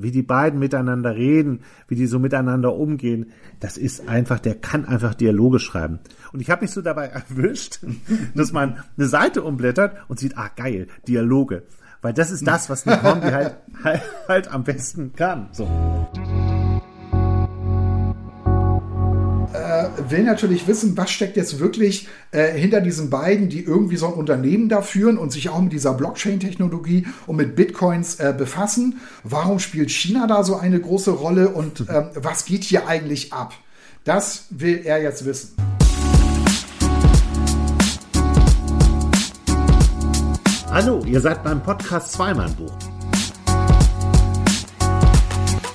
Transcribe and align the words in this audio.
wie 0.00 0.12
die 0.12 0.22
beiden 0.22 0.60
miteinander 0.60 1.16
reden, 1.16 1.62
wie 1.88 1.96
die 1.96 2.06
so 2.06 2.20
miteinander 2.20 2.72
umgehen, 2.72 3.32
das 3.58 3.76
ist 3.76 4.08
einfach, 4.08 4.38
der 4.38 4.54
kann 4.54 4.84
einfach 4.84 5.16
Dialoge 5.16 5.58
schreiben. 5.58 5.98
Und 6.32 6.38
ich 6.38 6.50
habe 6.50 6.62
mich 6.62 6.70
so 6.70 6.82
dabei 6.82 7.06
erwischt, 7.28 7.80
dass 8.32 8.52
man 8.52 8.78
eine 8.96 9.08
Seite 9.08 9.42
umblättert 9.42 9.96
und 10.06 10.20
sieht, 10.20 10.38
ah 10.38 10.50
geil, 10.54 10.86
Dialoge. 11.08 11.64
Weil 12.00 12.12
das 12.12 12.30
ist 12.30 12.46
das, 12.46 12.70
was 12.70 12.86
Nick 12.86 13.02
Hornby 13.02 13.30
halt, 13.30 13.56
halt, 13.82 14.02
halt 14.28 14.48
am 14.52 14.62
besten 14.62 15.14
kann. 15.14 15.48
So. 15.50 15.68
Will 20.10 20.22
natürlich 20.22 20.66
wissen, 20.66 20.96
was 20.96 21.10
steckt 21.10 21.36
jetzt 21.36 21.58
wirklich 21.58 22.08
äh, 22.30 22.52
hinter 22.52 22.80
diesen 22.80 23.10
beiden, 23.10 23.48
die 23.48 23.64
irgendwie 23.64 23.96
so 23.96 24.06
ein 24.06 24.12
Unternehmen 24.12 24.68
da 24.68 24.82
führen 24.82 25.18
und 25.18 25.32
sich 25.32 25.48
auch 25.48 25.60
mit 25.60 25.72
dieser 25.72 25.94
Blockchain-Technologie 25.94 27.06
und 27.26 27.36
mit 27.36 27.56
Bitcoins 27.56 28.16
äh, 28.16 28.34
befassen. 28.36 29.00
Warum 29.24 29.58
spielt 29.58 29.90
China 29.90 30.26
da 30.26 30.44
so 30.44 30.56
eine 30.56 30.80
große 30.80 31.10
Rolle 31.10 31.50
und 31.50 31.84
ähm, 31.88 32.10
was 32.14 32.44
geht 32.44 32.64
hier 32.64 32.86
eigentlich 32.86 33.32
ab? 33.32 33.54
Das 34.04 34.46
will 34.50 34.82
er 34.84 35.02
jetzt 35.02 35.24
wissen. 35.24 35.54
Hallo, 40.70 41.02
ihr 41.04 41.20
seid 41.20 41.42
beim 41.42 41.62
Podcast 41.62 42.12
Zweimann-Buch. 42.12 42.72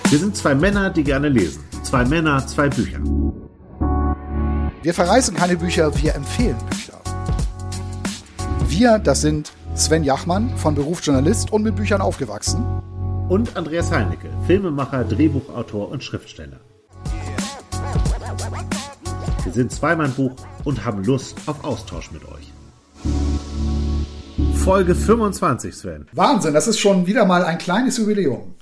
Wir 0.10 0.20
sind 0.20 0.38
zwei 0.38 0.54
Männer, 0.54 0.92
die 0.92 1.04
gerne 1.04 1.30
lesen. 1.30 1.64
Zwei 1.82 2.06
Männer, 2.06 2.46
zwei 2.46 2.70
Bücher. 2.70 3.00
Wir 4.84 4.94
verreißen 4.94 5.34
keine 5.34 5.56
Bücher, 5.56 5.96
wir 6.04 6.14
empfehlen 6.14 6.58
Bücher. 6.70 7.00
Wir, 8.68 9.00
das 9.00 9.22
sind 9.22 9.54
Sven 9.76 10.04
Jachmann, 10.04 10.58
von 10.58 10.76
Beruf 10.76 11.02
Journalist 11.02 11.54
und 11.54 11.64
mit 11.64 11.78
Büchern 11.78 12.02
aufgewachsen. 12.02 12.66
Und 13.30 13.56
Andreas 13.56 13.90
Heinecke, 13.92 14.30
Filmemacher, 14.46 15.06
Drehbuchautor 15.06 15.90
und 15.90 16.04
Schriftsteller. 16.04 16.60
Wir 19.46 19.54
sind 19.54 19.72
Zweimann-Buch 19.72 20.36
und 20.66 20.84
haben 20.84 21.02
Lust 21.06 21.38
auf 21.46 21.64
Austausch 21.64 22.12
mit 22.12 22.24
euch. 22.26 22.52
Folge 24.56 24.96
25, 24.96 25.74
Sven. 25.74 26.08
Wahnsinn, 26.12 26.54
das 26.54 26.68
ist 26.68 26.80
schon 26.80 27.08
wieder 27.08 27.26
mal 27.26 27.46
ein 27.46 27.58
kleines 27.58 27.98
Jubiläum. 28.00 28.56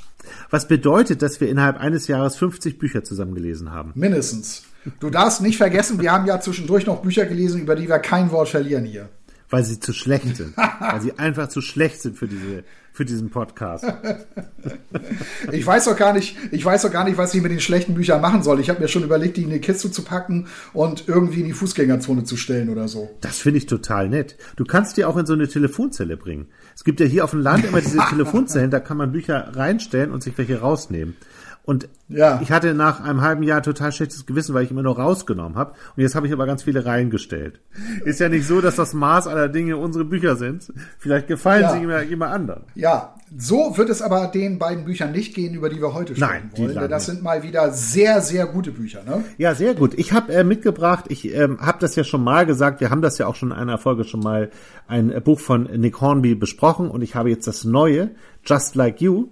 Was 0.49 0.67
bedeutet, 0.67 1.21
dass 1.21 1.41
wir 1.41 1.49
innerhalb 1.49 1.77
eines 1.77 2.07
Jahres 2.07 2.35
50 2.35 2.77
Bücher 2.77 3.03
zusammen 3.03 3.35
gelesen 3.35 3.71
haben? 3.71 3.91
Mindestens. 3.95 4.63
Du 4.99 5.09
darfst 5.09 5.41
nicht 5.41 5.57
vergessen, 5.57 6.01
wir 6.01 6.11
haben 6.11 6.25
ja 6.25 6.39
zwischendurch 6.39 6.85
noch 6.87 7.01
Bücher 7.01 7.25
gelesen, 7.25 7.61
über 7.61 7.75
die 7.75 7.87
wir 7.87 7.99
kein 7.99 8.31
Wort 8.31 8.49
verlieren 8.49 8.85
hier. 8.85 9.09
Weil 9.51 9.63
sie 9.63 9.79
zu 9.79 9.93
schlecht 9.93 10.35
sind. 10.35 10.57
weil 10.57 11.01
sie 11.01 11.19
einfach 11.19 11.49
zu 11.49 11.61
schlecht 11.61 12.01
sind 12.01 12.17
für 12.17 12.27
diese 12.27 12.63
für 12.93 13.05
diesen 13.05 13.29
Podcast. 13.29 13.85
ich 15.51 15.65
weiß 15.65 15.85
doch 15.85 15.95
gar 15.95 16.13
nicht, 16.13 16.35
ich 16.51 16.63
weiß 16.63 16.81
doch 16.81 16.91
gar 16.91 17.05
nicht, 17.05 17.17
was 17.17 17.33
ich 17.33 17.41
mit 17.41 17.51
den 17.51 17.61
schlechten 17.61 17.93
Büchern 17.93 18.21
machen 18.21 18.43
soll. 18.43 18.59
Ich 18.59 18.69
habe 18.69 18.81
mir 18.81 18.89
schon 18.89 19.03
überlegt, 19.03 19.37
die 19.37 19.43
in 19.43 19.49
die 19.49 19.59
Kiste 19.59 19.91
zu 19.91 20.03
packen 20.03 20.47
und 20.73 21.07
irgendwie 21.07 21.39
in 21.39 21.45
die 21.45 21.53
Fußgängerzone 21.53 22.25
zu 22.25 22.35
stellen 22.35 22.69
oder 22.69 22.87
so. 22.87 23.09
Das 23.21 23.39
finde 23.39 23.59
ich 23.59 23.65
total 23.65 24.09
nett. 24.09 24.35
Du 24.57 24.65
kannst 24.65 24.97
die 24.97 25.05
auch 25.05 25.15
in 25.15 25.25
so 25.25 25.33
eine 25.33 25.47
Telefonzelle 25.47 26.17
bringen. 26.17 26.47
Es 26.75 26.83
gibt 26.83 26.99
ja 26.99 27.05
hier 27.05 27.23
auf 27.23 27.31
dem 27.31 27.39
Land 27.39 27.65
immer 27.65 27.79
diese 27.79 27.99
Telefonzellen, 28.09 28.71
da 28.71 28.79
kann 28.79 28.97
man 28.97 29.13
Bücher 29.13 29.55
reinstellen 29.55 30.11
und 30.11 30.21
sich 30.21 30.37
welche 30.37 30.59
rausnehmen. 30.59 31.15
Und 31.63 31.87
ja. 32.09 32.39
ich 32.41 32.51
hatte 32.51 32.73
nach 32.73 33.01
einem 33.01 33.21
halben 33.21 33.43
Jahr 33.43 33.61
total 33.61 33.91
schlechtes 33.91 34.25
Gewissen, 34.25 34.55
weil 34.55 34.63
ich 34.63 34.71
immer 34.71 34.81
nur 34.81 34.97
rausgenommen 34.97 35.57
habe. 35.57 35.73
Und 35.95 36.01
jetzt 36.01 36.15
habe 36.15 36.25
ich 36.25 36.33
aber 36.33 36.47
ganz 36.47 36.63
viele 36.63 36.85
reingestellt. 36.85 37.59
Ist 38.03 38.19
ja 38.19 38.29
nicht 38.29 38.47
so, 38.47 38.61
dass 38.61 38.75
das 38.75 38.93
Maß 38.93 39.27
aller 39.27 39.47
Dinge 39.47 39.77
unsere 39.77 40.03
Bücher 40.03 40.35
sind. 40.35 40.73
Vielleicht 40.97 41.27
gefallen 41.27 41.61
ja. 41.61 41.73
sie 41.73 41.83
immer, 41.83 42.01
immer 42.01 42.29
anderen. 42.29 42.63
Ja, 42.73 43.13
so 43.37 43.77
wird 43.77 43.89
es 43.89 44.01
aber 44.01 44.27
den 44.27 44.57
beiden 44.57 44.85
Büchern 44.85 45.11
nicht 45.11 45.35
gehen, 45.35 45.53
über 45.53 45.69
die 45.69 45.79
wir 45.79 45.93
heute 45.93 46.15
sprechen 46.15 46.51
Nein, 46.55 46.75
wollen. 46.75 46.89
Das 46.89 47.05
sind 47.05 47.21
mal 47.21 47.43
wieder 47.43 47.71
sehr, 47.71 48.21
sehr 48.21 48.47
gute 48.47 48.71
Bücher. 48.71 49.03
Ne? 49.03 49.23
Ja, 49.37 49.53
sehr 49.53 49.75
gut. 49.75 49.93
Ich 49.97 50.13
habe 50.13 50.33
äh, 50.33 50.43
mitgebracht, 50.43 51.05
ich 51.09 51.31
ähm, 51.33 51.59
habe 51.61 51.77
das 51.79 51.95
ja 51.95 52.03
schon 52.03 52.23
mal 52.23 52.47
gesagt, 52.47 52.81
wir 52.81 52.89
haben 52.89 53.03
das 53.03 53.19
ja 53.19 53.27
auch 53.27 53.35
schon 53.35 53.51
in 53.51 53.57
einer 53.57 53.77
Folge 53.77 54.03
schon 54.03 54.21
mal 54.21 54.49
ein 54.87 55.13
Buch 55.23 55.39
von 55.39 55.63
Nick 55.63 56.01
Hornby 56.01 56.33
besprochen 56.33 56.89
und 56.89 57.03
ich 57.03 57.13
habe 57.13 57.29
jetzt 57.29 57.47
das 57.47 57.63
neue, 57.63 58.09
Just 58.43 58.75
Like 58.75 58.99
You, 58.99 59.27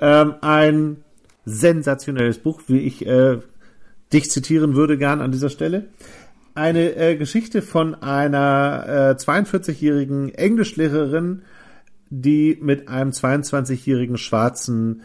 ähm, 0.00 0.34
ein 0.40 0.98
sensationelles 1.46 2.38
Buch, 2.38 2.60
wie 2.66 2.80
ich 2.80 3.06
äh, 3.06 3.38
dich 4.12 4.30
zitieren 4.30 4.74
würde 4.74 4.98
gern 4.98 5.22
an 5.22 5.32
dieser 5.32 5.48
Stelle. 5.48 5.86
Eine 6.54 6.96
äh, 6.96 7.16
Geschichte 7.16 7.62
von 7.62 7.94
einer 7.94 9.16
äh, 9.16 9.20
42-jährigen 9.20 10.34
Englischlehrerin, 10.34 11.42
die 12.10 12.58
mit 12.60 12.88
einem 12.88 13.10
22-jährigen 13.10 14.18
schwarzen 14.18 15.02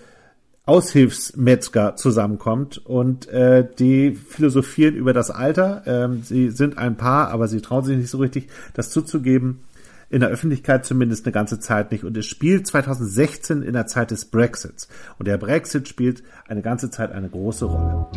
Aushilfsmetzger 0.65 1.95
zusammenkommt 1.95 2.85
und 2.85 3.27
äh, 3.27 3.67
die 3.79 4.11
philosophieren 4.13 4.95
über 4.95 5.11
das 5.11 5.31
Alter. 5.31 5.83
Ähm, 5.85 6.21
sie 6.23 6.49
sind 6.49 6.77
ein 6.77 6.97
Paar, 6.97 7.29
aber 7.29 7.47
sie 7.47 7.61
trauen 7.61 7.83
sich 7.83 7.97
nicht 7.97 8.09
so 8.09 8.19
richtig, 8.19 8.47
das 8.73 8.89
zuzugeben 8.89 9.61
in 10.11 10.19
der 10.19 10.29
Öffentlichkeit 10.29 10.85
zumindest 10.85 11.25
eine 11.25 11.31
ganze 11.31 11.59
Zeit 11.59 11.91
nicht. 11.91 12.03
Und 12.03 12.17
es 12.17 12.25
spielt 12.25 12.67
2016 12.67 13.63
in 13.63 13.73
der 13.73 13.87
Zeit 13.87 14.11
des 14.11 14.25
Brexits. 14.25 14.89
Und 15.17 15.27
der 15.27 15.37
Brexit 15.37 15.87
spielt 15.87 16.21
eine 16.47 16.61
ganze 16.61 16.91
Zeit 16.91 17.13
eine 17.13 17.29
große 17.29 17.65
Rolle. 17.65 18.07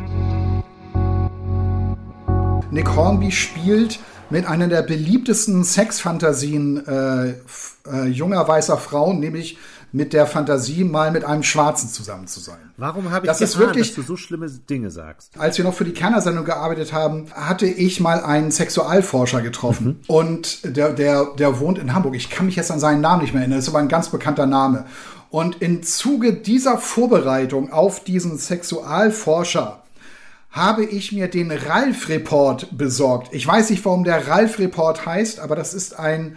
Nick 2.72 2.96
Hornby 2.96 3.30
spielt 3.30 4.00
mit 4.28 4.46
einer 4.46 4.66
der 4.66 4.82
beliebtesten 4.82 5.62
Sexfantasien 5.62 6.84
äh, 6.84 7.34
äh, 7.86 8.06
junger 8.06 8.48
weißer 8.48 8.76
Frauen, 8.76 9.20
nämlich 9.20 9.58
mit 9.94 10.12
der 10.12 10.26
Fantasie, 10.26 10.82
mal 10.82 11.12
mit 11.12 11.24
einem 11.24 11.44
Schwarzen 11.44 11.88
zusammen 11.88 12.26
zu 12.26 12.40
sein. 12.40 12.58
Warum 12.76 13.12
habe 13.12 13.26
ich 13.26 13.28
das 13.28 13.38
getan, 13.38 13.60
wirklich, 13.60 13.94
dass 13.94 13.94
du 13.94 14.02
so 14.02 14.16
schlimme 14.16 14.50
Dinge 14.50 14.90
sagst? 14.90 15.30
Als 15.38 15.56
wir 15.56 15.64
noch 15.64 15.74
für 15.74 15.84
die 15.84 15.92
Kerner-Sendung 15.92 16.44
gearbeitet 16.44 16.92
haben, 16.92 17.26
hatte 17.32 17.66
ich 17.66 18.00
mal 18.00 18.20
einen 18.24 18.50
Sexualforscher 18.50 19.40
getroffen. 19.40 19.86
Mhm. 19.86 20.00
Und 20.08 20.76
der, 20.76 20.92
der, 20.92 21.26
der 21.38 21.60
wohnt 21.60 21.78
in 21.78 21.94
Hamburg. 21.94 22.16
Ich 22.16 22.28
kann 22.28 22.46
mich 22.46 22.56
jetzt 22.56 22.72
an 22.72 22.80
seinen 22.80 23.02
Namen 23.02 23.22
nicht 23.22 23.34
mehr 23.34 23.42
erinnern. 23.42 23.58
Das 23.58 23.68
ist 23.68 23.70
aber 23.72 23.78
ein 23.78 23.88
ganz 23.88 24.08
bekannter 24.08 24.46
Name. 24.46 24.84
Und 25.30 25.62
im 25.62 25.84
Zuge 25.84 26.32
dieser 26.32 26.78
Vorbereitung 26.78 27.72
auf 27.72 28.02
diesen 28.02 28.36
Sexualforscher 28.36 29.84
habe 30.50 30.84
ich 30.84 31.12
mir 31.12 31.28
den 31.28 31.52
Ralf-Report 31.52 32.76
besorgt. 32.76 33.28
Ich 33.32 33.46
weiß 33.46 33.70
nicht, 33.70 33.84
warum 33.84 34.02
der 34.02 34.26
Ralf-Report 34.26 35.06
heißt, 35.06 35.38
aber 35.38 35.54
das 35.54 35.72
ist 35.72 35.96
ein 35.96 36.34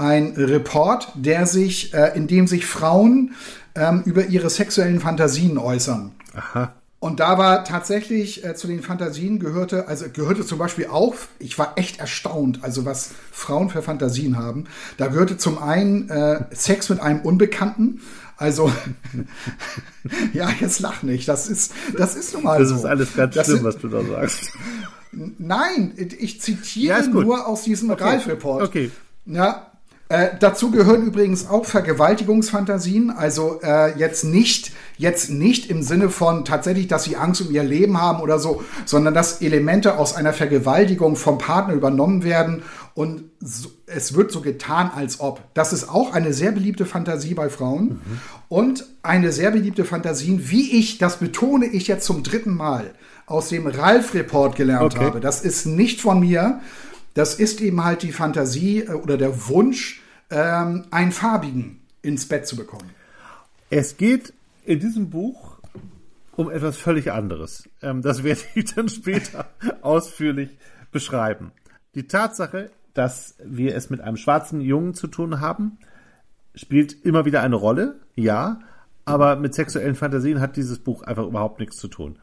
ein 0.00 0.32
Report, 0.36 1.12
der 1.14 1.46
sich, 1.46 1.94
äh, 1.94 2.16
in 2.16 2.26
dem 2.26 2.46
sich 2.46 2.66
Frauen 2.66 3.34
ähm, 3.74 4.02
über 4.04 4.26
ihre 4.26 4.50
sexuellen 4.50 5.00
Fantasien 5.00 5.58
äußern. 5.58 6.12
Aha. 6.34 6.74
Und 7.00 7.20
da 7.20 7.38
war 7.38 7.64
tatsächlich 7.64 8.44
äh, 8.44 8.54
zu 8.54 8.66
den 8.66 8.82
Fantasien 8.82 9.38
gehörte, 9.38 9.88
also 9.88 10.06
gehörte 10.12 10.44
zum 10.44 10.58
Beispiel 10.58 10.86
auch, 10.86 11.14
ich 11.38 11.58
war 11.58 11.72
echt 11.76 11.98
erstaunt, 11.98 12.60
also 12.62 12.84
was 12.84 13.10
Frauen 13.30 13.70
für 13.70 13.82
Fantasien 13.82 14.36
haben. 14.36 14.64
Da 14.98 15.06
gehörte 15.06 15.38
zum 15.38 15.62
einen 15.62 16.10
äh, 16.10 16.44
Sex 16.50 16.88
mit 16.90 17.00
einem 17.00 17.20
Unbekannten. 17.20 18.00
Also, 18.36 18.72
ja, 20.32 20.50
jetzt 20.60 20.80
lach 20.80 21.02
nicht. 21.02 21.28
Das 21.28 21.48
ist, 21.48 21.72
das 21.96 22.16
ist 22.16 22.34
nun 22.34 22.44
mal 22.44 22.58
das 22.58 22.68
so. 22.68 22.74
Das 22.74 22.84
ist 22.84 22.90
alles 22.90 23.16
ganz 23.16 23.34
das 23.34 23.46
schlimm, 23.46 23.58
ist, 23.58 23.64
was 23.64 23.78
du 23.78 23.88
da 23.88 24.02
sagst. 24.02 24.52
Nein, 25.12 25.92
ich 25.96 26.40
zitiere 26.40 27.00
ja, 27.00 27.06
nur 27.06 27.46
aus 27.46 27.62
diesem 27.62 27.90
okay. 27.90 28.04
Ralf-Report. 28.04 28.62
Okay. 28.62 28.90
Ja, 29.26 29.69
äh, 30.10 30.28
dazu 30.38 30.70
gehören 30.70 31.06
übrigens 31.06 31.48
auch 31.48 31.64
Vergewaltigungsfantasien, 31.64 33.10
also 33.10 33.60
äh, 33.62 33.98
jetzt 33.98 34.24
nicht 34.24 34.72
jetzt 35.00 35.30
nicht 35.30 35.70
im 35.70 35.82
Sinne 35.82 36.10
von 36.10 36.44
tatsächlich, 36.44 36.86
dass 36.86 37.04
sie 37.04 37.16
Angst 37.16 37.40
um 37.40 37.50
ihr 37.50 37.62
Leben 37.62 37.98
haben 37.98 38.20
oder 38.20 38.38
so, 38.38 38.62
sondern 38.84 39.14
dass 39.14 39.40
Elemente 39.40 39.96
aus 39.96 40.14
einer 40.14 40.34
Vergewaltigung 40.34 41.16
vom 41.16 41.38
Partner 41.38 41.72
übernommen 41.72 42.22
werden 42.22 42.62
und 42.94 43.24
so, 43.40 43.70
es 43.86 44.14
wird 44.14 44.30
so 44.30 44.42
getan, 44.42 44.90
als 44.94 45.20
ob. 45.20 45.40
Das 45.54 45.72
ist 45.72 45.88
auch 45.88 46.12
eine 46.12 46.34
sehr 46.34 46.52
beliebte 46.52 46.84
Fantasie 46.84 47.32
bei 47.32 47.48
Frauen 47.48 47.84
mhm. 47.84 48.00
und 48.50 48.84
eine 49.02 49.32
sehr 49.32 49.52
beliebte 49.52 49.86
Fantasie, 49.86 50.38
wie 50.50 50.78
ich, 50.78 50.98
das 50.98 51.16
betone 51.16 51.66
ich 51.66 51.88
jetzt 51.88 52.04
zum 52.04 52.22
dritten 52.22 52.54
Mal, 52.54 52.90
aus 53.24 53.48
dem 53.48 53.66
Ralf-Report 53.66 54.54
gelernt 54.54 54.96
okay. 54.96 55.04
habe. 55.04 55.20
Das 55.20 55.40
ist 55.40 55.64
nicht 55.64 56.02
von 56.02 56.20
mir, 56.20 56.60
das 57.14 57.34
ist 57.34 57.62
eben 57.62 57.82
halt 57.84 58.02
die 58.02 58.12
Fantasie 58.12 58.80
äh, 58.80 58.90
oder 58.90 59.16
der 59.16 59.48
Wunsch, 59.48 59.99
ähm, 60.30 60.86
einen 60.90 61.12
farbigen 61.12 61.80
ins 62.02 62.26
Bett 62.26 62.46
zu 62.46 62.56
bekommen. 62.56 62.90
Es 63.68 63.96
geht 63.96 64.32
in 64.64 64.80
diesem 64.80 65.10
Buch 65.10 65.58
um 66.36 66.50
etwas 66.50 66.76
völlig 66.76 67.12
anderes. 67.12 67.68
Ähm, 67.82 68.02
das 68.02 68.22
werde 68.22 68.40
ich 68.54 68.74
dann 68.74 68.88
später 68.88 69.46
ausführlich 69.82 70.50
beschreiben. 70.90 71.52
Die 71.94 72.06
Tatsache, 72.06 72.70
dass 72.94 73.34
wir 73.44 73.76
es 73.76 73.90
mit 73.90 74.00
einem 74.00 74.16
schwarzen 74.16 74.60
Jungen 74.60 74.94
zu 74.94 75.06
tun 75.06 75.40
haben, 75.40 75.78
spielt 76.54 77.04
immer 77.04 77.24
wieder 77.24 77.42
eine 77.42 77.56
Rolle, 77.56 77.96
ja, 78.16 78.60
aber 79.04 79.36
mit 79.36 79.54
sexuellen 79.54 79.94
Fantasien 79.94 80.40
hat 80.40 80.56
dieses 80.56 80.78
Buch 80.78 81.02
einfach 81.02 81.26
überhaupt 81.26 81.60
nichts 81.60 81.76
zu 81.76 81.88
tun. 81.88 82.18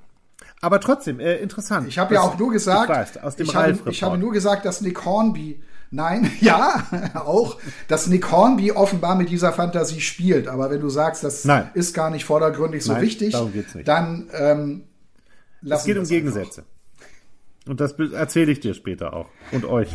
Aber 0.62 0.80
trotzdem, 0.80 1.19
äh, 1.19 1.36
interessant. 1.38 1.88
Ich 1.88 2.00
habe 2.00 2.15
ja 2.15 2.21
auch 2.21 2.38
nur 2.38 2.51
gesagt, 2.51 2.89
weiß, 2.89 3.18
aus 3.18 3.36
dem 3.36 3.48
ich, 3.48 3.56
habe, 3.56 3.77
ich 3.89 4.03
habe 4.03 4.18
nur 4.18 4.31
gesagt, 4.31 4.65
dass 4.65 4.81
Nick 4.81 5.06
Hornby, 5.06 5.62
nein, 5.92 6.31
ja, 6.42 7.12
auch, 7.13 7.57
dass 7.88 8.07
Nick 8.07 8.31
Hornby 8.31 8.72
offenbar 8.72 9.16
mit 9.16 9.30
dieser 9.30 9.54
Fantasie 9.54 10.01
spielt. 10.01 10.48
Aber 10.48 10.69
wenn 10.69 10.81
du 10.81 10.89
sagst, 10.89 11.24
das 11.24 11.45
Nein. 11.45 11.69
ist 11.74 11.94
gar 11.94 12.10
nicht 12.10 12.25
vordergründig 12.25 12.84
so 12.84 12.94
Nein, 12.94 13.01
wichtig, 13.01 13.36
dann 13.86 14.30
ähm, 14.34 14.84
es 15.62 15.69
lassen 15.69 15.88
geht 15.88 15.98
um 15.98 16.04
es 16.04 16.10
Gegensätze. 16.10 16.63
Und 17.68 17.81
das 17.81 17.94
erzähle 17.94 18.51
ich 18.51 18.60
dir 18.60 18.74
später 18.74 19.13
auch. 19.13 19.28
Und 19.51 19.66
euch. 19.66 19.89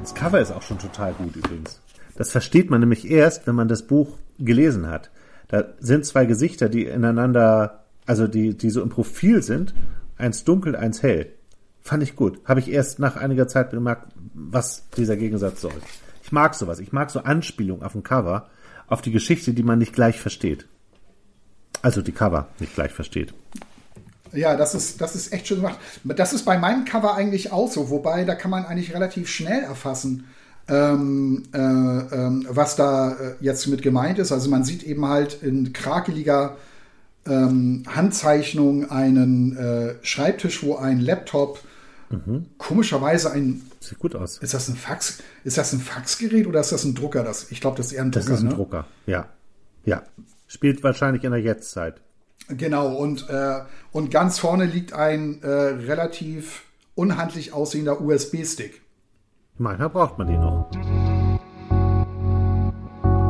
Das 0.00 0.14
Cover 0.14 0.40
ist 0.40 0.52
auch 0.52 0.62
schon 0.62 0.78
total 0.78 1.12
gut 1.14 1.36
übrigens. 1.36 1.80
Das 2.16 2.30
versteht 2.30 2.70
man 2.70 2.80
nämlich 2.80 3.10
erst, 3.10 3.46
wenn 3.46 3.54
man 3.54 3.68
das 3.68 3.86
Buch 3.86 4.18
gelesen 4.38 4.86
hat. 4.86 5.10
Da 5.48 5.64
sind 5.78 6.06
zwei 6.06 6.26
Gesichter, 6.26 6.68
die 6.68 6.84
ineinander, 6.84 7.84
also 8.06 8.26
die, 8.26 8.56
die 8.56 8.70
so 8.70 8.82
im 8.82 8.88
Profil 8.88 9.42
sind. 9.42 9.74
Eins 10.16 10.44
dunkel, 10.44 10.76
eins 10.76 11.02
hell. 11.02 11.32
Fand 11.82 12.02
ich 12.02 12.14
gut. 12.16 12.40
Habe 12.44 12.60
ich 12.60 12.70
erst 12.70 12.98
nach 12.98 13.16
einiger 13.16 13.48
Zeit 13.48 13.70
gemerkt, 13.70 14.12
was 14.34 14.84
dieser 14.96 15.16
Gegensatz 15.16 15.60
soll. 15.60 15.72
Ich 16.22 16.32
mag 16.32 16.54
sowas. 16.54 16.78
Ich 16.78 16.92
mag 16.92 17.10
so 17.10 17.20
Anspielungen 17.20 17.82
auf 17.82 17.92
dem 17.92 18.02
Cover, 18.02 18.48
auf 18.86 19.02
die 19.02 19.10
Geschichte, 19.10 19.52
die 19.52 19.62
man 19.62 19.78
nicht 19.78 19.92
gleich 19.92 20.20
versteht. 20.20 20.66
Also 21.82 22.00
die 22.00 22.12
Cover 22.12 22.48
nicht 22.60 22.74
gleich 22.74 22.92
versteht. 22.92 23.34
Ja, 24.32 24.56
das 24.56 24.74
ist, 24.74 25.00
das 25.00 25.14
ist 25.14 25.32
echt 25.32 25.48
schön 25.48 25.58
gemacht. 25.58 25.78
Das 26.04 26.32
ist 26.32 26.44
bei 26.44 26.56
meinem 26.56 26.84
Cover 26.84 27.14
eigentlich 27.14 27.52
auch 27.52 27.70
so, 27.70 27.90
wobei 27.90 28.24
da 28.24 28.34
kann 28.34 28.50
man 28.50 28.64
eigentlich 28.64 28.94
relativ 28.94 29.28
schnell 29.28 29.62
erfassen, 29.62 30.26
ähm, 30.68 31.42
äh, 31.52 31.58
ähm, 31.58 32.46
was 32.48 32.76
da 32.76 33.12
äh, 33.12 33.34
jetzt 33.40 33.66
mit 33.66 33.82
gemeint 33.82 34.18
ist. 34.18 34.32
Also 34.32 34.48
man 34.48 34.64
sieht 34.64 34.84
eben 34.84 35.06
halt 35.06 35.42
in 35.42 35.72
krakeliger 35.72 36.56
ähm, 37.26 37.82
Handzeichnung 37.86 38.90
einen 38.90 39.56
äh, 39.56 39.94
Schreibtisch, 40.02 40.62
wo 40.62 40.76
ein 40.76 41.00
Laptop 41.00 41.60
komischerweise 42.58 43.30
ein 43.32 43.62
Sieht 43.80 43.98
gut 43.98 44.14
aus. 44.14 44.38
ist 44.38 44.54
das 44.54 44.68
ein 44.68 44.76
Fax 44.76 45.18
ist 45.44 45.58
das 45.58 45.72
ein 45.72 45.80
Faxgerät 45.80 46.46
oder 46.46 46.60
ist 46.60 46.72
das 46.72 46.84
ein 46.84 46.94
Drucker? 46.94 47.22
Das 47.24 47.50
ich 47.50 47.60
glaube, 47.60 47.76
das 47.76 47.86
ist 47.86 47.92
eher 47.92 48.02
ein 48.02 48.10
Das 48.10 48.24
Drucker. 48.24 48.36
ist 48.38 48.42
ein 48.44 48.48
ne? 48.48 48.54
Drucker. 48.54 48.86
Ja. 49.06 49.28
Ja. 49.84 50.02
Spielt 50.46 50.82
wahrscheinlich 50.82 51.24
in 51.24 51.30
der 51.32 51.40
Jetztzeit. 51.40 52.00
Genau, 52.48 52.94
und, 52.96 53.28
äh, 53.30 53.60
und 53.92 54.10
ganz 54.10 54.38
vorne 54.38 54.66
liegt 54.66 54.92
ein 54.92 55.40
äh, 55.42 55.48
relativ 55.48 56.64
unhandlich 56.94 57.52
aussehender 57.52 58.00
USB-Stick. 58.00 58.82
Manchmal 59.58 59.88
braucht 59.90 60.18
man 60.18 60.26
die 60.26 60.36
noch. 60.36 60.68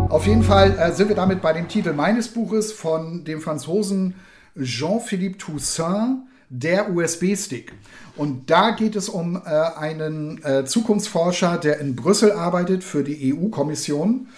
Auf 0.08 0.26
jeden 0.26 0.42
Fall 0.42 0.76
äh, 0.78 0.92
sind 0.92 1.08
wir 1.08 1.16
damit 1.16 1.40
bei 1.40 1.52
dem 1.52 1.68
Titel 1.68 1.92
meines 1.92 2.28
Buches 2.28 2.72
von 2.72 3.24
dem 3.24 3.40
Franzosen 3.40 4.14
Jean-Philippe 4.60 5.38
Toussaint, 5.38 6.18
der 6.52 6.94
USB-Stick. 6.94 7.72
Und 8.14 8.50
da 8.50 8.72
geht 8.72 8.94
es 8.94 9.08
um 9.08 9.36
äh, 9.36 9.48
einen 9.48 10.44
äh, 10.44 10.64
Zukunftsforscher, 10.66 11.56
der 11.56 11.80
in 11.80 11.96
Brüssel 11.96 12.32
arbeitet 12.32 12.84
für 12.84 13.02
die 13.02 13.34
EU-Kommission. 13.34 14.28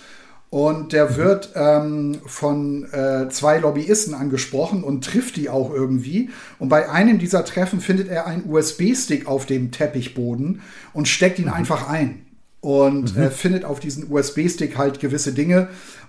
Und 0.48 0.92
der 0.92 1.16
wird 1.16 1.50
ähm, 1.56 2.20
von 2.26 2.84
äh, 2.92 3.28
zwei 3.30 3.58
Lobbyisten 3.58 4.14
angesprochen 4.14 4.84
und 4.84 5.04
trifft 5.04 5.34
die 5.34 5.50
auch 5.50 5.74
irgendwie. 5.74 6.30
Und 6.60 6.68
bei 6.68 6.88
einem 6.88 7.18
dieser 7.18 7.44
Treffen 7.44 7.80
findet 7.80 8.06
er 8.06 8.28
einen 8.28 8.48
USB-Stick 8.48 9.26
auf 9.26 9.46
dem 9.46 9.72
Teppichboden 9.72 10.60
und 10.92 11.08
steckt 11.08 11.40
ihn 11.40 11.48
einfach 11.48 11.88
ein. 11.88 12.24
Und 12.60 13.16
äh, 13.16 13.30
findet 13.30 13.64
auf 13.64 13.80
diesen 13.80 14.08
USB-Stick 14.08 14.78
halt 14.78 15.00
gewisse 15.00 15.32
Dinge. 15.32 15.68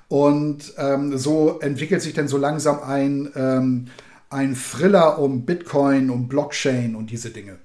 Und 0.10 0.74
ähm, 0.78 1.18
so 1.18 1.60
entwickelt 1.62 2.04
sich 2.04 2.14
dann 2.14 2.28
so 2.28 2.38
langsam 2.38 2.80
ein, 2.84 3.32
ähm, 3.36 3.88
ein 4.30 4.56
Thriller 4.56 5.20
um 5.20 5.46
Bitcoin, 5.46 6.10
um 6.10 6.28
Blockchain 6.28 6.96
und 6.96 7.12
diese 7.12 7.30
Dinge. 7.30 7.58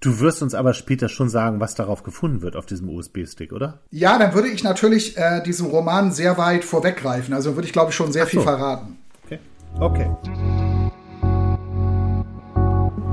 Du 0.00 0.20
wirst 0.20 0.42
uns 0.42 0.54
aber 0.54 0.74
später 0.74 1.08
schon 1.08 1.28
sagen, 1.28 1.58
was 1.58 1.74
darauf 1.74 2.02
gefunden 2.02 2.42
wird 2.42 2.54
auf 2.54 2.66
diesem 2.66 2.88
USB-Stick, 2.90 3.52
oder? 3.52 3.80
Ja, 3.90 4.18
dann 4.18 4.34
würde 4.34 4.48
ich 4.48 4.62
natürlich 4.62 5.16
äh, 5.16 5.42
diesem 5.42 5.66
Roman 5.66 6.12
sehr 6.12 6.36
weit 6.36 6.64
vorweggreifen. 6.64 7.32
Also 7.34 7.56
würde 7.56 7.66
ich, 7.66 7.72
glaube 7.72 7.90
ich, 7.90 7.96
schon 7.96 8.12
sehr 8.12 8.24
Ach 8.24 8.28
viel 8.28 8.40
so. 8.40 8.44
verraten. 8.44 8.98
Okay. 9.24 9.38
Okay. 9.80 10.10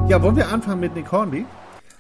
Ja, 0.10 0.22
wollen 0.22 0.36
wir 0.36 0.50
anfangen 0.50 0.82
mit 0.82 0.94
Nick 0.94 1.12
Hornby? 1.12 1.46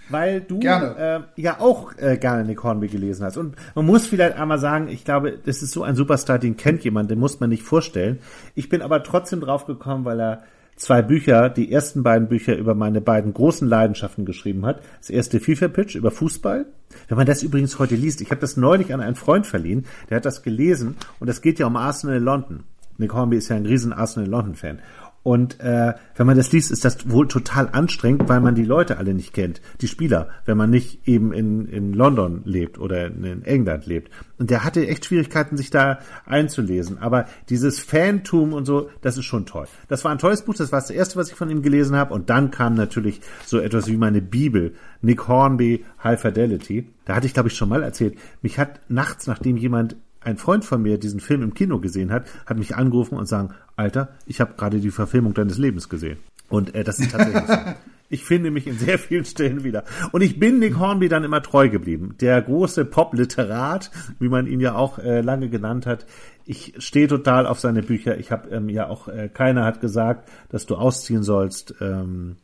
Weil 0.10 0.42
du. 0.42 0.60
Äh, 0.60 1.22
ja 1.38 1.60
auch 1.60 1.98
äh, 1.98 2.18
gerne 2.18 2.44
Nick 2.44 2.62
Hornby 2.62 2.90
gelesen 2.90 3.26
hast. 3.26 3.38
Und 3.38 3.56
man 3.76 3.86
muss 3.86 4.06
vielleicht 4.06 4.38
einmal 4.38 4.60
sagen, 4.60 4.90
ich 4.90 5.06
glaube, 5.06 5.40
das 5.44 5.64
ist 5.64 5.72
so 5.72 5.84
ein 5.84 5.96
Superstar, 5.96 6.40
den 6.40 6.58
kennt 6.58 6.84
jemand, 6.84 7.10
den 7.10 7.20
muss 7.20 7.40
man 7.40 7.50
nicht 7.50 7.64
vorstellen. 7.64 8.20
Ich 8.54 8.68
bin 8.68 8.82
aber 8.82 9.02
trotzdem 9.04 9.40
drauf 9.40 9.66
gekommen, 9.66 10.04
weil 10.04 10.20
er 10.20 10.44
zwei 10.76 11.02
Bücher, 11.02 11.50
die 11.50 11.72
ersten 11.72 12.04
beiden 12.04 12.28
Bücher 12.28 12.56
über 12.58 12.76
meine 12.76 13.02
beiden 13.02 13.34
großen 13.34 13.68
Leidenschaften 13.68 14.26
geschrieben 14.26 14.66
hat. 14.66 14.82
Das 15.00 15.10
erste 15.10 15.40
FIFA-Pitch 15.40 15.96
über 15.96 16.12
Fußball. 16.12 16.66
Wenn 17.08 17.18
man 17.18 17.26
das 17.26 17.44
übrigens 17.44 17.80
heute 17.80 17.96
liest, 17.96 18.22
ich 18.22 18.32
habe 18.32 18.42
das 18.42 18.58
neulich 18.58 18.94
an 18.94 19.02
einen 19.02 19.16
Freund 19.16 19.48
verliehen, 19.48 19.86
der 20.10 20.18
hat 20.18 20.26
das 20.26 20.44
gelesen 20.44 20.96
und 21.20 21.30
es 21.30 21.42
geht 21.42 21.60
ja 21.60 21.68
um 21.68 21.76
Arsenal 21.76 22.20
London. 22.20 22.64
Nick 22.98 23.14
Hornby 23.14 23.38
ist 23.38 23.50
ja 23.50 23.56
ein 23.56 23.66
riesen 23.66 23.92
Arsenal 23.92 24.30
London-Fan. 24.30 24.80
Und 25.24 25.62
äh, 25.62 25.94
wenn 26.16 26.28
man 26.28 26.36
das 26.36 26.52
liest, 26.52 26.70
ist 26.70 26.84
das 26.84 27.10
wohl 27.10 27.30
total 27.30 27.70
anstrengend, 27.72 28.28
weil 28.28 28.42
man 28.42 28.56
die 28.56 28.66
Leute 28.66 28.98
alle 28.98 29.14
nicht 29.14 29.34
kennt, 29.34 29.62
die 29.80 29.88
Spieler, 29.88 30.28
wenn 30.46 30.58
man 30.58 30.70
nicht 30.70 31.08
eben 31.08 31.32
in, 31.32 31.66
in 31.68 31.94
London 31.94 32.42
lebt 32.44 32.78
oder 32.78 33.08
in 33.08 33.44
England 33.46 33.86
lebt. 33.86 34.12
Und 34.38 34.50
der 34.50 34.66
hatte 34.66 34.86
echt 34.86 35.06
Schwierigkeiten, 35.06 35.56
sich 35.56 35.70
da 35.70 36.00
einzulesen. 36.26 36.98
Aber 36.98 37.26
dieses 37.48 37.80
Fantum 37.80 38.52
und 38.52 38.66
so, 38.66 38.90
das 39.02 39.18
ist 39.18 39.24
schon 39.24 39.46
toll. 39.46 39.68
Das 39.88 40.04
war 40.04 40.12
ein 40.12 40.18
tolles 40.18 40.42
Buch, 40.42 40.56
das 40.56 40.74
war 40.74 40.82
das 40.82 40.90
erste, 40.90 41.16
was 41.16 41.30
ich 41.30 41.36
von 41.36 41.50
ihm 41.50 41.62
gelesen 41.62 41.96
habe. 41.96 42.14
Und 42.14 42.30
dann 42.30 42.52
kam 42.52 42.74
natürlich 42.74 43.22
so 43.46 43.60
etwas 43.60 43.88
wie 43.88 43.98
meine 43.98 44.22
Bibel, 44.22 44.74
Nick 45.02 45.30
Hornby, 45.30 45.86
High 46.04 46.20
Fidelity. 46.20 46.90
Da 47.06 47.16
hatte 47.16 47.28
ich, 47.28 47.34
glaube 47.34 47.48
ich, 47.48 47.56
schon 47.56 47.70
mal 47.70 47.82
erzählt, 47.82 48.18
mich 48.42 48.60
hat 48.60 48.82
nachts, 48.90 49.26
nachdem 49.28 49.56
jemand 49.56 49.96
ein 50.26 50.38
Freund 50.38 50.66
von 50.66 50.82
mir 50.82 50.98
diesen 50.98 51.20
Film 51.20 51.42
im 51.42 51.54
Kino 51.54 51.80
gesehen 51.80 52.12
hat, 52.12 52.28
hat 52.46 52.58
mich 52.58 52.76
angerufen 52.76 53.18
und 53.18 53.26
sagen, 53.26 53.54
Alter, 53.76 54.10
ich 54.26 54.40
habe 54.42 54.54
gerade 54.56 54.80
die 54.80 54.92
Verfilmung 54.92 55.34
deines 55.34 55.58
Lebens 55.58 55.90
gesehen. 55.90 56.20
Und 56.50 56.76
äh, 56.76 56.84
das 56.84 57.00
ist 57.00 57.12
tatsächlich 57.12 57.48
so. 57.48 57.54
Ich 58.10 58.26
finde 58.26 58.52
mich 58.52 58.68
in 58.68 58.78
sehr 58.78 59.00
vielen 59.00 59.26
Stellen 59.26 59.64
wieder. 59.64 59.86
Und 60.12 60.22
ich 60.22 60.38
bin 60.38 60.60
Nick 60.60 60.78
Hornby 60.78 61.10
dann 61.10 61.24
immer 61.24 61.42
treu 61.42 61.68
geblieben. 61.68 62.16
Der 62.22 62.40
große 62.44 62.86
Pop-Literat, 62.86 63.90
wie 64.20 64.30
man 64.30 64.46
ihn 64.46 64.60
ja 64.60 64.76
auch 64.76 65.00
äh, 65.00 65.22
lange 65.22 65.50
genannt 65.50 65.88
hat. 65.88 66.06
Ich 66.46 66.76
stehe 66.78 67.08
total 67.08 67.48
auf 67.48 67.60
seine 67.60 67.82
Bücher. 67.82 68.20
Ich 68.20 68.32
habe 68.32 68.50
ähm, 68.50 68.70
ja 68.70 68.88
auch, 68.88 69.08
äh, 69.08 69.30
keiner 69.30 69.66
hat 69.66 69.82
gesagt, 69.82 70.30
dass 70.50 70.68
du 70.68 70.76
ausziehen 70.76 71.24
sollst. 71.24 71.74
Ähm, 71.82 72.36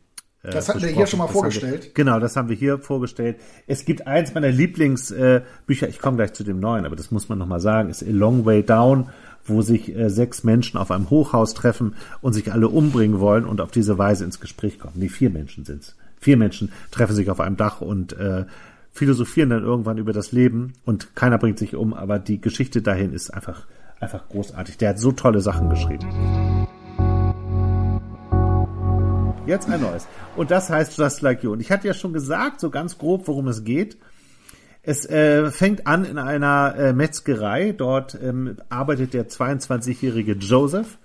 äh, 0.42 0.50
Das 0.50 0.68
hatten 0.68 0.82
wir 0.82 0.88
hier 0.88 1.06
schon 1.06 1.18
mal 1.18 1.26
Das 1.26 1.34
vorgestellt. 1.34 1.84
Wir, 1.84 1.92
genau, 1.92 2.18
das 2.18 2.34
haben 2.34 2.48
wir 2.48 2.56
hier 2.56 2.78
vorgestellt. 2.78 3.38
Es 3.68 3.84
gibt 3.84 4.08
eins 4.08 4.34
meiner 4.34 4.50
Lieblingsbücher, 4.50 5.86
äh, 5.86 5.90
ich 5.90 6.00
komme 6.00 6.16
gleich 6.16 6.32
zu 6.32 6.42
dem 6.42 6.58
neuen, 6.58 6.84
aber 6.84 6.96
das 6.96 7.10
muss 7.10 7.28
man 7.28 7.38
nochmal 7.38 7.60
sagen, 7.60 7.90
ist 7.90 8.02
A 8.02 8.06
Long 8.10 8.44
Way 8.44 8.64
Down, 8.64 9.10
wo 9.44 9.62
sich 9.62 9.94
äh, 9.94 10.10
sechs 10.10 10.44
Menschen 10.44 10.78
auf 10.78 10.90
einem 10.90 11.10
Hochhaus 11.10 11.54
treffen 11.54 11.94
und 12.20 12.32
sich 12.32 12.52
alle 12.52 12.68
umbringen 12.68 13.20
wollen 13.20 13.44
und 13.44 13.60
auf 13.60 13.70
diese 13.70 13.98
Weise 13.98 14.24
ins 14.24 14.40
Gespräch 14.40 14.78
kommen. 14.78 14.94
Nee, 14.96 15.08
vier 15.08 15.30
Menschen 15.30 15.64
sind's. 15.64 15.96
Vier 16.18 16.36
Menschen 16.36 16.70
treffen 16.90 17.14
sich 17.14 17.30
auf 17.30 17.40
einem 17.40 17.56
Dach 17.56 17.80
und 17.80 18.12
äh, 18.12 18.44
philosophieren 18.92 19.50
dann 19.50 19.64
irgendwann 19.64 19.98
über 19.98 20.12
das 20.12 20.32
Leben 20.32 20.74
und 20.84 21.14
keiner 21.14 21.38
bringt 21.38 21.58
sich 21.58 21.74
um, 21.74 21.94
aber 21.94 22.18
die 22.18 22.40
Geschichte 22.40 22.82
dahin 22.82 23.12
ist 23.12 23.30
einfach, 23.30 23.66
einfach 24.00 24.28
großartig. 24.28 24.76
Der 24.78 24.90
hat 24.90 24.98
so 24.98 25.12
tolle 25.12 25.40
Sachen 25.40 25.70
geschrieben. 25.70 26.06
Jetzt 29.46 29.68
ein 29.68 29.80
neues. 29.80 30.06
Und 30.36 30.50
das 30.50 30.70
heißt 30.70 30.96
Just 30.98 31.22
Like 31.22 31.42
You. 31.42 31.52
Und 31.52 31.60
ich 31.60 31.72
hatte 31.72 31.88
ja 31.88 31.94
schon 31.94 32.12
gesagt, 32.12 32.60
so 32.60 32.70
ganz 32.70 32.98
grob, 32.98 33.26
worum 33.26 33.48
es 33.48 33.64
geht. 33.64 33.96
Es 34.82 35.04
äh, 35.06 35.50
fängt 35.50 35.86
an 35.86 36.04
in 36.04 36.18
einer 36.18 36.74
äh, 36.76 36.92
Metzgerei. 36.92 37.72
Dort 37.72 38.18
ähm, 38.20 38.56
arbeitet 38.68 39.14
der 39.14 39.28
22-jährige 39.28 40.32
Joseph 40.32 40.98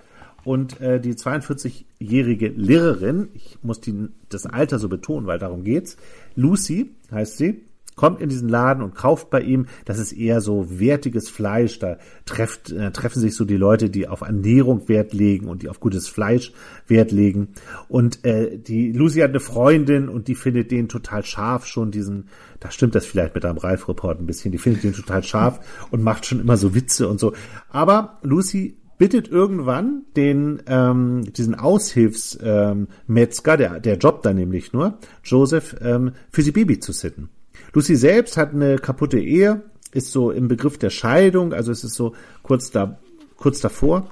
und 0.46 0.80
äh, 0.80 1.00
die 1.02 1.16
42-jährige 1.16 2.50
Lehrerin, 2.50 3.30
ich 3.34 3.58
muss 3.64 3.82
die, 3.82 4.10
das 4.30 4.46
Alter 4.46 4.80
so 4.80 4.88
betonen, 4.88 5.28
weil 5.28 5.40
darum 5.40 5.64
geht's, 5.64 5.98
Lucy 6.36 6.92
heißt 7.12 7.38
sie, 7.38 7.66
kommt 7.96 8.22
in 8.22 8.30
diesen 8.30 8.50
Laden 8.50 8.84
und 8.84 8.96
kauft 8.96 9.30
bei 9.30 9.42
ihm, 9.42 9.68
das 9.86 10.00
ist 10.00 10.12
eher 10.12 10.42
so 10.42 10.80
wertiges 10.80 11.30
Fleisch, 11.30 11.80
da 11.80 11.98
trefft, 12.26 12.72
äh, 12.72 12.92
treffen 12.92 13.20
sich 13.20 13.36
so 13.36 13.46
die 13.46 13.58
Leute, 13.58 13.90
die 13.90 14.08
auf 14.08 14.22
Ernährung 14.22 14.88
Wert 14.88 15.14
legen 15.14 15.48
und 15.48 15.64
die 15.64 15.70
auf 15.70 15.80
gutes 15.80 16.08
Fleisch 16.08 16.52
Wert 16.88 17.12
legen. 17.12 17.50
Und 17.88 18.24
äh, 18.26 18.58
die 18.58 18.92
Lucy 18.92 19.20
hat 19.20 19.30
eine 19.30 19.40
Freundin 19.40 20.10
und 20.10 20.28
die 20.28 20.36
findet 20.36 20.72
den 20.72 20.90
total 20.90 21.24
scharf 21.24 21.66
schon, 21.66 21.92
diesen, 21.92 22.30
da 22.60 22.72
stimmt 22.72 22.96
das 22.96 23.06
vielleicht 23.06 23.36
mit 23.36 23.46
einem 23.46 23.58
Ralf-Report 23.58 24.20
ein 24.20 24.26
bisschen, 24.26 24.52
die 24.52 24.58
findet 24.58 24.84
den 24.84 24.94
total 24.94 25.24
scharf 25.24 25.60
und 25.92 26.04
macht 26.04 26.26
schon 26.26 26.40
immer 26.40 26.58
so 26.58 26.76
Witze 26.76 27.08
und 27.08 27.20
so. 27.20 27.34
Aber 27.70 28.20
Lucy 28.22 28.78
bittet 28.98 29.28
irgendwann 29.28 30.04
den 30.16 30.62
ähm, 30.68 31.34
diesen 31.34 31.56
Aushilfsmetzger, 31.56 32.72
ähm, 32.72 32.88
Metzger, 33.08 33.58
der 33.58 33.80
der 33.80 33.98
jobbt 33.98 34.26
da 34.26 34.34
nämlich 34.34 34.72
nur, 34.72 35.00
Joseph, 35.24 35.76
ähm, 35.82 36.14
für 36.32 36.42
sie 36.42 36.52
Baby 36.52 36.80
zu 36.80 36.94
sitten. 36.94 37.30
Lucy 37.74 37.96
selbst 37.96 38.38
hat 38.38 38.54
eine 38.54 38.78
kaputte 38.78 39.20
Ehe, 39.20 39.64
ist 39.92 40.12
so 40.12 40.32
im 40.32 40.48
Begriff 40.48 40.78
der 40.78 40.90
Scheidung, 40.90 41.54
also 41.54 41.72
es 41.72 41.84
ist 41.84 41.96
so 41.96 42.14
kurz 42.44 42.72
da 42.72 43.00
kurz 43.38 43.60
davor. 43.60 44.10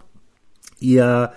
Ihr 0.79 1.33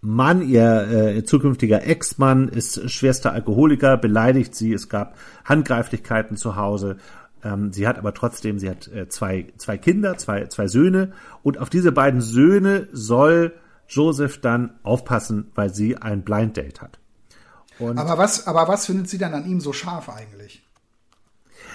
Mann, 0.00 0.42
ihr 0.48 0.88
äh, 0.90 1.24
zukünftiger 1.24 1.86
Ex-Mann, 1.86 2.48
ist 2.48 2.90
schwerster 2.90 3.32
Alkoholiker, 3.32 3.98
beleidigt 3.98 4.54
sie, 4.54 4.72
es 4.72 4.88
gab 4.88 5.16
Handgreiflichkeiten 5.44 6.36
zu 6.36 6.56
Hause. 6.56 6.96
Ähm, 7.44 7.72
sie 7.72 7.86
hat 7.86 7.98
aber 7.98 8.14
trotzdem, 8.14 8.58
sie 8.58 8.70
hat 8.70 8.88
äh, 8.88 9.08
zwei, 9.08 9.52
zwei 9.58 9.76
Kinder, 9.76 10.16
zwei, 10.16 10.46
zwei 10.46 10.68
Söhne 10.68 11.12
und 11.42 11.58
auf 11.58 11.68
diese 11.68 11.92
beiden 11.92 12.20
Söhne 12.20 12.88
soll 12.92 13.52
Joseph 13.88 14.40
dann 14.40 14.78
aufpassen, 14.82 15.50
weil 15.54 15.74
sie 15.74 15.96
ein 15.96 16.22
Blind 16.22 16.56
Date 16.56 16.80
hat. 16.80 16.98
Und 17.78 17.98
aber 17.98 18.18
was, 18.18 18.46
aber 18.46 18.68
was 18.68 18.86
findet 18.86 19.08
sie 19.08 19.18
dann 19.18 19.34
an 19.34 19.46
ihm 19.46 19.60
so 19.60 19.72
scharf 19.72 20.08
eigentlich? 20.08 20.62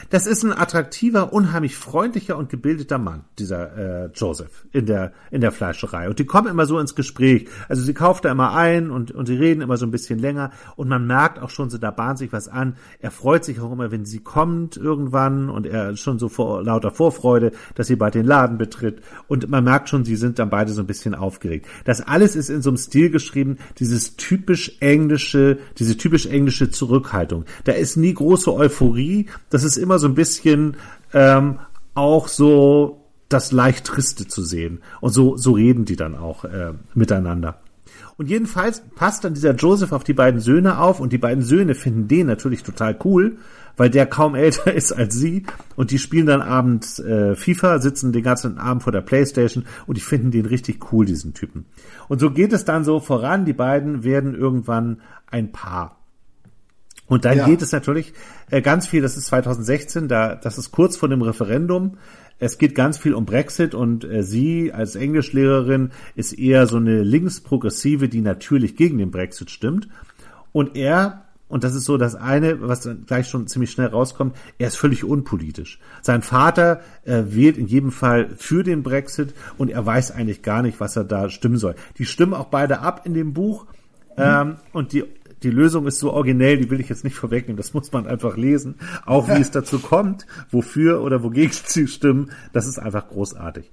Das 0.10 0.28
ist 0.28 0.44
ein 0.44 0.54
attraktiver, 0.54 1.34
unheimlich 1.34 1.76
freundlicher 1.76 2.38
und 2.38 2.50
gebildeter 2.50 2.98
Mann, 2.98 3.26
dieser 3.40 4.06
äh, 4.06 4.10
Joseph 4.14 4.66
in 4.72 4.86
der 4.86 5.14
in 5.32 5.42
der 5.42 5.52
Fleischerei. 5.52 6.10
Und 6.10 6.20
die 6.20 6.26
kommen 6.26 6.48
immer 6.48 6.66
so 6.66 6.80
ins 6.80 6.96
Gespräch. 6.96 7.48
Also 7.68 7.82
sie 7.82 7.94
kauft 7.94 8.26
da 8.26 8.32
immer 8.32 8.54
ein 8.54 8.92
und 8.92 9.12
und 9.12 9.26
sie 9.26 9.36
reden 9.36 9.62
immer 9.62 9.78
so 9.78 9.86
ein 9.86 9.92
bisschen 9.92 10.20
länger 10.20 10.52
und 10.76 10.88
man 10.88 11.08
merkt 11.08 11.42
auch 11.42 11.50
schon, 11.50 11.70
so 11.70 11.78
da 11.78 11.92
bahnt 11.92 12.20
sich 12.20 12.32
was 12.32 12.48
an. 12.48 12.76
Er 13.00 13.12
freut 13.12 13.44
sich 13.44 13.60
auch 13.60 13.72
immer, 13.72 13.92
wenn 13.92 14.06
sie 14.06 14.20
kommt 14.20 14.78
irgendwann 14.78 15.50
und 15.50 15.66
er 15.66 15.92
ist 15.92 16.00
schon 16.02 16.20
so 16.20 16.30
vor 16.30 16.64
lauter 16.64 16.92
Vorfreude, 16.92 17.52
dass 17.76 17.88
sie 17.88 17.96
bald 17.96 18.16
den 18.16 18.26
Laden 18.26 18.58
betritt 18.58 19.02
und 19.28 19.50
man 19.50 19.64
merkt 19.64 19.90
schon, 19.90 20.06
sie 20.06 20.16
sind 20.16 20.40
dann 20.40 20.50
beide 20.50 20.72
so 20.72 20.82
ein 20.82 20.88
bisschen 20.88 21.16
aufgeregt. 21.16 21.68
Das 21.84 22.02
alles 22.02 22.36
ist 22.36 22.50
in 22.50 22.62
so 22.62 22.70
einem 22.70 22.78
Stil 22.78 23.10
geschrieben, 23.10 23.58
dieses 23.80 24.16
typisch 24.16 24.78
englische, 24.80 25.58
diese 25.78 25.98
typisch 25.98 26.26
englische 26.28 26.70
Zurückhaltung. 26.70 27.46
Da 27.64 27.74
ist 27.74 27.98
nie 27.98 28.14
große 28.14 28.54
Euphorie, 28.54 29.28
das 29.50 29.64
ist 29.64 29.78
immer 29.78 29.95
immer 29.96 30.00
so 30.00 30.08
ein 30.08 30.16
bisschen 30.16 30.76
ähm, 31.14 31.60
auch 31.94 32.28
so 32.28 33.06
das 33.30 33.54
leicht 33.54 33.86
Triste 33.86 34.28
zu 34.28 34.44
sehen. 34.44 34.82
Und 35.00 35.12
so, 35.12 35.38
so 35.38 35.54
reden 35.54 35.86
die 35.86 35.96
dann 35.96 36.16
auch 36.16 36.44
äh, 36.44 36.74
miteinander. 36.94 37.62
Und 38.18 38.30
jedenfalls 38.30 38.82
passt 38.96 39.24
dann 39.24 39.34
dieser 39.34 39.56
Joseph 39.56 39.94
auf 39.94 40.04
die 40.04 40.14
beiden 40.14 40.42
Söhne 40.42 40.80
auf 40.80 41.00
und 41.00 41.14
die 41.14 41.18
beiden 41.18 41.44
Söhne 41.44 41.76
finden 41.76 42.08
den 42.10 42.28
natürlich 42.28 42.64
total 42.64 42.98
cool, 43.06 43.38
weil 43.78 43.90
der 43.90 44.06
kaum 44.06 44.36
älter 44.36 44.74
ist 44.82 44.92
als 44.92 45.16
sie 45.16 45.44
und 45.78 45.92
die 45.92 46.00
spielen 46.00 46.26
dann 46.26 46.42
abends 46.42 47.00
äh, 47.00 47.36
FIFA, 47.36 47.80
sitzen 47.80 48.12
den 48.12 48.24
ganzen 48.24 48.58
Abend 48.58 48.84
vor 48.84 48.92
der 48.92 49.02
Playstation 49.02 49.66
und 49.88 49.96
die 49.98 50.02
finden 50.02 50.32
den 50.32 50.46
richtig 50.46 50.92
cool, 50.92 51.06
diesen 51.06 51.34
Typen. 51.34 51.66
Und 52.10 52.20
so 52.20 52.32
geht 52.32 52.52
es 52.52 52.66
dann 52.66 52.84
so 52.84 53.00
voran, 53.00 53.46
die 53.46 53.54
beiden 53.54 54.04
werden 54.04 54.36
irgendwann 54.36 55.02
ein 55.28 55.54
Paar. 55.54 55.98
Und 57.08 57.26
dann 57.26 57.38
ja. 57.38 57.46
geht 57.46 57.62
es 57.62 57.72
natürlich 57.72 58.14
äh, 58.50 58.62
ganz 58.62 58.88
viel, 58.88 59.02
das 59.02 59.16
ist 59.16 59.28
2016, 59.28 60.08
da, 60.08 60.36
das 60.36 60.58
ist 60.58 60.72
kurz 60.72 60.98
vor 60.98 61.10
dem 61.10 61.22
Referendum. 61.22 61.98
Es 62.40 62.58
geht 62.58 62.76
ganz 62.76 62.98
viel 62.98 63.14
um 63.14 63.26
Brexit 63.26 63.74
und 63.74 64.04
äh, 64.04 64.24
sie 64.24 64.74
als 64.74 64.96
Englischlehrerin 64.96 65.92
ist 66.16 66.34
eher 66.34 66.68
so 66.68 66.78
eine 66.78 67.04
linksprogressive, 67.04 68.10
die 68.10 68.22
natürlich 68.22 68.76
gegen 68.76 68.98
den 68.98 69.12
Brexit 69.12 69.52
stimmt. 69.52 69.88
Und 70.52 70.76
er, 70.76 71.26
und 71.48 71.64
das 71.64 71.76
ist 71.76 71.86
so 71.86 71.98
das 71.98 72.16
eine, 72.16 72.62
was 72.62 72.82
dann 72.82 73.06
gleich 73.06 73.28
schon 73.28 73.48
ziemlich 73.48 73.72
schnell 73.72 73.88
rauskommt, 73.88 74.36
er 74.58 74.68
ist 74.68 74.76
völlig 74.76 75.04
unpolitisch. 75.04 75.80
Sein 76.02 76.24
Vater 76.24 76.82
äh, 77.06 77.24
wählt 77.28 77.58
in 77.58 77.68
jedem 77.68 77.92
Fall 77.92 78.30
für 78.36 78.64
den 78.64 78.84
Brexit 78.84 79.34
und 79.58 79.70
er 79.70 79.86
weiß 79.86 80.12
eigentlich 80.12 80.42
gar 80.42 80.62
nicht, 80.62 80.80
was 80.80 80.96
er 80.98 81.04
da 81.04 81.30
stimmen 81.30 81.58
soll. 81.58 81.76
Die 82.00 82.06
stimmen 82.06 82.34
auch 82.34 82.48
beide 82.48 82.80
ab 82.80 83.02
in 83.06 83.14
dem 83.14 83.34
Buch. 83.34 83.66
Mhm. 84.18 84.24
Ähm, 84.24 84.56
und 84.74 84.92
die 84.92 85.06
die 85.46 85.52
Lösung 85.52 85.86
ist 85.86 86.00
so 86.00 86.12
originell, 86.12 86.58
die 86.58 86.70
will 86.70 86.80
ich 86.80 86.90
jetzt 86.90 87.04
nicht 87.04 87.16
vorwegnehmen, 87.16 87.58
das 87.58 87.74
muss 87.74 87.92
man 87.92 88.08
einfach 88.08 88.36
lesen. 88.36 88.76
Auch 89.06 89.30
wie 89.30 89.34
es 89.42 89.52
dazu 89.52 89.80
kommt, 89.80 90.26
wofür 90.50 91.02
oder 91.02 91.24
wogegen 91.24 91.54
sie 91.54 91.88
stimmen, 91.88 92.32
das 92.52 92.68
ist 92.68 92.80
einfach 92.80 93.08
großartig. 93.08 93.72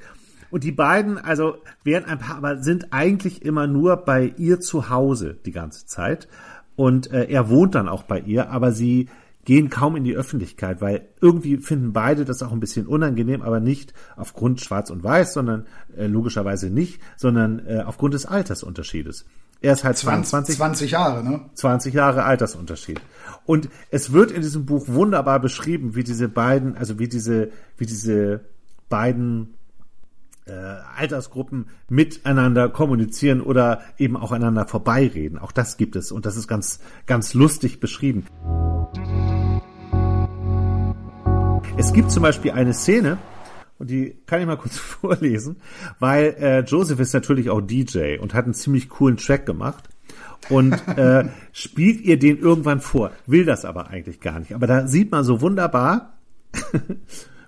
Und 0.50 0.64
die 0.64 0.73
beiden, 0.73 1.17
also 1.17 1.57
wären 1.83 2.05
ein 2.05 2.19
paar, 2.19 2.37
aber 2.37 2.62
sind 2.62 2.93
eigentlich 2.93 3.43
immer 3.43 3.67
nur 3.67 3.97
bei 3.97 4.35
ihr 4.37 4.61
zu 4.61 4.91
Hause 4.91 5.38
die 5.47 5.52
ganze 5.52 5.87
Zeit. 5.87 6.29
Und 6.76 7.11
äh, 7.11 7.25
er 7.25 7.49
wohnt 7.49 7.75
dann 7.75 7.88
auch 7.88 8.02
bei 8.02 8.21
ihr, 8.21 8.50
aber 8.50 8.73
sie 8.73 9.09
gehen 9.47 9.71
kaum 9.71 9.97
in 9.97 10.05
die 10.05 10.14
Öffentlichkeit, 10.14 10.83
weil 10.83 11.09
irgendwie 11.23 11.57
finden 11.57 11.95
beide 11.95 12.26
das 12.26 12.43
auch 12.43 12.52
ein 12.52 12.61
bisschen 12.61 12.87
unangenehm, 12.87 13.41
aber 13.41 13.61
nicht 13.61 13.95
aufgrund 14.17 14.61
Schwarz 14.61 14.91
und 14.91 15.02
Weiß, 15.02 15.33
sondern 15.33 15.67
äh, 15.97 16.07
logischerweise 16.07 16.69
nicht, 16.69 17.00
sondern 17.17 17.67
äh, 17.67 17.83
aufgrund 17.87 18.12
des 18.12 18.26
Altersunterschiedes. 18.26 19.25
Er 19.62 19.75
ist 19.75 19.85
halt 19.85 19.97
22, 19.97 20.57
20 20.57 20.90
Jahre, 20.90 21.23
ne? 21.23 21.40
20 21.54 21.95
Jahre 21.95 22.25
Altersunterschied. 22.25 23.00
Und 23.47 23.69
es 23.90 24.12
wird 24.12 24.33
in 24.33 24.42
diesem 24.42 24.66
Buch 24.66 24.88
wunderbar 24.88 25.38
beschrieben, 25.38 25.95
wie 25.95 26.02
diese 26.02 26.28
beiden, 26.28 26.76
also 26.76 26.99
wie 26.99 27.09
diese, 27.09 27.50
wie 27.76 27.87
diese 27.87 28.40
beiden 28.88 29.54
äh, 30.47 30.52
Altersgruppen 30.52 31.66
miteinander 31.88 32.69
kommunizieren 32.69 33.40
oder 33.40 33.83
eben 33.99 34.16
auch 34.16 34.33
einander 34.33 34.66
vorbeireden. 34.66 35.38
Auch 35.38 35.52
das 35.52 35.76
gibt 35.76 35.95
es 35.95 36.11
und 36.11 36.26
das 36.26 36.37
ist 36.37 36.49
ganz, 36.49 36.81
ganz 37.07 37.33
lustig 37.33 37.78
beschrieben. 37.78 38.26
Es 41.76 41.92
gibt 41.92 42.11
zum 42.11 42.25
Beispiel 42.25 42.50
eine 42.50 42.75
Szene, 42.75 43.19
und 43.83 43.91
die 43.91 44.17
kann 44.27 44.41
ich 44.41 44.47
mal 44.47 44.57
kurz 44.57 44.79
vorlesen, 44.79 45.57
weil 45.99 46.37
äh, 46.39 46.61
Joseph 46.61 47.01
ist 47.01 47.15
natürlich 47.15 47.51
auch 47.51 47.61
DJ 47.61 48.17
und 48.21 48.33
hat 48.33 48.45
einen 48.45 48.55
ziemlich 48.55 48.89
coolen 48.89 49.17
Track 49.17 49.45
gemacht 49.45 49.89
und 50.51 50.73
äh, 50.97 51.25
spielt 51.51 52.01
ihr 52.03 52.17
den 52.17 52.39
irgendwann 52.39 52.81
vor, 52.81 53.11
will 53.27 53.45
das 53.45 53.65
aber 53.65 53.89
eigentlich 53.89 54.21
gar 54.21 54.39
nicht. 54.39 54.55
Aber 54.55 54.69
da 54.69 54.87
sieht 54.87 55.11
man 55.11 55.25
so 55.25 55.41
wunderbar, 55.41 56.17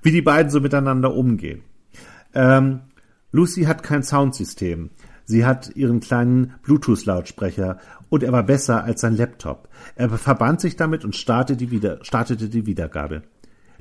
wie 0.03 0.11
die 0.11 0.23
beiden 0.23 0.51
so 0.51 0.61
miteinander 0.61 1.15
umgehen. 1.15 1.63
Ähm, 2.35 2.81
Lucy 3.31 3.63
hat 3.63 3.85
kein 3.85 4.03
Soundsystem. 4.03 4.91
Sie 5.25 5.47
hat 5.47 5.77
ihren 5.77 6.01
kleinen 6.01 6.55
Bluetooth-Lautsprecher 6.65 7.79
und 8.09 8.25
er 8.25 8.33
war 8.33 8.43
besser 8.43 8.83
als 8.83 9.03
sein 9.03 9.17
Laptop. 9.17 9.69
Er 9.95 10.11
verband 10.11 10.61
sich 10.61 10.75
damit 10.75 11.05
und 11.05 11.15
startete 11.15 11.59
die, 11.59 11.71
Wieder 11.71 12.05
startete 12.05 12.49
die 12.49 12.67
Wiedergabe. 12.67 13.23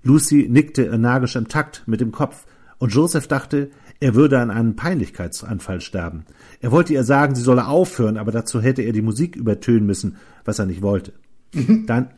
Lucy 0.04 0.48
nickte 0.50 0.84
energisch 0.84 1.36
im 1.36 1.48
Takt 1.48 1.84
mit 1.86 2.02
dem 2.02 2.12
Kopf, 2.12 2.46
und 2.80 2.94
Joseph 2.94 3.28
dachte, 3.28 3.72
er 4.02 4.14
würde 4.14 4.40
an 4.40 4.52
einem 4.52 4.76
Peinlichkeitsanfall 4.76 5.80
sterben. 5.80 6.26
Er 6.60 6.72
wollte 6.72 6.92
ihr 6.92 7.06
sagen, 7.06 7.34
sie 7.34 7.42
solle 7.42 7.68
aufhören, 7.68 8.18
aber 8.18 8.34
dazu 8.34 8.62
hätte 8.62 8.82
er 8.82 8.92
die 8.92 9.02
Musik 9.02 9.38
übertönen 9.38 9.86
müssen, 9.86 10.18
was 10.44 10.60
er 10.60 10.66
nicht 10.66 10.82
wollte. 10.82 11.14
dann, 11.86 12.10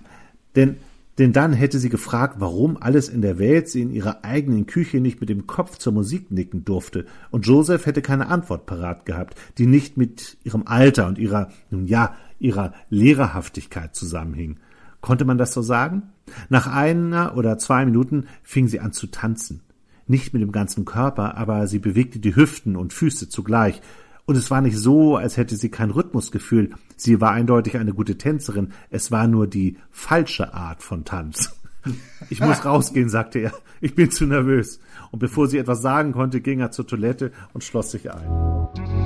denn, 0.56 0.77
denn 1.20 1.34
dann 1.34 1.54
hätte 1.54 1.77
sie 1.77 1.89
gefragt, 1.89 2.38
warum 2.39 2.77
alles 2.77 3.10
in 3.10 3.22
der 3.22 3.38
Welt 3.38 3.70
sie 3.70 3.84
in 3.84 3.92
ihrer 3.92 4.25
eigenen 4.25 4.65
Küche 4.65 5.00
nicht 5.00 5.22
mit 5.22 5.30
dem 5.30 5.46
Kopf 5.46 5.77
zur 5.77 5.94
Musik 5.94 6.32
nicken 6.32 6.65
durfte, 6.65 7.06
und 7.30 7.46
Joseph 7.46 7.86
hätte 7.86 8.01
keine 8.01 8.30
Antwort 8.30 8.65
parat 8.65 9.06
gehabt, 9.06 9.38
die 9.60 9.68
nicht 9.68 9.98
mit 9.98 10.38
ihrem 10.44 10.63
Alter 10.65 11.06
und 11.06 11.20
ihrer, 11.20 11.50
nun 11.70 11.86
ja, 11.86 12.15
ihrer 12.39 12.74
Lehrerhaftigkeit 12.89 13.96
zusammenhing. 13.96 14.58
Konnte 15.05 15.24
man 15.24 15.38
das 15.38 15.53
so 15.53 15.62
sagen? 15.62 16.01
Nach 16.50 16.65
einer 16.65 17.38
oder 17.38 17.59
zwei 17.59 17.85
Minuten 17.85 18.25
fing 18.41 18.67
sie 18.67 18.79
an 18.79 18.91
zu 18.91 19.05
tanzen. 19.05 19.62
Nicht 20.07 20.33
mit 20.33 20.41
dem 20.41 20.51
ganzen 20.51 20.83
Körper, 20.83 21.38
aber 21.38 21.67
sie 21.67 21.77
bewegte 21.77 22.17
die 22.17 22.35
Hüften 22.35 22.75
und 22.75 22.91
Füße 22.91 23.29
zugleich. 23.29 23.83
Und 24.25 24.35
es 24.35 24.50
war 24.50 24.62
nicht 24.62 24.79
so, 24.79 25.15
als 25.15 25.38
hätte 25.38 25.57
sie 25.57 25.69
kein 25.69 25.91
Rhythmusgefühl. 25.91 26.71
Sie 26.97 27.21
war 27.21 27.29
eindeutig 27.33 27.77
eine 27.77 27.93
gute 27.93 28.17
Tänzerin. 28.17 28.69
Es 28.89 29.12
war 29.12 29.27
nur 29.27 29.45
die 29.45 29.77
falsche 29.91 30.55
Art 30.55 30.81
von 30.81 31.05
Tanz. 31.05 31.55
Ich 32.31 32.39
muss 32.39 32.65
rausgehen, 32.65 33.09
sagte 33.09 33.38
er. 33.38 33.53
Ich 33.79 33.93
bin 33.93 34.09
zu 34.09 34.25
nervös. 34.25 34.79
Und 35.12 35.19
bevor 35.19 35.47
sie 35.47 35.59
etwas 35.59 35.83
sagen 35.83 36.13
konnte, 36.13 36.41
ging 36.41 36.59
er 36.59 36.71
zur 36.71 36.88
Toilette 36.88 37.31
und 37.53 37.63
schloss 37.63 37.91
sich 37.91 38.12
ein. 38.12 39.04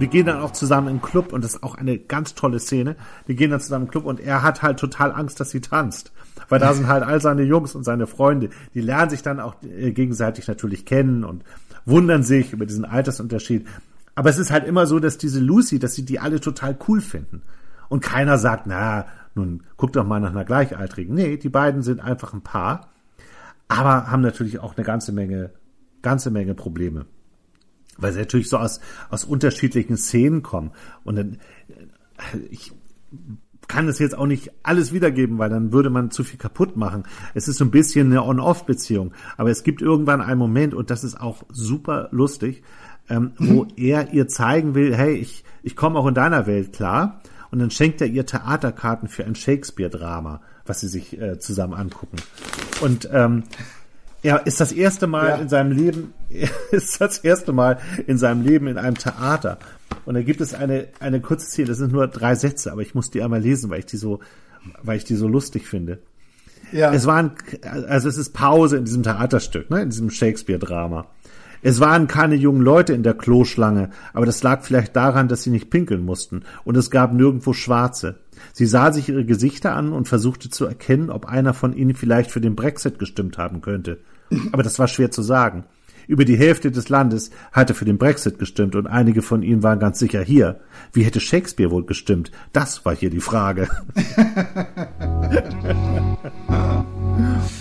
Die 0.00 0.08
gehen 0.08 0.26
dann 0.26 0.40
auch 0.40 0.52
zusammen 0.52 0.88
im 0.88 1.02
Club 1.02 1.32
und 1.32 1.44
das 1.44 1.54
ist 1.54 1.62
auch 1.62 1.74
eine 1.74 1.98
ganz 1.98 2.34
tolle 2.34 2.58
Szene. 2.58 2.96
Die 3.26 3.36
gehen 3.36 3.50
dann 3.50 3.60
zusammen 3.60 3.86
im 3.86 3.90
Club 3.90 4.04
und 4.04 4.20
er 4.20 4.42
hat 4.42 4.62
halt 4.62 4.78
total 4.78 5.12
Angst, 5.12 5.40
dass 5.40 5.50
sie 5.50 5.60
tanzt. 5.60 6.12
Weil 6.48 6.58
da 6.60 6.72
sind 6.72 6.88
halt 6.88 7.02
all 7.02 7.20
seine 7.20 7.42
Jungs 7.42 7.74
und 7.74 7.84
seine 7.84 8.06
Freunde, 8.06 8.50
die 8.74 8.80
lernen 8.80 9.10
sich 9.10 9.22
dann 9.22 9.40
auch 9.40 9.56
äh, 9.62 9.92
gegenseitig 9.92 10.48
natürlich 10.48 10.84
kennen 10.84 11.24
und 11.24 11.44
wundern 11.84 12.22
sich 12.22 12.52
über 12.52 12.66
diesen 12.66 12.84
Altersunterschied. 12.84 13.66
Aber 14.14 14.30
es 14.30 14.38
ist 14.38 14.50
halt 14.50 14.66
immer 14.66 14.86
so, 14.86 14.98
dass 14.98 15.18
diese 15.18 15.40
Lucy, 15.40 15.78
dass 15.78 15.94
sie 15.94 16.04
die 16.04 16.18
alle 16.20 16.40
total 16.40 16.76
cool 16.88 17.00
finden. 17.00 17.42
Und 17.88 18.02
keiner 18.02 18.36
sagt, 18.36 18.66
na, 18.66 19.06
nun 19.34 19.62
guck 19.76 19.92
doch 19.92 20.06
mal 20.06 20.20
nach 20.20 20.30
einer 20.30 20.44
Gleichaltrigen. 20.44 21.14
Nee, 21.14 21.36
die 21.36 21.48
beiden 21.48 21.82
sind 21.82 22.00
einfach 22.00 22.32
ein 22.32 22.42
Paar, 22.42 22.88
aber 23.68 24.10
haben 24.10 24.22
natürlich 24.22 24.58
auch 24.58 24.76
eine 24.76 24.84
ganze 24.84 25.12
Menge, 25.12 25.50
ganze 26.02 26.30
Menge 26.30 26.54
Probleme 26.54 27.06
weil 27.98 28.12
sie 28.12 28.20
natürlich 28.20 28.48
so 28.48 28.56
aus, 28.56 28.80
aus 29.10 29.24
unterschiedlichen 29.24 29.96
Szenen 29.96 30.42
kommen. 30.42 30.70
Und 31.04 31.16
dann, 31.16 31.38
ich 32.50 32.72
kann 33.68 33.86
es 33.86 33.98
jetzt 33.98 34.16
auch 34.16 34.26
nicht 34.26 34.50
alles 34.62 34.92
wiedergeben, 34.92 35.38
weil 35.38 35.50
dann 35.50 35.72
würde 35.72 35.90
man 35.90 36.10
zu 36.10 36.24
viel 36.24 36.38
kaputt 36.38 36.76
machen. 36.76 37.04
Es 37.34 37.48
ist 37.48 37.58
so 37.58 37.64
ein 37.64 37.70
bisschen 37.70 38.10
eine 38.10 38.24
On-Off-Beziehung. 38.24 39.12
Aber 39.36 39.50
es 39.50 39.62
gibt 39.62 39.82
irgendwann 39.82 40.22
einen 40.22 40.38
Moment, 40.38 40.74
und 40.74 40.90
das 40.90 41.04
ist 41.04 41.20
auch 41.20 41.42
super 41.50 42.08
lustig, 42.10 42.62
ähm, 43.10 43.32
wo 43.38 43.66
er 43.76 44.12
ihr 44.12 44.26
zeigen 44.28 44.74
will, 44.74 44.94
hey, 44.94 45.14
ich, 45.14 45.44
ich 45.62 45.76
komme 45.76 45.98
auch 45.98 46.06
in 46.06 46.14
deiner 46.14 46.46
Welt 46.46 46.72
klar. 46.72 47.20
Und 47.50 47.58
dann 47.60 47.70
schenkt 47.70 48.00
er 48.00 48.06
ihr 48.06 48.26
Theaterkarten 48.26 49.08
für 49.08 49.24
ein 49.24 49.34
Shakespeare-Drama, 49.34 50.40
was 50.66 50.80
sie 50.80 50.88
sich 50.88 51.18
äh, 51.18 51.38
zusammen 51.38 51.74
angucken. 51.74 52.16
Und 52.80 53.08
ähm, 53.12 53.44
er 54.22 54.46
ist 54.46 54.60
das 54.60 54.72
erste 54.72 55.06
Mal 55.06 55.28
ja. 55.28 55.36
in 55.36 55.48
seinem 55.48 55.72
Leben, 55.72 56.14
ist 56.70 57.00
das 57.00 57.18
erste 57.18 57.52
Mal 57.52 57.78
in 58.06 58.18
seinem 58.18 58.42
Leben 58.42 58.66
in 58.66 58.78
einem 58.78 58.96
Theater. 58.96 59.58
Und 60.04 60.14
da 60.14 60.22
gibt 60.22 60.40
es 60.40 60.54
eine, 60.54 60.88
eine 61.00 61.20
kurze 61.20 61.46
Szene, 61.46 61.68
das 61.68 61.78
sind 61.78 61.92
nur 61.92 62.06
drei 62.08 62.34
Sätze, 62.34 62.72
aber 62.72 62.82
ich 62.82 62.94
muss 62.94 63.10
die 63.10 63.22
einmal 63.22 63.40
lesen, 63.40 63.70
weil 63.70 63.80
ich 63.80 63.86
die 63.86 63.96
so, 63.96 64.20
weil 64.82 64.96
ich 64.96 65.04
die 65.04 65.14
so 65.14 65.28
lustig 65.28 65.66
finde. 65.66 65.98
Ja. 66.72 66.92
Es 66.92 67.06
waren, 67.06 67.32
also 67.86 68.08
es 68.08 68.18
ist 68.18 68.34
Pause 68.34 68.76
in 68.76 68.84
diesem 68.84 69.02
Theaterstück, 69.02 69.70
ne, 69.70 69.82
in 69.82 69.90
diesem 69.90 70.10
Shakespeare-Drama. 70.10 71.06
Es 71.62 71.80
waren 71.80 72.06
keine 72.06 72.34
jungen 72.34 72.62
Leute 72.62 72.92
in 72.92 73.02
der 73.02 73.14
Kloschlange, 73.14 73.90
aber 74.12 74.26
das 74.26 74.42
lag 74.42 74.62
vielleicht 74.62 74.94
daran, 74.96 75.28
dass 75.28 75.42
sie 75.42 75.50
nicht 75.50 75.70
pinkeln 75.70 76.04
mussten, 76.04 76.42
und 76.64 76.76
es 76.76 76.90
gab 76.90 77.12
nirgendwo 77.12 77.52
Schwarze. 77.52 78.20
Sie 78.52 78.66
sah 78.66 78.92
sich 78.92 79.08
ihre 79.08 79.24
Gesichter 79.24 79.74
an 79.74 79.92
und 79.92 80.08
versuchte 80.08 80.50
zu 80.50 80.64
erkennen, 80.64 81.10
ob 81.10 81.26
einer 81.26 81.54
von 81.54 81.72
ihnen 81.72 81.94
vielleicht 81.94 82.30
für 82.30 82.40
den 82.40 82.56
Brexit 82.56 82.98
gestimmt 82.98 83.38
haben 83.38 83.60
könnte. 83.60 83.98
Aber 84.52 84.62
das 84.62 84.78
war 84.78 84.88
schwer 84.88 85.10
zu 85.10 85.22
sagen. 85.22 85.64
Über 86.06 86.24
die 86.24 86.38
Hälfte 86.38 86.70
des 86.70 86.88
Landes 86.88 87.30
hatte 87.52 87.74
für 87.74 87.84
den 87.84 87.98
Brexit 87.98 88.38
gestimmt 88.38 88.76
und 88.76 88.86
einige 88.86 89.20
von 89.20 89.42
ihnen 89.42 89.62
waren 89.62 89.78
ganz 89.78 89.98
sicher 89.98 90.22
hier. 90.22 90.60
Wie 90.94 91.02
hätte 91.02 91.20
Shakespeare 91.20 91.70
wohl 91.70 91.84
gestimmt? 91.84 92.30
Das 92.54 92.86
war 92.86 92.96
hier 92.96 93.10
die 93.10 93.20
Frage. 93.20 93.68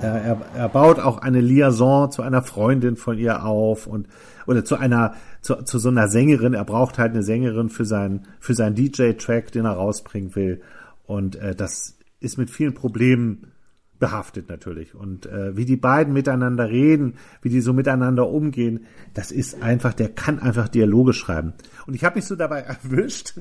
er, 0.00 0.14
er, 0.14 0.40
er 0.54 0.68
baut 0.68 0.98
auch 0.98 1.18
eine 1.18 1.40
Liaison 1.40 2.10
zu 2.10 2.22
einer 2.22 2.42
Freundin 2.42 2.96
von 2.96 3.18
ihr 3.18 3.44
auf 3.44 3.86
und 3.86 4.08
oder 4.46 4.64
zu 4.64 4.76
einer 4.76 5.14
zu, 5.42 5.56
zu 5.64 5.78
so 5.78 5.88
einer 5.88 6.08
Sängerin. 6.08 6.54
Er 6.54 6.64
braucht 6.64 6.98
halt 6.98 7.12
eine 7.12 7.22
Sängerin 7.22 7.68
für 7.68 7.84
seinen 7.84 8.26
für 8.40 8.54
seinen 8.54 8.74
DJ-Track, 8.74 9.52
den 9.52 9.64
er 9.64 9.72
rausbringen 9.72 10.34
will. 10.34 10.62
Und 11.06 11.36
äh, 11.36 11.54
das 11.54 11.98
ist 12.20 12.38
mit 12.38 12.50
vielen 12.50 12.74
Problemen 12.74 13.52
behaftet 14.00 14.48
natürlich. 14.48 14.94
Und 14.94 15.26
äh, 15.26 15.56
wie 15.56 15.66
die 15.66 15.76
beiden 15.76 16.12
miteinander 16.12 16.68
reden, 16.68 17.14
wie 17.42 17.50
die 17.50 17.60
so 17.60 17.72
miteinander 17.72 18.28
umgehen, 18.28 18.86
das 19.14 19.30
ist 19.30 19.62
einfach, 19.62 19.92
der 19.92 20.08
kann 20.08 20.40
einfach 20.40 20.68
Dialoge 20.68 21.12
schreiben. 21.12 21.52
Und 21.86 21.94
ich 21.94 22.02
habe 22.02 22.16
mich 22.16 22.24
so 22.24 22.34
dabei 22.34 22.60
erwischt, 22.84 23.34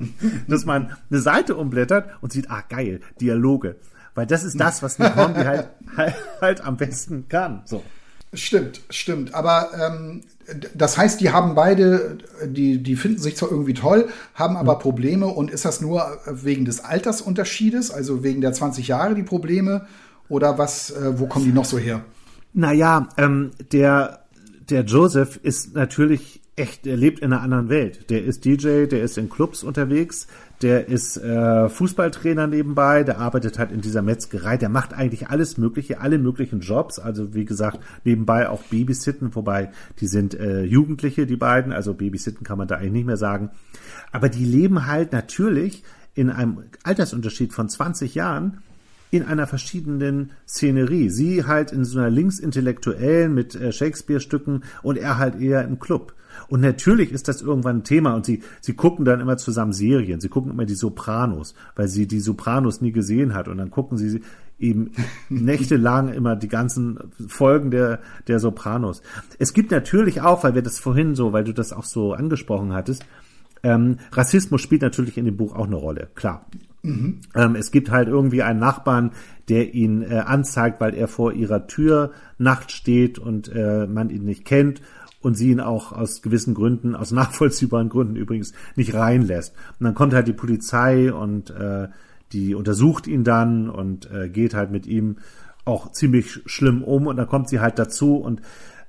dass 0.48 0.66
man 0.66 0.92
eine 1.10 1.22
Seite 1.22 1.56
umblättert 1.56 2.10
und 2.22 2.32
sieht, 2.32 2.52
ah 2.52 2.64
geil, 2.68 3.00
Dialoge. 3.20 3.78
Weil 4.16 4.26
das 4.26 4.44
ist 4.44 4.60
das, 4.60 4.84
was 4.84 5.00
Hornby 5.00 5.42
halt, 5.42 5.70
halt, 5.98 6.16
halt 6.42 6.62
am 6.62 6.78
besten 6.78 7.28
kann. 7.30 7.62
So. 7.66 7.84
Stimmt, 8.34 8.82
stimmt. 8.90 9.34
Aber 9.34 9.70
ähm, 9.74 10.22
das 10.76 10.98
heißt, 10.98 11.20
die 11.20 11.32
haben 11.32 11.56
beide, 11.56 12.20
die, 12.46 12.82
die 12.82 12.96
finden 12.96 13.20
sich 13.20 13.36
zwar 13.36 13.52
irgendwie 13.52 13.74
toll, 13.74 14.10
haben 14.36 14.56
aber 14.56 14.74
hm. 14.74 14.80
Probleme. 14.80 15.28
Und 15.28 15.50
ist 15.50 15.66
das 15.66 15.82
nur 15.82 16.20
wegen 16.26 16.66
des 16.66 16.84
Altersunterschiedes, 16.84 17.92
also 17.92 18.24
wegen 18.24 18.42
der 18.42 18.54
20 18.54 18.88
Jahre 18.88 19.16
die 19.16 19.24
Probleme? 19.24 19.88
Oder 20.28 20.58
was, 20.58 20.92
äh, 20.92 21.20
wo 21.20 21.26
kommen 21.26 21.46
die 21.46 21.52
noch 21.52 21.66
so 21.66 21.80
her? 21.80 22.06
Naja, 22.54 23.10
ähm, 23.18 23.52
der, 23.72 24.26
der 24.70 24.84
Joseph 24.84 25.40
ist 25.42 25.74
natürlich 25.74 26.42
echt, 26.56 26.86
er 26.86 26.98
lebt 26.98 27.20
in 27.20 27.34
einer 27.34 27.42
anderen 27.42 27.70
Welt. 27.70 28.10
Der 28.12 28.24
ist 28.24 28.46
DJ, 28.46 28.86
der 28.86 29.02
ist 29.02 29.18
in 29.18 29.30
Clubs 29.30 29.64
unterwegs, 29.64 30.28
der 30.62 30.88
ist 30.88 31.18
äh, 31.18 31.70
Fußballtrainer 31.70 32.48
nebenbei, 32.48 33.04
der 33.04 33.20
arbeitet 33.20 33.60
halt 33.60 33.72
in 33.72 33.82
dieser 33.82 34.02
Metzgerei, 34.02 34.58
der 34.58 34.70
macht 34.70 34.94
eigentlich 34.94 35.30
alles 35.30 35.58
Mögliche, 35.58 36.02
alle 36.02 36.18
möglichen 36.18 36.60
Jobs, 36.60 37.00
also 37.00 37.34
wie 37.34 37.46
gesagt, 37.46 37.80
nebenbei 38.04 38.50
auch 38.50 38.64
Babysitten, 38.64 39.34
wobei 39.36 39.72
die 40.02 40.08
sind 40.08 40.34
äh, 40.34 40.64
Jugendliche, 40.64 41.26
die 41.26 41.38
beiden, 41.38 41.72
also 41.72 41.94
Babysitten 41.94 42.44
kann 42.44 42.58
man 42.58 42.68
da 42.68 42.76
eigentlich 42.76 42.92
nicht 42.92 43.06
mehr 43.06 43.18
sagen. 43.18 43.52
Aber 44.12 44.28
die 44.28 44.46
leben 44.46 44.86
halt 44.86 45.14
natürlich 45.14 45.84
in 46.14 46.30
einem 46.30 46.64
Altersunterschied 46.84 47.54
von 47.54 47.70
20 47.70 48.16
Jahren 48.16 48.62
in 49.12 49.24
einer 49.24 49.48
verschiedenen 49.48 50.32
Szenerie. 50.48 51.10
Sie 51.10 51.46
halt 51.46 51.72
in 51.72 51.86
so 51.86 52.00
einer 52.00 52.10
linksintellektuellen 52.10 53.34
mit 53.34 53.56
äh, 53.56 53.72
Shakespeare-Stücken 53.72 54.64
und 54.84 54.98
er 54.98 55.18
halt 55.18 55.40
eher 55.40 55.64
im 55.64 55.80
Club. 55.80 56.14
Und 56.48 56.62
natürlich 56.62 57.12
ist 57.12 57.28
das 57.28 57.42
irgendwann 57.42 57.78
ein 57.78 57.84
Thema 57.84 58.14
und 58.14 58.26
sie, 58.26 58.42
sie 58.62 58.74
gucken 58.74 59.06
dann 59.06 59.20
immer 59.20 59.38
zusammen 59.38 59.74
Serien. 59.74 60.20
Sie 60.20 60.30
gucken 60.30 60.52
immer 60.52 60.66
die 60.66 60.76
Sopranos, 60.76 61.54
weil 61.76 61.88
sie 61.88 62.08
die 62.08 62.20
Sopranos 62.20 62.82
nie 62.82 62.92
gesehen 62.92 63.34
hat. 63.34 63.48
Und 63.48 63.58
dann 63.58 63.72
gucken 63.72 63.98
sie 63.98 64.22
eben 64.60 64.92
nächtelang 65.30 66.10
immer 66.14 66.36
die 66.36 66.48
ganzen 66.48 67.00
Folgen 67.28 67.72
der, 67.72 68.00
der 68.28 68.40
Sopranos. 68.40 69.02
Es 69.38 69.54
gibt 69.54 69.72
natürlich 69.72 70.22
auch, 70.22 70.44
weil 70.44 70.56
wir 70.56 70.62
das 70.62 70.80
vorhin 70.80 71.16
so, 71.16 71.34
weil 71.34 71.44
du 71.44 71.54
das 71.54 71.74
auch 71.74 71.86
so 71.86 72.14
angesprochen 72.14 72.74
hattest, 72.74 73.06
ähm, 73.64 73.98
Rassismus 74.12 74.62
spielt 74.62 74.82
natürlich 74.82 75.18
in 75.18 75.26
dem 75.26 75.38
Buch 75.38 75.56
auch 75.56 75.68
eine 75.68 75.76
Rolle, 75.76 76.08
klar. 76.16 76.46
Mhm. 76.82 77.20
Ähm, 77.36 77.56
es 77.56 77.72
gibt 77.72 77.92
halt 77.92 78.08
irgendwie 78.08 78.42
einen 78.42 78.60
Nachbarn, 78.60 79.12
der 79.50 79.74
ihn 79.74 80.02
äh, 80.02 80.20
anzeigt, 80.20 80.80
weil 80.80 80.94
er 80.94 81.08
vor 81.08 81.34
ihrer 81.34 81.68
Tür 81.68 82.12
nachts 82.38 82.74
steht 82.74 83.20
und 83.20 83.50
äh, 83.54 83.86
man 83.86 84.10
ihn 84.10 84.24
nicht 84.24 84.46
kennt 84.46 84.82
und 85.22 85.36
sie 85.36 85.52
ihn 85.52 85.60
auch 85.60 85.92
aus 85.92 86.22
gewissen 86.22 86.54
Gründen, 86.54 86.96
aus 86.96 87.12
nachvollziehbaren 87.14 87.90
Gründen 87.90 88.16
übrigens, 88.16 88.54
nicht 88.76 88.94
reinlässt. 88.94 89.54
Und 89.80 89.86
dann 89.86 89.96
kommt 89.96 90.14
halt 90.14 90.28
die 90.28 90.34
Polizei 90.34 91.14
und 91.14 91.50
äh, 91.50 91.88
die 92.32 92.56
untersucht 92.56 93.08
ihn 93.08 93.24
dann 93.24 93.70
und 93.70 94.10
äh, 94.12 94.30
geht 94.30 94.54
halt 94.54 94.72
mit 94.72 94.86
ihm 94.86 95.18
auch 95.66 95.92
ziemlich 95.92 96.42
schlimm 96.46 96.84
um 96.84 97.08
und 97.08 97.18
dann 97.18 97.28
kommt 97.28 97.50
sie 97.50 97.60
halt 97.60 97.80
dazu 97.80 98.16
und 98.16 98.42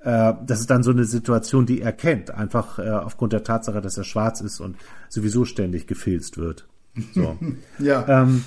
äh, 0.03 0.35
das 0.47 0.61
ist 0.61 0.71
dann 0.71 0.83
so 0.83 0.91
eine 0.91 1.05
Situation, 1.05 1.67
die 1.67 1.81
er 1.81 1.93
kennt, 1.93 2.31
einfach 2.31 2.79
äh, 2.79 2.89
aufgrund 2.89 3.33
der 3.33 3.45
Tatsache, 3.45 3.81
dass 3.81 3.99
er 3.99 4.05
schwarz 4.05 4.41
ist 4.41 4.61
und 4.61 4.77
sowieso 5.09 5.45
ständig 5.45 5.87
gefilzt 5.87 6.39
wird. 6.39 6.67
So. 7.15 7.37
ja. 7.79 8.23
Ähm, 8.23 8.45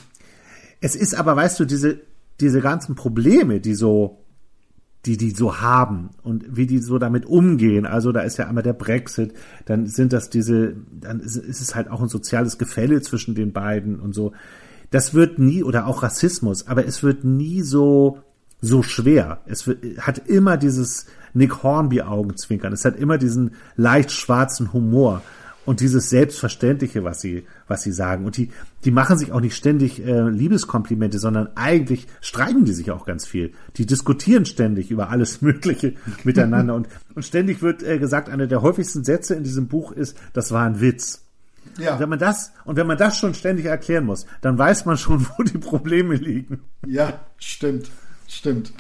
es 0.82 0.96
ist 0.96 1.16
aber, 1.16 1.36
weißt 1.36 1.60
du, 1.60 1.66
diese, 1.66 2.02
diese 2.40 2.60
ganzen 2.62 2.96
Probleme, 2.96 3.60
die 3.60 3.76
so, 3.76 4.23
die 5.06 5.18
die 5.18 5.32
so 5.32 5.60
haben 5.60 6.12
und 6.22 6.56
wie 6.56 6.66
die 6.66 6.80
so 6.80 6.98
damit 6.98 7.26
umgehen. 7.26 7.86
Also 7.86 8.12
da 8.12 8.22
ist 8.22 8.38
ja 8.38 8.48
einmal 8.48 8.64
der 8.64 8.74
Brexit, 8.74 9.34
dann 9.66 9.86
sind 9.88 10.14
das 10.14 10.30
diese, 10.30 10.76
dann 10.92 11.20
ist, 11.20 11.36
es 11.36 11.76
halt 11.76 11.90
auch 11.90 12.02
ein 12.02 12.08
soziales 12.08 12.58
Gefälle 12.58 13.02
zwischen 13.02 13.36
den 13.36 13.52
beiden 13.52 14.00
und 14.00 14.14
so. 14.14 14.32
Das 14.92 15.14
wird 15.14 15.40
nie, 15.40 15.64
oder 15.64 15.88
auch 15.88 16.04
Rassismus, 16.04 16.68
aber 16.68 16.86
es 16.86 17.04
wird 17.04 17.26
nie 17.26 17.62
so, 17.62 18.20
so 18.62 18.82
schwer. 18.82 19.42
Es 19.46 19.68
wird, 19.68 20.00
hat 20.00 20.30
immer 20.30 20.56
dieses 20.56 21.08
Nick 21.34 21.64
Hornby 21.64 22.02
Augenzwinkern. 22.02 22.72
Es 22.72 22.86
hat 22.86 22.96
immer 22.96 23.18
diesen 23.18 23.56
leicht 23.76 24.12
schwarzen 24.12 24.72
Humor 24.72 25.22
und 25.66 25.80
dieses 25.80 26.10
Selbstverständliche, 26.10 27.04
was 27.04 27.22
sie, 27.22 27.46
was 27.68 27.84
sie 27.84 27.92
sagen. 27.92 28.26
Und 28.26 28.38
die, 28.38 28.52
die 28.84 28.92
machen 28.92 29.18
sich 29.18 29.32
auch 29.32 29.40
nicht 29.40 29.56
ständig 29.56 30.06
äh, 30.06 30.30
Liebeskomplimente, 30.30 31.20
sondern 31.20 31.50
eigentlich 31.56 32.08
streiten 32.22 32.66
die 32.66 32.74
sich 32.74 32.92
auch 32.92 33.06
ganz 33.06 33.26
viel. 33.26 33.54
Die 33.78 33.86
diskutieren 33.86 34.46
ständig 34.46 34.92
über 34.92 35.10
alles 35.10 35.42
Mögliche 35.42 35.94
miteinander. 36.24 36.76
Und, 36.76 36.88
und 37.16 37.24
ständig 37.24 37.62
wird 37.62 37.84
äh, 37.84 37.98
gesagt, 37.98 38.30
einer 38.30 38.48
der 38.48 38.62
häufigsten 38.62 39.04
Sätze 39.04 39.36
in 39.36 39.44
diesem 39.44 39.68
Buch 39.68 39.92
ist, 39.92 40.18
das 40.34 40.52
war 40.52 40.66
ein 40.66 40.82
Witz. 40.82 41.24
Ja. 41.78 41.94
Und 41.94 42.00
wenn 42.00 42.10
man 42.10 42.20
das, 42.20 42.52
und 42.66 42.76
wenn 42.76 42.88
man 42.88 42.98
das 42.98 43.18
schon 43.18 43.34
ständig 43.34 43.66
erklären 43.66 44.06
muss, 44.06 44.26
dann 44.42 44.58
weiß 44.58 44.86
man 44.86 44.98
schon, 44.98 45.26
wo 45.38 45.44
die 45.44 45.58
Probleme 45.58 46.16
liegen. 46.16 46.62
Ja, 46.86 47.22
stimmt. 47.38 47.90
Stimmt. 48.28 48.74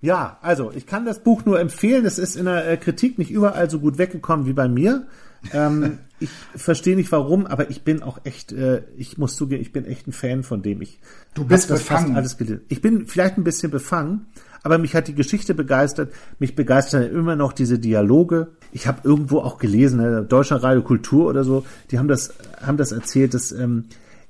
Ja, 0.00 0.38
also 0.42 0.70
ich 0.74 0.86
kann 0.86 1.06
das 1.06 1.20
Buch 1.20 1.46
nur 1.46 1.58
empfehlen. 1.58 2.04
Es 2.04 2.18
ist 2.18 2.36
in 2.36 2.44
der 2.44 2.68
äh, 2.68 2.76
Kritik 2.76 3.18
nicht 3.18 3.30
überall 3.30 3.70
so 3.70 3.78
gut 3.78 3.96
weggekommen 3.96 4.44
wie 4.44 4.52
bei 4.52 4.68
mir. 4.68 5.06
Ähm, 5.52 5.98
ich 6.20 6.30
verstehe 6.56 6.96
nicht 6.96 7.12
warum, 7.12 7.46
aber 7.46 7.70
ich 7.70 7.82
bin 7.82 8.02
auch 8.02 8.18
echt, 8.24 8.52
äh, 8.52 8.82
ich 8.96 9.18
muss 9.18 9.36
zugeben, 9.36 9.60
ich 9.60 9.72
bin 9.72 9.84
echt 9.84 10.06
ein 10.06 10.12
Fan 10.12 10.42
von 10.42 10.62
dem. 10.62 10.80
Ich 10.80 11.00
du 11.34 11.44
bist 11.44 11.68
befangen. 11.68 12.16
alles 12.16 12.36
gelesen. 12.36 12.62
Ich 12.68 12.80
bin 12.80 13.06
vielleicht 13.06 13.36
ein 13.36 13.44
bisschen 13.44 13.70
befangen, 13.70 14.26
aber 14.62 14.78
mich 14.78 14.94
hat 14.94 15.08
die 15.08 15.14
Geschichte 15.14 15.54
begeistert. 15.54 16.12
Mich 16.38 16.54
begeistern 16.54 17.02
immer 17.02 17.36
noch 17.36 17.52
diese 17.52 17.78
Dialoge. 17.78 18.48
Ich 18.72 18.86
habe 18.86 19.00
irgendwo 19.04 19.40
auch 19.40 19.58
gelesen, 19.58 20.00
äh, 20.00 20.24
Deutscher 20.24 20.62
Radio 20.62 20.82
Kultur 20.82 21.26
oder 21.26 21.44
so, 21.44 21.66
die 21.90 21.98
haben 21.98 22.08
das, 22.08 22.32
haben 22.62 22.76
das 22.76 22.92
erzählt, 22.92 23.34
dass 23.34 23.52
ähm, 23.52 23.86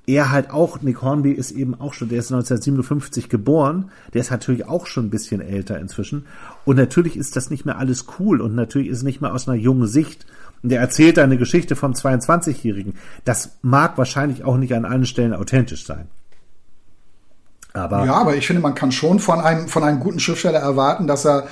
er 0.07 0.31
halt 0.31 0.51
auch, 0.51 0.83
Nick 0.83 1.03
Hornby 1.03 1.33
ist 1.33 1.51
eben 1.51 1.81
auch 1.81 1.95
schon, 1.95 2.09
der 2.09 2.19
ist 2.19 2.31
1957 2.31 3.29
geboren, 3.29 3.91
der 4.13 4.21
ist 4.21 4.31
natürlich 4.31 4.67
auch 4.67 4.87
schon 4.87 5.07
ein 5.07 5.11
bisschen 5.11 5.41
älter 5.41 5.79
inzwischen. 5.79 6.27
Und 6.65 6.77
natürlich 6.77 7.17
ist 7.17 7.37
das 7.37 7.51
nicht 7.51 7.65
mehr 7.65 7.79
alles 7.79 8.07
cool 8.19 8.41
und 8.41 8.55
natürlich 8.55 8.89
ist 8.89 8.99
es 8.99 9.03
nicht 9.03 9.21
mehr 9.21 9.33
aus 9.33 9.49
einer 9.49 9.57
jungen 9.57 9.87
Sicht. 9.87 10.27
Und 10.63 10.73
er 10.73 10.81
erzählt 10.81 11.19
eine 11.19 11.37
Geschichte 11.37 11.77
vom 11.77 11.93
22-Jährigen. 11.93 12.95
Das 13.25 13.57
mag 13.63 13.99
wahrscheinlich 13.99 14.45
auch 14.45 14.57
nicht 14.57 14.75
an 14.75 14.85
allen 14.85 15.07
Stellen 15.07 15.35
authentisch 15.35 15.87
sein. 15.87 16.09
Aber 17.75 18.05
ja, 18.07 18.15
aber 18.15 18.37
ich 18.37 18.47
finde, 18.47 18.63
man 18.63 18.75
kann 18.75 18.93
schon 18.93 19.19
von 19.19 19.41
einem, 19.41 19.69
von 19.69 19.83
einem 19.83 19.99
guten 19.99 20.21
Schriftsteller 20.21 20.61
erwarten, 20.61 21.09
dass 21.09 21.25
er 21.25 21.49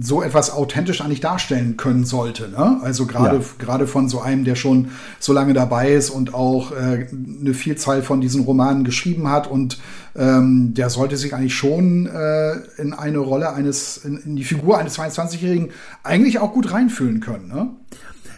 so 0.00 0.22
etwas 0.22 0.50
authentisch 0.50 1.00
eigentlich 1.00 1.20
darstellen 1.20 1.76
können 1.76 2.04
sollte. 2.04 2.48
Ne? 2.48 2.80
Also 2.82 3.06
gerade 3.06 3.36
ja. 3.36 3.42
gerade 3.58 3.86
von 3.86 4.08
so 4.08 4.20
einem, 4.20 4.44
der 4.44 4.54
schon 4.54 4.90
so 5.18 5.32
lange 5.32 5.52
dabei 5.52 5.92
ist 5.92 6.10
und 6.10 6.34
auch 6.34 6.72
äh, 6.72 7.06
eine 7.40 7.54
Vielzahl 7.54 8.02
von 8.02 8.20
diesen 8.20 8.44
Romanen 8.44 8.84
geschrieben 8.84 9.30
hat 9.30 9.46
und 9.50 9.78
ähm, 10.16 10.74
der 10.74 10.90
sollte 10.90 11.16
sich 11.16 11.34
eigentlich 11.34 11.54
schon 11.54 12.06
äh, 12.06 12.52
in 12.80 12.92
eine 12.92 13.18
Rolle 13.18 13.52
eines, 13.52 13.98
in, 13.98 14.18
in 14.18 14.36
die 14.36 14.44
Figur 14.44 14.78
eines 14.78 14.98
22-Jährigen 14.98 15.70
eigentlich 16.02 16.38
auch 16.38 16.52
gut 16.52 16.72
reinfühlen 16.72 17.20
können. 17.20 17.48
Ne? 17.48 17.70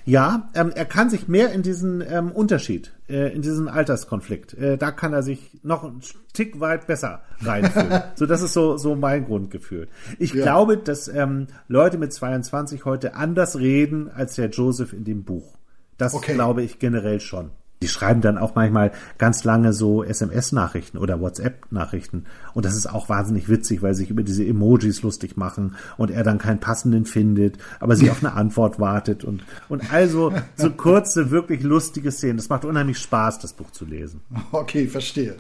Ja, 0.05 0.49
ähm, 0.55 0.73
er 0.75 0.85
kann 0.87 1.11
sich 1.11 1.29
mehr 1.29 1.53
in 1.53 1.63
diesen 1.63 2.03
ähm, 2.09 2.31
Unterschied 2.31 2.96
äh, 3.09 3.35
in 3.35 3.43
diesen 3.43 3.69
Alterskonflikt. 3.69 4.55
Äh, 4.55 4.79
da 4.79 4.91
kann 4.91 5.13
er 5.13 5.23
sich 5.23 5.61
noch 5.63 5.85
einen 5.85 6.01
Tick 6.33 6.61
weit 6.61 6.87
besser 6.87 7.23
reinfühlen. 7.41 8.03
so, 8.15 8.27
das 8.27 8.43
ist 8.43 8.53
so, 8.53 8.77
so 8.77 8.97
mein 8.97 9.25
Grundgefühl. 9.25 9.89
Ich 10.19 10.35
ja. 10.35 10.43
glaube, 10.43 10.77
dass 10.77 11.09
ähm, 11.09 11.47
Leute 11.69 11.99
mit 11.99 12.13
22 12.13 12.85
heute 12.85 13.15
anders 13.15 13.59
reden 13.59 14.11
als 14.11 14.35
der 14.35 14.51
Joseph 14.51 14.93
in 14.93 15.05
dem 15.05 15.25
Buch. 15.25 15.57
Das 15.99 16.15
okay. 16.15 16.35
glaube 16.35 16.63
ich 16.63 16.79
generell 16.79 17.21
schon. 17.21 17.51
Die 17.83 17.89
schreiben 17.89 18.23
dann 18.23 18.39
auch 18.39 18.55
manchmal 18.55 18.93
ganz 19.19 19.45
lange 19.45 19.73
so 19.75 20.03
SMS-Nachrichten 20.03 20.97
oder 20.97 21.21
WhatsApp-Nachrichten. 21.21 22.25
Und 22.55 22.65
das 22.65 22.75
ist 22.75 22.87
auch 22.87 23.09
wahnsinnig 23.09 23.51
witzig, 23.51 23.83
weil 23.83 23.95
sie 23.95 24.03
sich 24.03 24.11
über 24.11 24.23
diese 24.23 24.45
Emojis 24.47 25.03
lustig 25.03 25.37
machen 25.37 25.77
und 25.99 26.11
er 26.11 26.25
dann 26.25 26.39
keinen 26.39 26.59
passenden 26.59 27.05
findet, 27.05 27.59
aber 27.81 27.97
sie 27.97 28.11
auf 28.11 28.25
eine 28.25 28.33
Antwort 28.37 28.81
wartet 28.81 29.25
und, 29.25 29.45
und 29.69 29.93
also 29.93 30.33
so 30.57 30.71
kurze, 30.71 31.31
wirklich 31.31 31.63
lustige 31.63 32.11
Szenen. 32.13 32.39
Das 32.39 32.49
macht 32.49 32.65
unheimlich 32.65 32.99
Spaß, 32.99 33.41
das 33.41 33.53
Buch 33.53 33.71
zu 33.71 33.85
lesen. 33.85 34.21
Okay, 34.53 34.87
verstehe. 34.87 35.35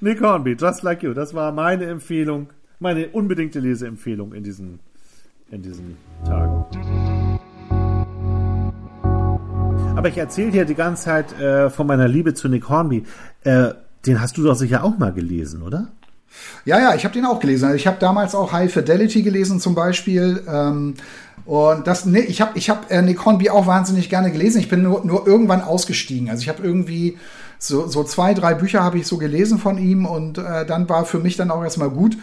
Nick 0.00 0.20
Hornby, 0.20 0.56
Just 0.58 0.82
Like 0.82 1.02
You. 1.02 1.14
Das 1.14 1.34
war 1.34 1.52
meine 1.52 1.86
Empfehlung, 1.86 2.48
meine 2.78 3.08
unbedingte 3.08 3.60
Leseempfehlung 3.60 4.34
in 4.34 4.44
diesen, 4.44 4.80
in 5.50 5.62
diesen 5.62 5.96
Tagen. 6.24 7.19
Aber 9.96 10.08
ich 10.08 10.16
erzähle 10.16 10.50
dir 10.50 10.64
die 10.64 10.74
ganze 10.74 11.04
Zeit 11.04 11.38
äh, 11.38 11.68
von 11.68 11.86
meiner 11.86 12.08
Liebe 12.08 12.32
zu 12.34 12.48
Nick 12.48 12.68
Hornby. 12.68 13.04
Äh, 13.44 13.68
den 14.06 14.20
hast 14.20 14.36
du 14.38 14.42
doch 14.42 14.54
sicher 14.54 14.84
auch 14.84 14.96
mal 14.96 15.12
gelesen, 15.12 15.62
oder? 15.62 15.88
Ja, 16.64 16.78
ja, 16.78 16.94
ich 16.94 17.04
habe 17.04 17.12
den 17.12 17.26
auch 17.26 17.40
gelesen. 17.40 17.64
Also 17.66 17.76
ich 17.76 17.86
habe 17.86 17.98
damals 18.00 18.34
auch 18.34 18.52
High 18.52 18.72
Fidelity 18.72 19.22
gelesen 19.22 19.60
zum 19.60 19.74
Beispiel. 19.74 20.42
Ähm, 20.48 20.94
und 21.44 21.86
das, 21.86 22.06
nee, 22.06 22.20
ich 22.20 22.40
habe 22.40 22.52
ich 22.56 22.70
hab, 22.70 22.90
äh, 22.90 23.02
Nick 23.02 23.24
Hornby 23.24 23.50
auch 23.50 23.66
wahnsinnig 23.66 24.08
gerne 24.08 24.30
gelesen. 24.30 24.60
Ich 24.60 24.68
bin 24.68 24.82
nur, 24.82 25.04
nur 25.04 25.26
irgendwann 25.26 25.62
ausgestiegen. 25.62 26.30
Also 26.30 26.42
ich 26.42 26.48
habe 26.48 26.62
irgendwie 26.62 27.18
so, 27.58 27.86
so 27.88 28.04
zwei, 28.04 28.32
drei 28.32 28.54
Bücher 28.54 28.82
habe 28.82 28.98
ich 28.98 29.06
so 29.06 29.18
gelesen 29.18 29.58
von 29.58 29.76
ihm 29.76 30.06
und 30.06 30.38
äh, 30.38 30.64
dann 30.64 30.88
war 30.88 31.04
für 31.04 31.18
mich 31.18 31.36
dann 31.36 31.50
auch 31.50 31.62
erstmal 31.62 31.90
gut. 31.90 32.16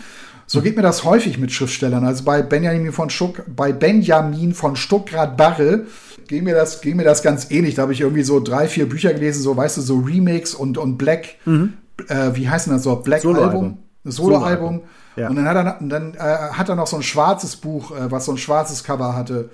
So 0.45 0.62
geht 0.62 0.77
mir 0.77 0.82
das 0.82 1.03
häufig 1.03 1.38
mit 1.38 1.51
Schriftstellern. 1.51 2.06
Also 2.06 2.23
bei 2.23 2.41
Benjamin 2.41 2.93
von 2.93 3.10
Stuck, 3.10 3.43
bei 3.53 3.73
Benjamin 3.73 4.53
von 4.53 4.77
Stuckrad-Barre 4.77 5.86
ging 6.28 6.44
mir 6.44 6.56
das, 6.56 6.82
ging 6.82 6.98
mir 6.98 7.04
das 7.04 7.24
ganz 7.24 7.52
ähnlich. 7.52 7.76
Da 7.76 7.84
habe 7.84 7.94
ich 7.94 8.02
irgendwie 8.02 8.24
so 8.24 8.40
drei, 8.40 8.68
vier 8.68 8.88
Bücher 8.88 9.13
gelesen, 9.13 9.42
so, 9.42 9.56
weißt 9.56 9.78
du, 9.78 9.82
so 9.82 10.00
Remakes 10.00 10.54
und, 10.54 10.78
und 10.78 10.98
Black, 10.98 11.36
mhm. 11.46 11.74
äh, 12.08 12.32
wie 12.34 12.50
heißt 12.50 12.68
denn 12.68 12.74
das 12.74 12.84
so? 12.84 12.96
Black 12.98 13.22
Solo 13.22 13.44
Album? 13.44 13.78
Solo-Album. 14.04 14.76
Solo 14.76 14.88
ja. 15.18 15.30
Und 15.30 15.36
dann, 15.36 15.46
hat 15.46 15.56
er, 15.56 15.78
dann 15.82 16.13
äh, 16.13 16.18
hat 16.20 16.70
er 16.70 16.76
noch 16.76 16.88
so 16.88 16.96
ein 16.96 17.04
schwarzes 17.04 17.56
Buch, 17.56 17.92
äh, 17.92 18.12
was 18.12 18.26
so 18.26 18.32
ein 18.32 18.38
schwarzes 18.38 18.84
Cover 18.84 19.16
hatte. 19.16 19.50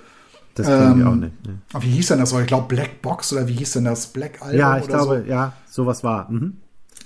Das 0.54 0.66
kenne 0.66 0.84
ähm, 0.84 1.00
ich 1.00 1.06
auch 1.06 1.14
nicht. 1.14 1.46
Ne. 1.46 1.58
Wie 1.80 1.90
hieß 1.90 2.08
denn 2.08 2.20
das? 2.20 2.32
Ich 2.32 2.46
glaube 2.46 2.68
Black 2.68 3.02
Box 3.02 3.32
oder 3.32 3.48
wie 3.48 3.54
hieß 3.54 3.72
denn 3.72 3.84
das? 3.84 4.06
Black 4.08 4.40
Album? 4.40 4.58
Ja, 4.58 4.78
ich 4.78 4.86
glaube, 4.86 5.24
so. 5.24 5.30
ja, 5.30 5.52
sowas 5.68 6.04
war. 6.04 6.30
Mhm. 6.30 6.58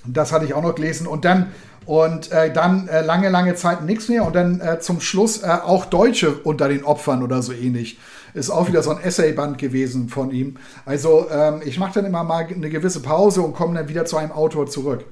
Das 0.05 0.33
hatte 0.33 0.45
ich 0.45 0.55
auch 0.55 0.63
noch 0.63 0.75
gelesen. 0.75 1.07
Und 1.07 1.25
dann 1.25 1.49
und 1.87 2.31
äh, 2.33 2.53
dann 2.53 2.87
äh, 2.89 3.01
lange, 3.01 3.31
lange 3.31 3.55
Zeit 3.55 3.83
nichts 3.83 4.11
mehr 4.11 4.27
und 4.27 4.37
dann 4.37 4.61
äh, 4.61 4.79
zum 4.79 5.01
Schluss 5.01 5.43
äh, 5.43 5.47
auch 5.47 5.87
Deutsche 5.87 6.35
unter 6.35 6.69
den 6.69 6.85
Opfern 6.85 7.23
oder 7.23 7.41
so 7.41 7.55
ähnlich. 7.55 7.99
Ist 8.39 8.51
auch 8.51 8.69
wieder 8.69 8.83
so 8.83 8.91
ein 8.91 9.01
Essayband 9.01 9.59
gewesen 9.59 10.09
von 10.09 10.31
ihm. 10.31 10.57
Also 10.85 11.27
ähm, 11.31 11.61
ich 11.65 11.79
mache 11.79 11.95
dann 11.95 12.05
immer 12.05 12.25
mal 12.25 12.47
eine 12.47 12.71
gewisse 12.71 13.01
Pause 13.01 13.43
und 13.43 13.55
komme 13.55 13.75
dann 13.75 13.89
wieder 13.89 14.05
zu 14.05 14.17
einem 14.17 14.33
Autor 14.33 14.67
zurück. 14.67 15.05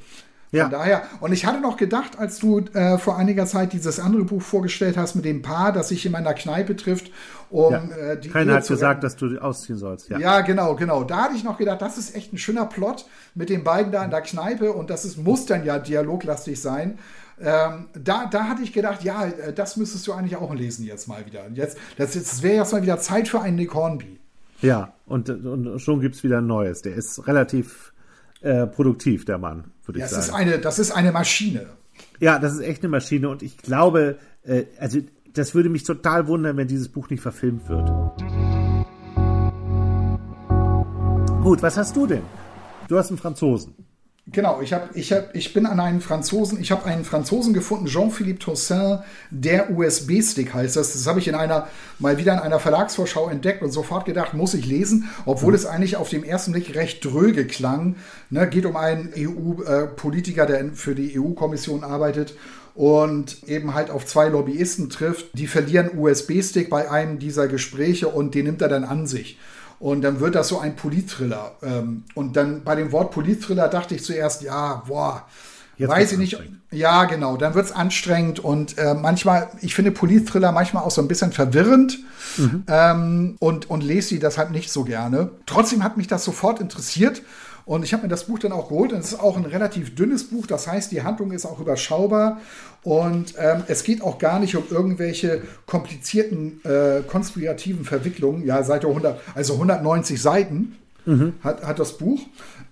Ja. 0.53 0.65
Von 0.65 0.73
daher, 0.73 1.03
und 1.21 1.33
ich 1.33 1.45
hatte 1.45 1.61
noch 1.61 1.77
gedacht, 1.77 2.19
als 2.19 2.39
du 2.39 2.61
äh, 2.73 2.99
vor 2.99 3.17
einiger 3.17 3.47
Zeit 3.47 3.73
dieses 3.73 3.99
andere 3.99 4.25
Buch 4.25 4.43
vorgestellt 4.43 4.97
hast 4.97 5.17
mit 5.17 5.25
dem 5.25 5.43
Paar, 5.43 5.73
das 5.73 5.89
sich 5.89 6.07
in 6.07 6.12
meiner 6.12 6.35
Kneipe 6.35 6.77
trifft, 6.77 7.11
um 7.51 7.73
ja. 7.73 7.83
äh, 7.97 8.21
die 8.21 8.29
Keiner 8.29 8.53
Ehe 8.53 8.59
hat 8.59 8.69
gesagt, 8.69 9.03
dass 9.03 9.17
du 9.17 9.39
ausziehen 9.39 9.79
sollst. 9.79 10.09
Ja. 10.09 10.19
ja, 10.19 10.41
genau, 10.43 10.77
genau. 10.77 11.03
Da 11.03 11.25
hatte 11.25 11.35
ich 11.35 11.45
noch 11.45 11.59
gedacht, 11.59 11.83
das 11.83 11.99
ist 11.99 12.15
echt 12.15 12.33
ein 12.33 12.39
schöner 12.39 12.67
Plot 12.67 13.07
mit 13.35 13.51
den 13.51 13.65
beiden 13.65 13.93
da 13.93 14.05
in 14.05 14.11
der 14.11 14.23
Kneipe 14.23 14.73
und 14.73 14.89
das 14.89 15.05
ist, 15.05 15.19
muss 15.19 15.47
dann 15.47 15.65
ja 15.65 15.79
dialoglastig 15.79 16.61
sein. 16.61 16.99
Ähm, 17.38 17.88
da, 17.92 18.27
da 18.27 18.44
hatte 18.44 18.62
ich 18.62 18.72
gedacht, 18.72 19.05
ja, 19.05 19.27
äh, 19.27 19.53
das 19.53 19.77
müsstest 19.77 20.07
du 20.07 20.12
eigentlich 20.12 20.37
auch 20.37 20.55
lesen 20.55 20.85
jetzt 20.87 21.07
mal 21.07 21.27
wieder. 21.27 21.49
Jetzt, 21.53 21.77
das, 21.99 22.12
das 22.12 22.42
wäre 22.42 22.57
jetzt 22.57 22.72
mal 22.72 22.83
wieder 22.83 22.99
Zeit 22.99 23.29
für 23.29 23.40
einen 23.40 23.57
Nick 23.57 23.75
Hornby. 23.75 24.18
Ja, 24.62 24.94
und, 25.05 25.29
und 25.29 25.79
schon 25.81 26.01
gibt 26.01 26.14
es 26.14 26.25
wieder 26.25 26.38
ein 26.38 26.46
neues. 26.46 26.81
Der 26.81 26.94
ist 26.94 27.27
relativ 27.27 27.92
äh, 28.40 28.66
produktiv, 28.66 29.27
der 29.27 29.38
Mann, 29.38 29.64
würde 29.85 30.01
ja, 30.01 30.07
ich 30.07 30.11
sagen. 30.11 30.22
Ist 30.22 30.33
eine, 30.33 30.59
das 30.59 30.79
ist 30.79 30.92
eine 30.92 31.12
Maschine. 31.12 31.66
Ja, 32.20 32.38
das 32.38 32.55
ist 32.55 32.61
echt 32.61 32.83
eine 32.83 32.88
Maschine 32.88 33.29
und 33.29 33.42
ich 33.42 33.59
glaube, 33.59 34.18
äh, 34.44 34.64
also 34.79 35.01
das 35.35 35.55
würde 35.55 35.68
mich 35.68 35.85
total 35.85 36.27
wundern, 36.29 36.57
wenn 36.57 36.68
dieses 36.68 36.88
Buch 36.88 37.11
nicht 37.11 37.20
verfilmt 37.20 37.68
wird. 37.68 37.87
Gut, 41.42 41.62
was 41.62 41.77
hast 41.77 41.94
du 41.94 42.07
denn? 42.07 42.22
Du 42.88 42.96
hast 42.96 43.11
einen 43.11 43.18
Franzosen. 43.18 43.75
Genau, 44.33 44.61
ich, 44.61 44.73
hab, 44.73 44.97
ich, 44.97 45.12
hab, 45.12 45.37
ich 45.37 45.55
bin 45.55 45.67
an 45.67 45.79
einen 45.79 46.01
Franzosen, 46.01 46.61
ich 46.61 46.73
habe 46.73 46.85
einen 46.85 47.05
Franzosen 47.05 47.55
gefunden, 47.55 47.87
Jean-Philippe 47.87 48.41
Toussaint, 48.41 49.05
der 49.31 49.71
USB-Stick 49.71 50.53
heißt 50.53 50.75
das. 50.75 50.95
Das 50.95 51.07
habe 51.07 51.21
ich 51.21 51.29
in 51.29 51.37
einer, 51.37 51.69
mal 52.01 52.19
wieder 52.19 52.33
in 52.33 52.41
einer 52.41 52.59
Verlagsvorschau 52.59 53.29
entdeckt 53.29 53.62
und 53.62 53.71
sofort 53.71 54.05
gedacht, 54.05 54.35
muss 54.35 54.55
ich 54.55 54.67
lesen, 54.67 55.09
obwohl 55.27 55.51
mhm. 55.51 55.55
es 55.55 55.67
eigentlich 55.67 55.97
auf 55.97 56.09
dem 56.09 56.25
ersten 56.25 56.51
Blick 56.51 56.75
recht 56.75 57.05
dröge 57.05 57.47
klang. 57.47 57.95
Ne, 58.29 58.49
geht 58.49 58.67
um 58.67 58.77
einen 58.77 59.12
EU-Politiker, 59.17 60.43
äh, 60.43 60.47
der 60.47 60.73
für 60.73 60.97
die 60.97 61.17
EU-Kommission 61.17 61.85
arbeitet 61.85 62.35
und 62.75 63.49
eben 63.49 63.75
halt 63.75 63.91
auf 63.91 64.07
zwei 64.07 64.27
Lobbyisten 64.27 64.91
trifft. 64.91 65.27
Die 65.35 65.47
verlieren 65.47 65.97
USB-Stick 65.97 66.69
bei 66.69 66.91
einem 66.91 67.21
dieser 67.21 67.47
Gespräche 67.47 68.09
und 68.09 68.35
den 68.35 68.47
nimmt 68.47 68.61
er 68.61 68.69
dann 68.69 68.83
an 68.83 69.07
sich. 69.07 69.39
Und 69.79 70.03
dann 70.03 70.21
wird 70.21 70.35
das 70.35 70.49
so 70.49 70.59
ein 70.59 70.77
Politthriller. 70.77 71.53
Ähm, 71.62 72.05
und 72.15 72.37
dann 72.37 72.65
bei 72.65 72.75
dem 72.75 72.93
Wort 72.93 73.12
Politthriller 73.12 73.69
dachte 73.69 73.95
ich 73.95 74.05
zuerst, 74.05 74.43
ja, 74.43 74.83
boah, 74.87 75.25
Jetzt 75.79 75.91
weiß 75.91 76.12
ich 76.12 76.19
nicht. 76.19 76.41
Ja, 76.71 77.05
genau, 77.05 77.37
dann 77.37 77.55
wird 77.55 77.67
es 77.67 77.73
anstrengend 77.73 78.41
und 78.41 78.79
äh, 78.79 78.95
manchmal, 78.95 79.51
ich 79.61 79.75
finde 79.75 79.91
Politthriller 79.91 80.51
manchmal 80.53 80.83
auch 80.83 80.91
so 80.91 81.03
ein 81.03 81.09
bisschen 81.09 81.33
verwirrend 81.33 81.99
mhm. 82.39 82.65
ähm, 82.67 83.37
und, 83.41 83.69
und 83.69 83.83
lese 83.83 84.09
sie 84.09 84.19
deshalb 84.19 84.51
nicht 84.51 84.71
so 84.73 84.85
gerne. 84.85 85.31
Trotzdem 85.45 85.85
hat 85.85 85.97
mich 85.97 86.07
das 86.07 86.25
sofort 86.25 86.61
interessiert 86.61 87.23
und 87.66 87.83
ich 87.83 87.92
habe 87.92 88.05
mir 88.05 88.09
das 88.09 88.24
Buch 88.24 88.38
dann 88.38 88.52
auch 88.52 88.68
geholt. 88.68 88.92
Und 88.92 89.00
es 89.00 89.12
ist 89.12 89.20
auch 89.20 89.37
ein 89.37 89.44
relativ 89.44 89.96
dünnes 89.96 90.22
Buch. 90.31 90.46
Das 90.46 90.68
heißt, 90.68 90.92
die 90.92 91.02
Handlung 91.02 91.33
ist 91.33 91.44
auch 91.44 91.59
überschaubar. 91.59 92.40
Und 92.85 93.35
ähm, 93.38 93.64
es 93.66 93.83
geht 93.83 94.02
auch 94.02 94.18
gar 94.18 94.38
nicht 94.38 94.55
um 94.57 94.62
irgendwelche 94.70 95.42
komplizierten 95.66 96.61
äh, 96.64 97.02
konspirativen 97.02 97.85
Verwicklungen. 97.85 98.46
Ja, 98.46 98.62
Seite 98.62 98.87
100, 98.87 99.20
also 99.35 99.55
190 99.55 100.22
Seiten 100.22 100.76
mhm. 101.07 101.35
hat, 101.42 101.66
hat 101.66 101.81
das 101.81 101.98
Buch. 101.98 102.20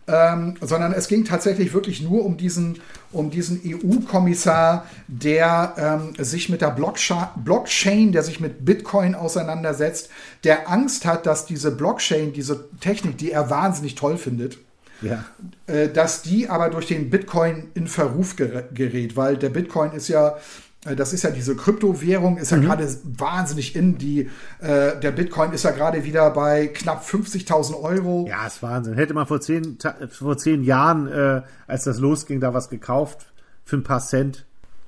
Ähm, 0.06 0.54
sondern 0.60 0.92
es 0.92 1.08
ging 1.08 1.24
tatsächlich 1.24 1.72
wirklich 1.72 2.00
nur 2.02 2.24
um 2.24 2.36
diesen, 2.36 2.78
um 3.10 3.30
diesen 3.30 3.62
EU-Kommissar, 3.64 4.86
der 5.08 5.74
ähm, 6.16 6.24
sich 6.24 6.50
mit 6.50 6.60
der 6.60 6.70
Blockchain, 6.70 8.12
der 8.12 8.22
sich 8.22 8.38
mit 8.38 8.64
Bitcoin 8.64 9.14
auseinandersetzt, 9.16 10.10
der 10.44 10.70
Angst 10.70 11.04
hat, 11.06 11.26
dass 11.26 11.46
diese 11.46 11.70
Blockchain, 11.70 12.32
diese 12.32 12.68
Technik, 12.80 13.16
die 13.16 13.32
er 13.32 13.48
wahnsinnig 13.48 13.94
toll 13.94 14.18
findet, 14.18 14.58
ja. 15.02 15.24
Äh, 15.66 15.88
dass 15.88 16.22
die 16.22 16.48
aber 16.48 16.70
durch 16.70 16.86
den 16.86 17.10
Bitcoin 17.10 17.68
in 17.74 17.86
Verruf 17.86 18.36
gerät, 18.36 19.16
weil 19.16 19.36
der 19.36 19.50
Bitcoin 19.50 19.92
ist 19.92 20.08
ja 20.08 20.36
äh, 20.84 20.96
das 20.96 21.12
ist 21.12 21.22
ja 21.22 21.30
diese 21.30 21.56
Kryptowährung, 21.56 22.36
ist 22.36 22.50
ja 22.50 22.58
mhm. 22.58 22.62
gerade 22.62 22.88
wahnsinnig 23.04 23.74
in. 23.76 23.98
Die, 23.98 24.30
äh, 24.60 24.98
der 25.00 25.12
Bitcoin 25.12 25.52
ist 25.52 25.64
ja 25.64 25.70
gerade 25.70 26.04
wieder 26.04 26.30
bei 26.30 26.68
knapp 26.68 27.04
50.000 27.04 27.80
Euro. 27.80 28.26
Ja, 28.28 28.46
ist 28.46 28.62
Wahnsinn. 28.62 28.94
Hätte 28.94 29.14
man 29.14 29.26
vor 29.26 29.40
zehn, 29.40 29.78
vor 30.10 30.36
zehn 30.36 30.62
Jahren, 30.62 31.06
äh, 31.08 31.42
als 31.66 31.84
das 31.84 31.98
losging, 31.98 32.40
da 32.40 32.54
was 32.54 32.68
gekauft 32.68 33.32
für 33.64 33.76
ein 33.76 33.82
paar 33.82 34.00
Cent, 34.00 34.46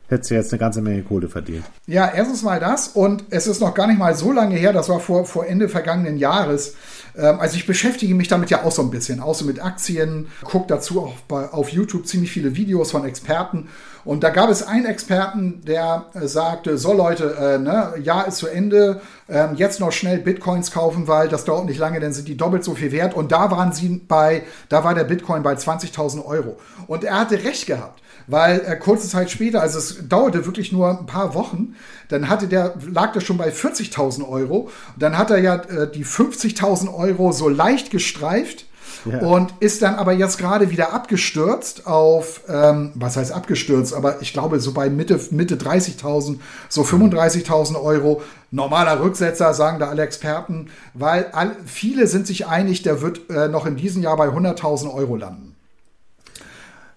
hättest 0.09 0.31
du 0.31 0.35
jetzt 0.35 0.53
eine 0.53 0.61
ganze 0.61 0.81
Menge 0.81 1.03
Kohle 1.03 1.29
verdient. 1.29 1.64
Ja, 1.87 2.11
erstens 2.12 2.42
mal 2.42 2.61
das 2.61 2.88
und 2.88 3.25
es 3.31 3.47
ist 3.47 3.61
noch 3.61 3.75
gar 3.75 3.87
nicht 3.87 3.99
mal 3.99 4.14
so 4.14 4.33
lange 4.33 4.57
her, 4.57 4.73
das 4.73 4.88
war 4.88 5.01
vor, 5.01 5.25
vor 5.27 5.47
Ende 5.47 5.69
vergangenen 5.69 6.16
Jahres. 6.16 6.75
Ähm, 7.16 7.40
also 7.40 7.57
ich 7.57 7.66
beschäftige 7.66 8.14
mich 8.14 8.29
damit 8.29 8.51
ja 8.51 8.64
auch 8.64 8.73
so 8.73 8.83
ein 8.83 8.90
bisschen, 8.90 9.21
auch 9.21 9.35
so 9.35 9.45
mit 9.45 9.62
Aktien, 9.62 10.29
gucke 10.45 10.66
dazu 10.69 11.03
auch 11.03 11.14
bei, 11.29 11.49
auf 11.51 11.71
YouTube 11.71 12.07
ziemlich 12.07 12.31
viele 12.31 12.57
Videos 12.57 12.90
von 12.90 13.05
Experten 13.05 13.69
und 14.07 14.23
da 14.23 14.31
gab 14.31 14.49
es 14.49 14.62
einen 14.62 14.87
Experten, 14.87 15.61
der 15.66 16.07
äh, 16.14 16.27
sagte, 16.27 16.79
so 16.79 16.92
Leute, 16.92 17.37
äh, 17.38 17.59
ne, 17.59 17.95
Jahr 18.03 18.27
ist 18.27 18.38
zu 18.38 18.47
Ende, 18.47 19.01
ähm, 19.29 19.57
jetzt 19.57 19.81
noch 19.81 19.92
schnell 19.92 20.19
Bitcoins 20.19 20.71
kaufen, 20.71 21.09
weil 21.09 21.29
das 21.29 21.45
dauert 21.45 21.66
nicht 21.66 21.79
lange, 21.79 22.01
dann 22.01 22.12
sind 22.12 22.29
die 22.29 22.37
doppelt 22.37 22.64
so 22.64 22.75
viel 22.75 22.92
wert. 22.92 23.14
Und 23.14 23.33
da 23.33 23.51
waren 23.51 23.73
sie 23.73 24.01
bei, 24.07 24.45
da 24.69 24.85
war 24.85 24.95
der 24.95 25.05
Bitcoin 25.05 25.42
bei 25.42 25.55
20.000 25.55 26.25
Euro. 26.25 26.57
Und 26.87 27.05
er 27.05 27.19
hatte 27.19 27.45
recht 27.45 27.66
gehabt 27.66 28.01
weil 28.29 28.61
äh, 28.66 28.77
kurze 28.77 29.09
Zeit 29.09 29.31
später, 29.31 29.61
also 29.61 29.79
es 29.79 30.09
dauerte 30.09 30.47
wirklich 30.47 30.73
nur 30.73 30.99
ein 30.99 31.07
paar 31.07 31.35
Wochen, 31.35 31.77
dann 32.09 32.29
hatte 32.29 32.49
der, 32.49 32.75
lag 32.90 33.12
der 33.12 33.21
schon 33.21 33.37
bei 33.37 33.51
40.000 33.51 34.29
Euro. 34.29 34.69
Dann 34.99 35.16
hat 35.16 35.31
er 35.31 35.38
ja 35.38 35.57
äh, 35.57 35.90
die 35.90 36.05
50.000 36.05 36.92
Euro 36.92 37.31
so 37.31 37.49
leicht 37.49 37.90
gestreift 37.90 38.66
Ja. 39.11 39.21
Und 39.21 39.55
ist 39.61 39.83
dann 39.83 39.95
aber 39.95 40.12
jetzt 40.12 40.38
gerade 40.38 40.71
wieder 40.71 40.92
abgestürzt 40.92 41.87
auf, 41.87 42.42
ähm, 42.49 42.92
was 42.95 43.16
heißt 43.16 43.33
abgestürzt, 43.33 43.95
aber 43.95 44.21
ich 44.21 44.33
glaube 44.33 44.59
so 44.61 44.73
bei 44.73 44.90
Mitte, 44.90 45.21
Mitte 45.31 45.57
30.000, 45.57 46.38
so 46.69 46.83
35.000 46.83 47.81
Euro. 47.81 48.23
Normaler 48.51 49.01
Rücksetzer, 49.01 49.55
sagen 49.55 49.81
da 49.81 49.88
alle 49.88 50.03
Experten, 50.03 50.69
weil 50.95 51.27
all, 51.33 51.57
viele 51.64 52.07
sind 52.07 52.27
sich 52.27 52.47
einig, 52.47 52.83
der 52.83 53.03
wird 53.03 53.29
äh, 53.29 53.49
noch 53.49 53.66
in 53.66 53.77
diesem 53.77 54.03
Jahr 54.03 54.16
bei 54.16 54.29
100.000 54.29 54.92
Euro 54.92 55.16
landen. 55.16 55.55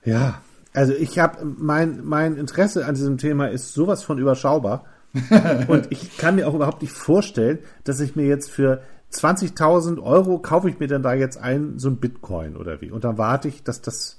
Ja, 0.06 0.41
also 0.74 0.93
ich 0.93 1.19
habe 1.19 1.43
mein, 1.43 2.02
mein 2.04 2.38
Interesse 2.38 2.86
an 2.86 2.95
diesem 2.95 3.17
Thema 3.17 3.48
ist 3.48 3.74
sowas 3.74 4.04
von 4.04 4.17
überschaubar. 4.17 4.86
und 5.67 5.88
ich 5.89 6.17
kann 6.17 6.36
mir 6.36 6.48
auch 6.48 6.54
überhaupt 6.54 6.84
nicht 6.84 6.93
vorstellen, 6.93 7.60
dass 7.84 8.00
ich 8.00 8.15
mir 8.15 8.28
jetzt 8.28 8.52
für 8.52 8.82
20.000 9.13 10.02
Euro 10.02 10.39
kaufe 10.39 10.69
ich 10.69 10.80
mir 10.80 10.88
dann 10.88 11.04
da 11.04 11.13
jetzt 11.13 11.38
ein, 11.38 11.80
so 11.80 11.89
ein 11.89 11.98
Bitcoin 11.98 12.56
oder 12.56 12.82
wie. 12.82 12.91
Und 12.91 13.04
dann 13.04 13.17
warte 13.17 13.48
ich, 13.48 13.63
dass 13.63 13.82
das, 13.82 14.17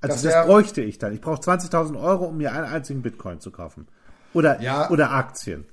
also 0.00 0.14
das, 0.14 0.22
das 0.22 0.46
bräuchte 0.46 0.80
ich 0.80 0.98
dann. 0.98 1.12
Ich 1.12 1.20
brauche 1.20 1.40
20.000 1.40 2.00
Euro, 2.00 2.26
um 2.26 2.36
mir 2.36 2.52
einen 2.52 2.66
einzigen 2.66 3.02
Bitcoin 3.02 3.40
zu 3.40 3.50
kaufen. 3.50 3.88
Oder, 4.32 4.60
ja, 4.60 4.90
oder 4.90 5.10
Aktien. 5.10 5.64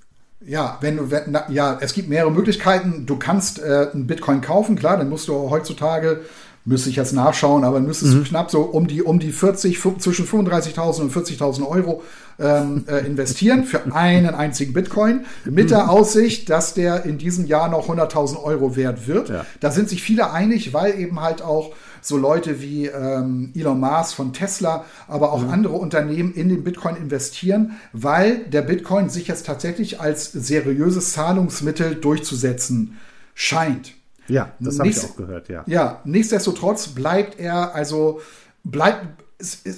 Ja, 0.42 0.78
wenn 0.82 0.98
du, 0.98 1.12
wenn, 1.12 1.32
na, 1.32 1.50
ja, 1.50 1.78
es 1.80 1.94
gibt 1.94 2.10
mehrere 2.10 2.32
Möglichkeiten. 2.32 3.06
Du 3.06 3.18
kannst 3.18 3.60
äh, 3.60 3.90
einen 3.94 4.08
Bitcoin 4.08 4.42
kaufen, 4.42 4.76
klar, 4.76 4.98
dann 4.98 5.10
musst 5.10 5.28
du 5.28 5.50
heutzutage 5.50 6.22
Müsste 6.66 6.90
ich 6.90 6.96
jetzt 6.96 7.12
nachschauen, 7.12 7.66
aber 7.66 7.82
müsstest 7.82 8.14
mhm. 8.14 8.24
du 8.24 8.30
knapp 8.30 8.50
so 8.50 8.62
um 8.62 8.88
die, 8.88 9.02
um 9.04 9.20
die 9.20 9.34
40, 9.34 9.82
zwischen 10.00 10.26
35.000 10.26 11.02
und 11.02 11.14
40.000 11.14 11.68
Euro 11.68 12.04
ähm, 12.40 12.86
äh, 12.88 13.06
investieren 13.06 13.66
für 13.66 13.84
einen 13.94 14.34
einzigen 14.34 14.72
Bitcoin 14.72 15.26
mit 15.44 15.72
der 15.72 15.84
mhm. 15.84 15.90
Aussicht, 15.90 16.50
dass 16.50 16.74
der 16.74 17.04
in 17.04 17.18
diesem 17.18 17.46
Jahr 17.48 17.70
noch 17.70 17.90
100.000 17.90 18.42
Euro 18.42 18.78
wert 18.78 19.08
wird. 19.08 19.28
Ja. 19.30 19.46
Da 19.60 19.72
sind 19.72 19.90
sich 19.90 20.02
viele 20.02 20.32
einig, 20.32 20.74
weil 20.74 20.98
eben 20.98 21.20
halt 21.20 21.42
auch 21.42 21.74
so 22.02 22.18
Leute 22.18 22.62
wie 22.62 22.88
ähm, 22.88 23.52
Elon 23.56 23.80
Musk 23.80 24.16
von 24.16 24.32
Tesla, 24.32 24.86
aber 25.08 25.34
auch 25.34 25.42
mhm. 25.42 25.50
andere 25.50 25.76
Unternehmen 25.76 26.34
in 26.34 26.48
den 26.48 26.64
Bitcoin 26.64 26.96
investieren, 26.96 27.74
weil 27.92 28.40
der 28.46 28.62
Bitcoin 28.62 29.10
sich 29.10 29.28
jetzt 29.28 29.46
tatsächlich 29.46 30.00
als 30.00 30.32
seriöses 30.32 31.14
Zahlungsmittel 31.14 31.96
durchzusetzen 31.96 33.00
scheint. 33.34 33.94
Ja, 34.28 34.54
das 34.60 34.80
habe 34.80 34.90
ich 34.90 35.04
auch 35.04 35.16
gehört, 35.16 35.50
ja. 35.50 35.64
Ja, 35.68 36.02
nichtsdestotrotz 36.06 36.88
bleibt 36.88 37.40
er, 37.40 37.76
also 37.76 38.22
bleibt, 38.64 39.06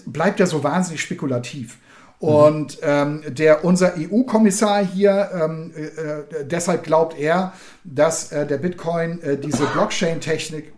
bleibt 0.05 0.39
er 0.39 0.47
so 0.47 0.63
wahnsinnig 0.63 1.01
spekulativ. 1.01 1.77
Und 2.19 2.79
ähm, 2.81 3.23
der, 3.27 3.65
unser 3.65 3.93
EU-Kommissar 3.97 4.85
hier, 4.85 5.29
ähm, 5.33 5.71
äh, 5.75 6.45
deshalb 6.45 6.83
glaubt 6.83 7.19
er, 7.19 7.53
dass 7.83 8.31
äh, 8.31 8.47
der 8.47 8.57
Bitcoin 8.57 9.21
äh, 9.21 9.37
diese 9.37 9.65
Blockchain-Technik 9.65 10.73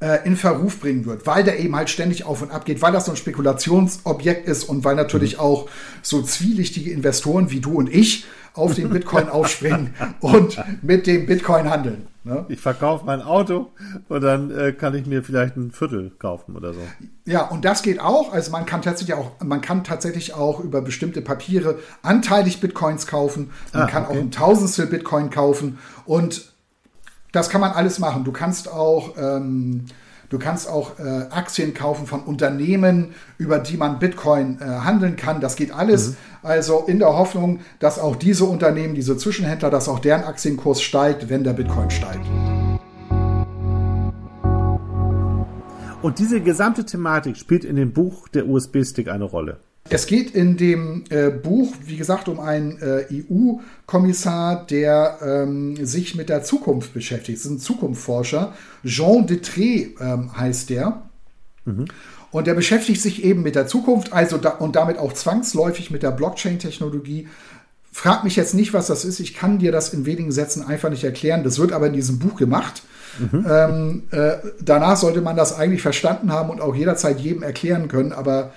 äh, 0.00 0.26
in 0.26 0.36
Verruf 0.36 0.80
bringen 0.80 1.04
wird, 1.04 1.26
weil 1.26 1.44
der 1.44 1.60
eben 1.60 1.76
halt 1.76 1.90
ständig 1.90 2.24
auf 2.24 2.42
und 2.42 2.50
ab 2.50 2.64
geht, 2.64 2.82
weil 2.82 2.92
das 2.92 3.04
so 3.04 3.12
ein 3.12 3.16
Spekulationsobjekt 3.16 4.48
ist 4.48 4.64
und 4.64 4.82
weil 4.84 4.96
natürlich 4.96 5.34
mhm. 5.34 5.40
auch 5.40 5.70
so 6.02 6.22
zwielichtige 6.22 6.90
Investoren 6.90 7.50
wie 7.50 7.60
du 7.60 7.74
und 7.74 7.92
ich 7.92 8.24
auf 8.54 8.74
den 8.74 8.90
Bitcoin 8.90 9.28
aufspringen 9.28 9.94
und 10.20 10.62
mit 10.82 11.06
dem 11.06 11.26
Bitcoin 11.26 11.68
handeln. 11.68 12.06
Ne? 12.26 12.46
Ich 12.48 12.60
verkaufe 12.60 13.04
mein 13.04 13.20
Auto 13.20 13.72
und 14.08 14.22
dann 14.22 14.50
äh, 14.50 14.72
kann 14.72 14.94
ich 14.94 15.06
mir 15.06 15.22
vielleicht 15.22 15.56
ein 15.56 15.72
Viertel 15.72 16.10
kaufen 16.18 16.56
oder 16.56 16.72
so. 16.72 16.80
Ja, 17.26 17.42
und 17.48 17.66
das 17.66 17.82
geht 17.82 18.00
auch. 18.00 18.32
Also 18.32 18.50
man 18.50 18.64
kann 18.64 18.80
tatsächlich 18.80 19.14
auch, 19.14 19.32
man 19.44 19.60
kann 19.60 19.84
tatsächlich 19.84 20.32
auch 20.32 20.60
über 20.60 20.80
bestimmte 20.80 21.20
Papiere 21.20 21.78
anteilig 22.00 22.60
Bitcoins 22.60 23.06
kaufen. 23.06 23.50
Man 23.74 23.82
ah, 23.82 23.86
kann 23.86 24.04
okay. 24.04 24.12
auch 24.12 24.20
ein 24.20 24.30
Tausendstel 24.30 24.86
Bitcoin 24.86 25.28
kaufen 25.28 25.78
und 26.06 26.54
das 27.32 27.50
kann 27.50 27.60
man 27.60 27.72
alles 27.72 27.98
machen. 27.98 28.24
Du 28.24 28.32
kannst 28.32 28.72
auch 28.72 29.16
ähm, 29.18 29.84
Du 30.34 30.40
kannst 30.40 30.68
auch 30.68 30.98
äh, 30.98 31.26
Aktien 31.30 31.74
kaufen 31.74 32.08
von 32.08 32.24
Unternehmen, 32.24 33.14
über 33.38 33.60
die 33.60 33.76
man 33.76 34.00
Bitcoin 34.00 34.58
äh, 34.60 34.64
handeln 34.64 35.14
kann. 35.14 35.40
Das 35.40 35.54
geht 35.54 35.70
alles. 35.72 36.08
Mhm. 36.08 36.16
Also 36.42 36.82
in 36.88 36.98
der 36.98 37.16
Hoffnung, 37.16 37.60
dass 37.78 38.00
auch 38.00 38.16
diese 38.16 38.44
Unternehmen, 38.44 38.96
diese 38.96 39.16
Zwischenhändler, 39.16 39.70
dass 39.70 39.88
auch 39.88 40.00
deren 40.00 40.24
Aktienkurs 40.24 40.82
steigt, 40.82 41.28
wenn 41.28 41.44
der 41.44 41.52
Bitcoin 41.52 41.88
steigt. 41.88 42.26
Und 46.02 46.18
diese 46.18 46.40
gesamte 46.40 46.84
Thematik 46.84 47.36
spielt 47.36 47.64
in 47.64 47.76
dem 47.76 47.92
Buch 47.92 48.26
der 48.26 48.48
USB-Stick 48.48 49.06
eine 49.06 49.26
Rolle. 49.26 49.60
Es 49.90 50.06
geht 50.06 50.30
in 50.34 50.56
dem 50.56 51.04
äh, 51.10 51.28
Buch, 51.28 51.74
wie 51.84 51.96
gesagt, 51.96 52.28
um 52.28 52.40
einen 52.40 52.78
äh, 52.80 53.04
EU-Kommissar, 53.12 54.66
der 54.66 55.18
ähm, 55.22 55.84
sich 55.84 56.14
mit 56.14 56.30
der 56.30 56.42
Zukunft 56.42 56.94
beschäftigt. 56.94 57.38
Das 57.38 57.44
ist 57.44 57.50
ein 57.50 57.58
Zukunftsforscher. 57.58 58.54
Jean 58.84 59.26
Detré 59.26 59.90
ähm, 60.00 60.36
heißt 60.36 60.70
der. 60.70 61.02
Mhm. 61.66 61.84
Und 62.30 62.46
der 62.46 62.54
beschäftigt 62.54 63.00
sich 63.00 63.24
eben 63.24 63.42
mit 63.42 63.54
der 63.54 63.66
Zukunft, 63.66 64.12
also 64.12 64.38
da, 64.38 64.50
und 64.50 64.74
damit 64.74 64.98
auch 64.98 65.12
zwangsläufig 65.12 65.90
mit 65.90 66.02
der 66.02 66.12
Blockchain-Technologie. 66.12 67.28
Frag 67.92 68.24
mich 68.24 68.36
jetzt 68.36 68.54
nicht, 68.54 68.72
was 68.72 68.86
das 68.86 69.04
ist. 69.04 69.20
Ich 69.20 69.34
kann 69.34 69.58
dir 69.58 69.70
das 69.70 69.92
in 69.92 70.06
wenigen 70.06 70.32
Sätzen 70.32 70.66
einfach 70.66 70.88
nicht 70.88 71.04
erklären. 71.04 71.44
Das 71.44 71.58
wird 71.58 71.72
aber 71.72 71.88
in 71.88 71.92
diesem 71.92 72.18
Buch 72.18 72.36
gemacht. 72.36 72.82
Mhm. 73.18 73.46
Ähm, 73.48 74.02
äh, 74.10 74.36
danach 74.60 74.96
sollte 74.96 75.20
man 75.20 75.36
das 75.36 75.56
eigentlich 75.56 75.82
verstanden 75.82 76.32
haben 76.32 76.48
und 76.48 76.62
auch 76.62 76.74
jederzeit 76.74 77.20
jedem 77.20 77.42
erklären 77.42 77.86
können. 77.86 78.12
Aber 78.12 78.52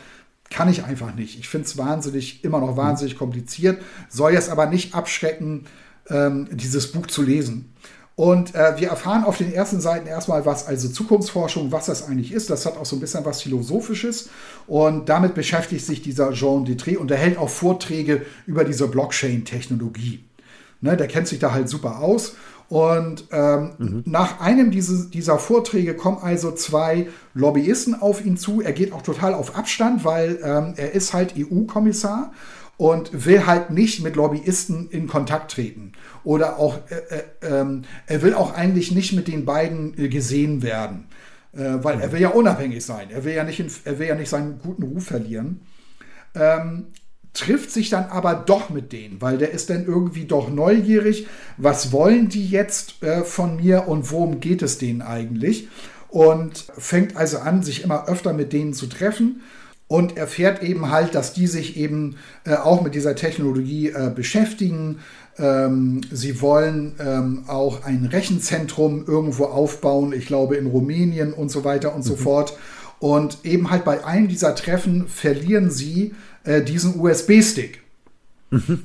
kann 0.49 0.69
ich 0.69 0.83
einfach 0.83 1.13
nicht. 1.15 1.39
Ich 1.39 1.49
finde 1.49 1.67
es 1.67 1.77
wahnsinnig, 1.77 2.43
immer 2.43 2.59
noch 2.59 2.77
wahnsinnig 2.77 3.17
kompliziert, 3.17 3.81
soll 4.09 4.33
jetzt 4.33 4.49
aber 4.49 4.65
nicht 4.67 4.95
abschrecken, 4.95 5.65
ähm, 6.09 6.47
dieses 6.51 6.91
Buch 6.91 7.07
zu 7.07 7.21
lesen. 7.21 7.73
Und 8.15 8.55
äh, 8.55 8.79
wir 8.79 8.89
erfahren 8.89 9.23
auf 9.23 9.37
den 9.37 9.53
ersten 9.53 9.79
Seiten 9.79 10.07
erstmal, 10.07 10.43
was 10.43 10.65
also 10.65 10.89
Zukunftsforschung, 10.89 11.71
was 11.71 11.85
das 11.85 12.07
eigentlich 12.07 12.31
ist. 12.31 12.49
Das 12.49 12.65
hat 12.65 12.75
auch 12.75 12.85
so 12.85 12.95
ein 12.95 12.99
bisschen 12.99 13.23
was 13.25 13.43
Philosophisches. 13.43 14.29
Und 14.65 15.07
damit 15.07 15.35
beschäftigt 15.35 15.85
sich 15.85 16.01
dieser 16.01 16.33
Jean 16.33 16.65
Detré 16.65 16.97
und 16.97 17.11
er 17.11 17.17
hält 17.17 17.37
auch 17.37 17.49
Vorträge 17.49 18.25
über 18.47 18.63
diese 18.63 18.87
Blockchain-Technologie. 18.87 20.23
Ne, 20.81 20.97
der 20.97 21.07
kennt 21.07 21.27
sich 21.27 21.37
da 21.37 21.53
halt 21.53 21.69
super 21.69 21.99
aus. 21.99 22.35
Und 22.69 23.25
ähm, 23.31 23.71
mhm. 23.77 24.03
nach 24.05 24.41
einem 24.41 24.71
diese, 24.71 25.09
dieser 25.09 25.39
Vorträge 25.39 25.95
kommen 25.95 26.17
also 26.21 26.51
zwei 26.51 27.07
Lobbyisten 27.33 27.95
auf 27.95 28.25
ihn 28.25 28.35
zu. 28.35 28.61
Er 28.61 28.73
geht 28.73 28.91
auch 28.91 29.01
total 29.01 29.33
auf 29.33 29.55
Abstand, 29.55 30.03
weil 30.03 30.39
ähm, 30.43 30.73
er 30.75 30.91
ist 30.91 31.13
halt 31.13 31.35
EU-Kommissar 31.37 32.33
und 32.75 33.25
will 33.25 33.45
halt 33.45 33.71
nicht 33.71 34.03
mit 34.03 34.15
Lobbyisten 34.15 34.89
in 34.89 35.07
Kontakt 35.07 35.51
treten. 35.51 35.93
Oder 36.23 36.59
auch, 36.59 36.77
äh, 36.89 37.45
äh, 37.45 37.61
äh, 37.61 37.81
er 38.05 38.21
will 38.21 38.33
auch 38.33 38.53
eigentlich 38.53 38.91
nicht 38.91 39.13
mit 39.13 39.27
den 39.29 39.45
beiden 39.45 39.97
äh, 39.97 40.09
gesehen 40.09 40.61
werden. 40.61 41.05
Äh, 41.53 41.83
weil 41.83 41.95
mhm. 41.95 42.01
er 42.01 42.11
will 42.11 42.21
ja 42.21 42.29
unabhängig 42.29 42.85
sein. 42.85 43.09
Er 43.09 43.23
will 43.23 43.33
ja 43.33 43.45
nicht, 43.45 43.61
in, 43.61 43.71
er 43.85 43.97
will 43.97 44.07
ja 44.07 44.15
nicht 44.15 44.29
seinen 44.29 44.59
guten 44.59 44.83
Ruf 44.83 45.05
verlieren. 45.05 45.61
Ähm, 46.35 46.87
trifft 47.37 47.71
sich 47.71 47.89
dann 47.89 48.05
aber 48.05 48.33
doch 48.33 48.69
mit 48.69 48.91
denen, 48.91 49.21
weil 49.21 49.37
der 49.37 49.51
ist 49.51 49.69
dann 49.69 49.85
irgendwie 49.85 50.25
doch 50.25 50.49
neugierig. 50.49 51.27
Was 51.57 51.91
wollen 51.91 52.29
die 52.29 52.47
jetzt 52.47 53.03
äh, 53.03 53.23
von 53.23 53.57
mir 53.57 53.87
und 53.87 54.11
worum 54.11 54.39
geht 54.39 54.61
es 54.61 54.77
denen 54.77 55.01
eigentlich? 55.01 55.67
Und 56.09 56.65
fängt 56.77 57.15
also 57.15 57.37
an, 57.39 57.63
sich 57.63 57.83
immer 57.83 58.07
öfter 58.07 58.33
mit 58.33 58.53
denen 58.53 58.73
zu 58.73 58.87
treffen 58.87 59.41
und 59.87 60.17
erfährt 60.17 60.63
eben 60.63 60.89
halt, 60.89 61.15
dass 61.15 61.33
die 61.33 61.47
sich 61.47 61.77
eben 61.77 62.15
äh, 62.43 62.55
auch 62.55 62.81
mit 62.81 62.95
dieser 62.95 63.15
Technologie 63.15 63.89
äh, 63.89 64.11
beschäftigen. 64.13 64.99
Ähm, 65.37 66.01
sie 66.11 66.41
wollen 66.41 66.95
ähm, 66.99 67.43
auch 67.47 67.83
ein 67.83 68.05
Rechenzentrum 68.05 69.05
irgendwo 69.05 69.45
aufbauen, 69.45 70.11
ich 70.11 70.25
glaube 70.25 70.55
in 70.55 70.67
Rumänien 70.67 71.33
und 71.33 71.49
so 71.49 71.63
weiter 71.63 71.93
und 71.93 71.99
mhm. 71.99 72.09
so 72.09 72.15
fort. 72.15 72.57
Und 72.99 73.39
eben 73.43 73.69
halt 73.69 73.85
bei 73.85 74.03
einem 74.03 74.27
dieser 74.27 74.55
Treffen 74.55 75.07
verlieren 75.07 75.69
sie 75.69 76.15
äh, 76.47 76.63
diesen 76.63 76.99
USB-Stick. 76.99 77.81
Mhm. 78.49 78.83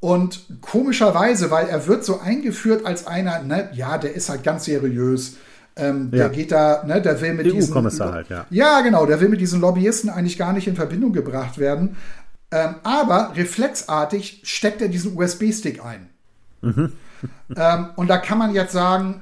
Und 0.00 0.46
komischerweise, 0.60 1.50
weil 1.50 1.66
er 1.66 1.86
wird 1.88 2.04
so 2.04 2.20
eingeführt 2.20 2.86
als 2.86 3.06
einer, 3.06 3.42
ne, 3.42 3.68
ja, 3.74 3.98
der 3.98 4.14
ist 4.14 4.28
halt 4.28 4.44
ganz 4.44 4.64
seriös. 4.64 5.36
Ähm, 5.74 6.10
ja. 6.12 6.18
Der 6.18 6.28
geht 6.28 6.52
da, 6.52 6.84
ne, 6.84 7.02
der 7.02 7.20
will 7.20 7.34
mit 7.34 7.46
diesen. 7.46 7.74
Kommissar 7.74 8.12
halt, 8.12 8.28
ja. 8.28 8.46
Ja, 8.50 8.80
genau, 8.80 9.06
der 9.06 9.20
will 9.20 9.28
mit 9.28 9.40
diesen 9.40 9.60
Lobbyisten 9.60 10.08
eigentlich 10.08 10.38
gar 10.38 10.52
nicht 10.52 10.68
in 10.68 10.76
Verbindung 10.76 11.12
gebracht 11.12 11.58
werden. 11.58 11.96
Ähm, 12.50 12.76
aber 12.84 13.32
reflexartig 13.34 14.40
steckt 14.44 14.80
er 14.80 14.88
diesen 14.88 15.16
USB-Stick 15.16 15.84
ein. 15.84 16.08
Mhm. 16.60 16.92
ähm, 17.56 17.88
und 17.96 18.08
da 18.08 18.18
kann 18.18 18.38
man 18.38 18.54
jetzt 18.54 18.72
sagen, 18.72 19.20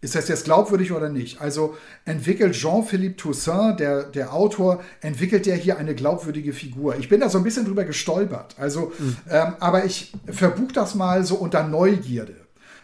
ist 0.00 0.14
das 0.14 0.28
jetzt 0.28 0.44
glaubwürdig 0.44 0.92
oder 0.92 1.08
nicht? 1.08 1.40
Also 1.40 1.76
entwickelt 2.04 2.54
Jean-Philippe 2.54 3.16
Toussaint, 3.16 3.80
der, 3.80 4.04
der 4.04 4.32
Autor, 4.32 4.82
entwickelt 5.00 5.46
der 5.46 5.56
hier 5.56 5.78
eine 5.78 5.94
glaubwürdige 5.94 6.52
Figur. 6.52 6.96
Ich 6.96 7.08
bin 7.08 7.20
da 7.20 7.28
so 7.28 7.38
ein 7.38 7.44
bisschen 7.44 7.64
drüber 7.64 7.84
gestolpert. 7.84 8.56
Also, 8.58 8.92
mhm. 8.98 9.16
ähm, 9.30 9.54
aber 9.58 9.84
ich 9.84 10.12
verbuch 10.26 10.72
das 10.72 10.94
mal 10.94 11.24
so 11.24 11.36
unter 11.36 11.66
Neugierde. 11.66 12.36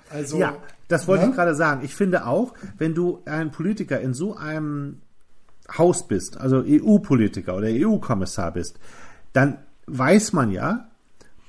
Also, 0.09 0.39
ja, 0.39 0.57
das 0.89 1.07
wollte 1.07 1.25
ne? 1.25 1.31
ich 1.31 1.37
gerade 1.37 1.55
sagen. 1.55 1.83
Ich 1.85 1.95
finde 1.95 2.27
auch, 2.27 2.55
wenn 2.79 2.95
du 2.95 3.21
ein 3.27 3.51
Politiker 3.51 4.01
in 4.01 4.15
so 4.15 4.37
einem 4.37 5.03
Haus 5.77 6.09
bist, 6.09 6.39
also 6.39 6.65
EU-Politiker 6.67 7.57
oder 7.57 7.69
EU-Kommissar 7.71 8.53
bist, 8.53 8.79
dann 9.33 9.59
weiß 9.87 10.33
man 10.33 10.51
ja, 10.51 10.89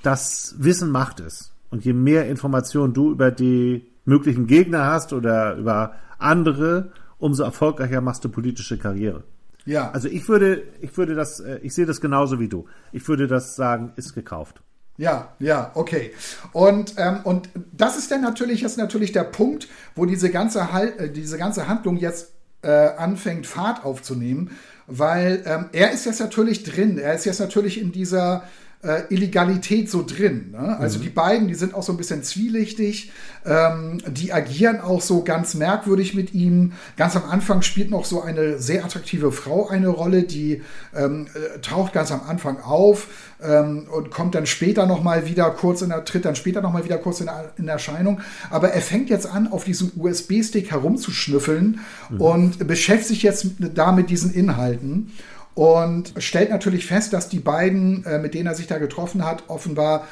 dass 0.02 0.56
Wissen 0.58 0.92
Macht 0.92 1.20
ist. 1.22 1.54
Und 1.72 1.86
je 1.86 1.94
mehr 1.94 2.28
Informationen 2.28 2.94
du 2.94 3.12
über 3.12 3.32
die 3.32 3.93
möglichen 4.06 4.48
Gegner 4.48 4.86
hast 4.86 5.14
oder 5.14 5.56
über 5.56 5.94
andere, 6.18 6.92
umso 7.18 7.44
erfolgreicher 7.44 8.02
machst 8.02 8.24
du 8.26 8.30
politische 8.30 8.78
Karriere. 8.78 9.24
Ja. 9.66 9.92
Also 9.92 10.08
ich 10.10 10.28
würde, 10.28 10.64
ich 10.82 10.98
würde 10.98 11.16
das, 11.16 11.40
äh, 11.40 11.60
ich 11.62 11.74
sehe 11.74 11.86
das 11.86 12.02
genauso 12.02 12.40
wie 12.40 12.50
du. 12.50 12.66
Ich 12.92 13.08
würde 13.08 13.28
das 13.28 13.56
sagen, 13.56 13.94
ist 13.96 14.14
gekauft. 14.14 14.62
Ja, 14.98 15.34
ja, 15.40 15.72
okay. 15.74 16.14
Und, 16.52 16.96
ähm, 16.98 17.22
und 17.24 17.50
das 17.72 17.98
ist 17.98 18.12
dann 18.12 18.22
natürlich 18.22 18.62
jetzt 18.62 18.78
natürlich 18.78 19.12
der 19.12 19.24
Punkt, 19.24 19.68
wo 19.96 20.06
diese 20.06 20.30
ganze, 20.30 20.72
Hal 20.72 20.94
äh, 20.98 21.10
diese 21.10 21.38
ganze 21.38 21.68
Handlung 21.68 21.98
jetzt 21.98 22.34
äh, 22.62 22.70
anfängt, 22.70 23.48
Fahrt 23.48 23.86
aufzunehmen, 23.86 24.52
weil 24.86 25.42
ähm, 25.46 25.66
er 25.72 25.92
ist 25.92 26.06
jetzt 26.06 26.20
natürlich 26.20 26.64
drin. 26.64 26.98
Er 26.98 27.16
ist 27.16 27.26
jetzt 27.26 27.40
natürlich 27.40 27.82
in 27.82 27.92
dieser 27.92 28.44
äh, 28.84 29.04
Illegalität 29.10 29.90
so 29.90 30.06
drin. 30.06 30.52
Ne? 30.52 30.78
Also 30.78 31.00
mhm. 31.00 31.04
die 31.04 31.10
beiden, 31.10 31.48
die 31.48 31.56
sind 31.56 31.74
auch 31.74 31.84
so 31.84 31.94
ein 31.94 31.98
bisschen 31.98 32.24
zwielichtig, 32.24 33.12
ähm, 33.46 34.00
die 34.08 34.34
agieren 34.34 34.82
auch 34.82 35.02
so 35.02 35.24
ganz 35.24 35.54
merkwürdig 35.54 36.14
mit 36.14 36.34
ihm. 36.34 36.74
Ganz 36.98 37.16
am 37.16 37.24
Anfang 37.30 37.62
spielt 37.62 37.90
noch 37.90 38.06
so 38.06 38.22
eine 38.22 38.60
sehr 38.60 38.84
attraktive 38.84 39.32
Frau 39.32 39.68
eine 39.68 39.88
Rolle, 39.88 40.24
die 40.24 40.62
ähm, 40.96 41.28
äh, 41.34 41.60
taucht 41.60 41.94
ganz 41.94 42.12
am 42.12 42.22
Anfang 42.28 42.60
auf 42.62 43.08
ähm, 43.42 43.88
und 43.90 44.12
kommt 44.12 44.36
dann 44.36 44.46
später 44.46 44.86
noch 44.86 45.02
mal 45.02 45.28
wieder 45.28 45.50
kurz 45.52 45.82
in 45.82 45.90
der, 45.90 46.04
tritt 46.04 46.26
dann 46.26 46.36
später 46.36 46.62
noch 46.62 46.74
mal 46.74 46.84
wieder 46.84 46.98
kurz 46.98 47.22
in, 47.22 47.30
in 47.58 47.68
Erscheinung. 47.68 48.20
Aber 48.50 48.70
er 48.70 48.82
fängt 48.82 49.10
jetzt 49.10 49.26
an, 49.26 49.52
auf 49.52 49.64
diesem 49.64 49.92
USB-Stick 49.96 50.72
herumzuschnüffeln 50.72 51.80
mhm. 52.10 52.22
und 52.22 52.68
beschäftigt 52.68 53.04
sich 53.04 53.24
jetzt 53.24 53.48
da 53.60 53.92
mit 53.92 54.10
diesen 54.10 54.34
Inhalten 54.34 55.12
und 55.56 56.14
stellt 56.18 56.50
natürlich 56.50 56.86
fest, 56.86 57.14
dass 57.14 57.30
die 57.30 57.40
beiden, 57.40 58.06
äh, 58.06 58.20
mit 58.20 58.34
denen 58.34 58.48
er 58.48 58.56
sich 58.56 58.68
da 58.68 58.78
getroffen 58.78 59.26
hat, 59.26 59.44
offenbar 59.48 60.08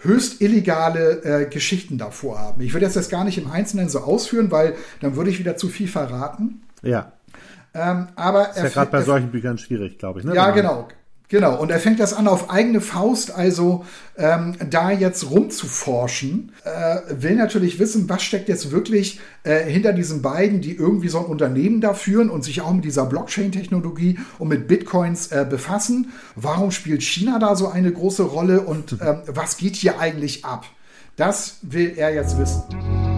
höchst 0.00 0.40
illegale 0.40 1.22
äh, 1.24 1.46
Geschichten 1.46 1.98
davor 1.98 2.38
haben. 2.38 2.60
Ich 2.62 2.72
würde 2.74 2.88
das 2.88 3.08
gar 3.08 3.24
nicht 3.24 3.38
im 3.38 3.50
Einzelnen 3.50 3.88
so 3.88 4.00
ausführen, 4.00 4.50
weil 4.50 4.74
dann 5.00 5.16
würde 5.16 5.30
ich 5.30 5.38
wieder 5.38 5.56
zu 5.56 5.68
viel 5.68 5.88
verraten. 5.88 6.62
Ja. 6.82 7.12
Ähm, 7.74 8.08
aber 8.14 8.50
ist 8.50 8.62
ja 8.62 8.68
gerade 8.68 8.90
bei 8.90 9.02
solchen 9.02 9.30
Büchern 9.30 9.58
schwierig, 9.58 9.98
glaube 9.98 10.20
ich. 10.20 10.26
Ne? 10.26 10.34
Ja, 10.34 10.50
genau. 10.50 10.88
Genau, 11.28 11.58
und 11.58 11.70
er 11.70 11.80
fängt 11.80 12.00
das 12.00 12.12
an 12.12 12.28
auf 12.28 12.50
eigene 12.50 12.82
Faust, 12.82 13.34
also 13.34 13.84
ähm, 14.18 14.56
da 14.68 14.90
jetzt 14.90 15.30
rumzuforschen, 15.30 16.52
äh, 16.64 16.98
will 17.08 17.34
natürlich 17.34 17.78
wissen, 17.78 18.08
was 18.10 18.22
steckt 18.22 18.48
jetzt 18.50 18.70
wirklich 18.70 19.20
äh, 19.42 19.64
hinter 19.64 19.94
diesen 19.94 20.20
beiden, 20.20 20.60
die 20.60 20.76
irgendwie 20.76 21.08
so 21.08 21.18
ein 21.20 21.24
Unternehmen 21.24 21.80
da 21.80 21.94
führen 21.94 22.28
und 22.28 22.44
sich 22.44 22.60
auch 22.60 22.72
mit 22.74 22.84
dieser 22.84 23.06
Blockchain-Technologie 23.06 24.18
und 24.38 24.48
mit 24.48 24.68
Bitcoins 24.68 25.28
äh, 25.28 25.46
befassen. 25.48 26.12
Warum 26.36 26.70
spielt 26.70 27.02
China 27.02 27.38
da 27.38 27.56
so 27.56 27.68
eine 27.68 27.90
große 27.90 28.24
Rolle 28.24 28.60
und 28.60 28.98
ähm, 29.00 29.22
was 29.26 29.56
geht 29.56 29.76
hier 29.76 29.98
eigentlich 29.98 30.44
ab? 30.44 30.66
Das 31.16 31.56
will 31.62 31.94
er 31.96 32.14
jetzt 32.14 32.38
wissen. 32.38 33.13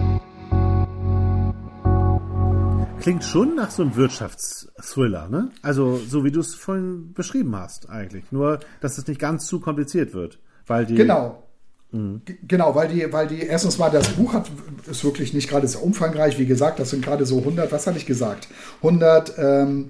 Klingt 2.99 3.23
schon 3.23 3.55
nach 3.55 3.71
so 3.71 3.83
einem 3.83 3.95
Wirtschaftsthriller, 3.95 5.29
ne? 5.29 5.51
Also, 5.61 5.97
so 5.97 6.23
wie 6.23 6.31
du 6.31 6.39
es 6.39 6.55
vorhin 6.55 7.13
beschrieben 7.13 7.55
hast, 7.55 7.89
eigentlich. 7.89 8.31
Nur, 8.31 8.59
dass 8.81 8.97
es 8.97 9.07
nicht 9.07 9.19
ganz 9.19 9.47
zu 9.47 9.59
kompliziert 9.59 10.13
wird. 10.13 10.39
Weil 10.65 10.85
die. 10.85 10.95
Genau. 10.95 11.43
Mhm. 11.91 12.21
Genau, 12.47 12.75
weil 12.75 12.89
die, 12.89 13.11
weil 13.13 13.27
die, 13.27 13.41
erstens 13.41 13.77
mal 13.77 13.89
das 13.89 14.09
Buch 14.09 14.33
hat, 14.33 14.51
ist 14.89 15.03
wirklich 15.03 15.33
nicht 15.33 15.49
gerade 15.49 15.67
sehr 15.67 15.83
umfangreich. 15.83 16.37
Wie 16.37 16.45
gesagt, 16.45 16.79
das 16.79 16.89
sind 16.89 17.03
gerade 17.03 17.25
so 17.25 17.39
100, 17.39 17.71
was 17.71 17.87
hatte 17.87 17.97
ich 17.97 18.05
gesagt? 18.05 18.47
100, 18.83 19.33
ähm, 19.37 19.89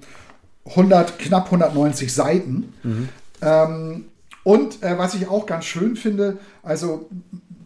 100, 0.64 1.18
knapp 1.18 1.46
190 1.46 2.12
Seiten. 2.12 2.72
Mhm. 2.82 3.08
Ähm, 3.42 4.04
und 4.44 4.82
äh, 4.82 4.96
was 4.96 5.14
ich 5.14 5.28
auch 5.28 5.46
ganz 5.46 5.64
schön 5.64 5.96
finde, 5.96 6.38
also 6.62 7.08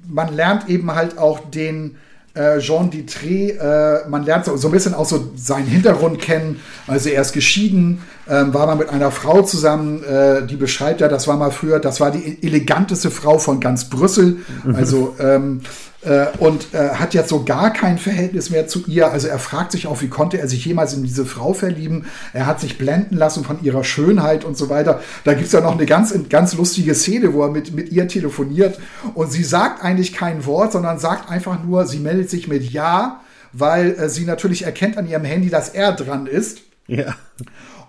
man 0.08 0.34
lernt 0.34 0.68
eben 0.68 0.94
halt 0.94 1.18
auch 1.18 1.38
den, 1.38 1.96
äh, 2.34 2.58
Jean 2.58 2.90
Dittré, 2.90 3.58
äh, 3.58 4.08
man 4.08 4.24
lernt 4.24 4.46
so, 4.46 4.56
so, 4.56 4.68
ein 4.68 4.70
bisschen 4.70 4.94
auch 4.94 5.04
so 5.04 5.32
seinen 5.36 5.66
Hintergrund 5.66 6.20
kennen. 6.20 6.60
Also 6.86 7.10
er 7.10 7.22
ist 7.22 7.32
geschieden, 7.32 8.02
ähm, 8.28 8.54
war 8.54 8.66
mal 8.66 8.76
mit 8.76 8.88
einer 8.88 9.10
Frau 9.10 9.42
zusammen, 9.42 10.02
äh, 10.04 10.46
die 10.46 10.56
beschreibt 10.56 11.00
er, 11.00 11.08
das 11.08 11.28
war 11.28 11.36
mal 11.36 11.50
früher, 11.50 11.78
das 11.78 12.00
war 12.00 12.10
die 12.10 12.42
eleganteste 12.42 13.10
Frau 13.10 13.38
von 13.38 13.60
ganz 13.60 13.90
Brüssel. 13.90 14.38
Also 14.74 15.14
ähm, 15.20 15.60
äh, 15.60 15.91
und 16.38 16.74
äh, 16.74 16.90
hat 16.94 17.14
jetzt 17.14 17.28
so 17.28 17.44
gar 17.44 17.72
kein 17.72 17.98
Verhältnis 17.98 18.50
mehr 18.50 18.66
zu 18.66 18.84
ihr. 18.86 19.12
Also 19.12 19.28
er 19.28 19.38
fragt 19.38 19.72
sich 19.72 19.86
auch, 19.86 20.00
wie 20.00 20.08
konnte 20.08 20.38
er 20.38 20.48
sich 20.48 20.64
jemals 20.64 20.94
in 20.94 21.04
diese 21.04 21.24
Frau 21.24 21.52
verlieben? 21.52 22.06
Er 22.32 22.46
hat 22.46 22.60
sich 22.60 22.78
blenden 22.78 23.16
lassen 23.16 23.44
von 23.44 23.62
ihrer 23.62 23.84
Schönheit 23.84 24.44
und 24.44 24.56
so 24.56 24.68
weiter. 24.68 25.00
Da 25.24 25.34
gibt's 25.34 25.52
ja 25.52 25.60
noch 25.60 25.72
eine 25.76 25.86
ganz, 25.86 26.12
ganz 26.28 26.54
lustige 26.54 26.94
Szene, 26.94 27.32
wo 27.32 27.42
er 27.42 27.50
mit, 27.50 27.72
mit 27.74 27.92
ihr 27.92 28.08
telefoniert 28.08 28.78
und 29.14 29.30
sie 29.30 29.44
sagt 29.44 29.84
eigentlich 29.84 30.12
kein 30.12 30.44
Wort, 30.46 30.72
sondern 30.72 30.98
sagt 30.98 31.30
einfach 31.30 31.62
nur, 31.62 31.86
sie 31.86 31.98
meldet 31.98 32.30
sich 32.30 32.48
mit 32.48 32.70
Ja, 32.70 33.20
weil 33.52 33.92
äh, 33.92 34.08
sie 34.08 34.24
natürlich 34.24 34.64
erkennt 34.64 34.98
an 34.98 35.08
ihrem 35.08 35.24
Handy, 35.24 35.50
dass 35.50 35.68
er 35.68 35.92
dran 35.92 36.26
ist. 36.26 36.62
Ja. 36.86 37.14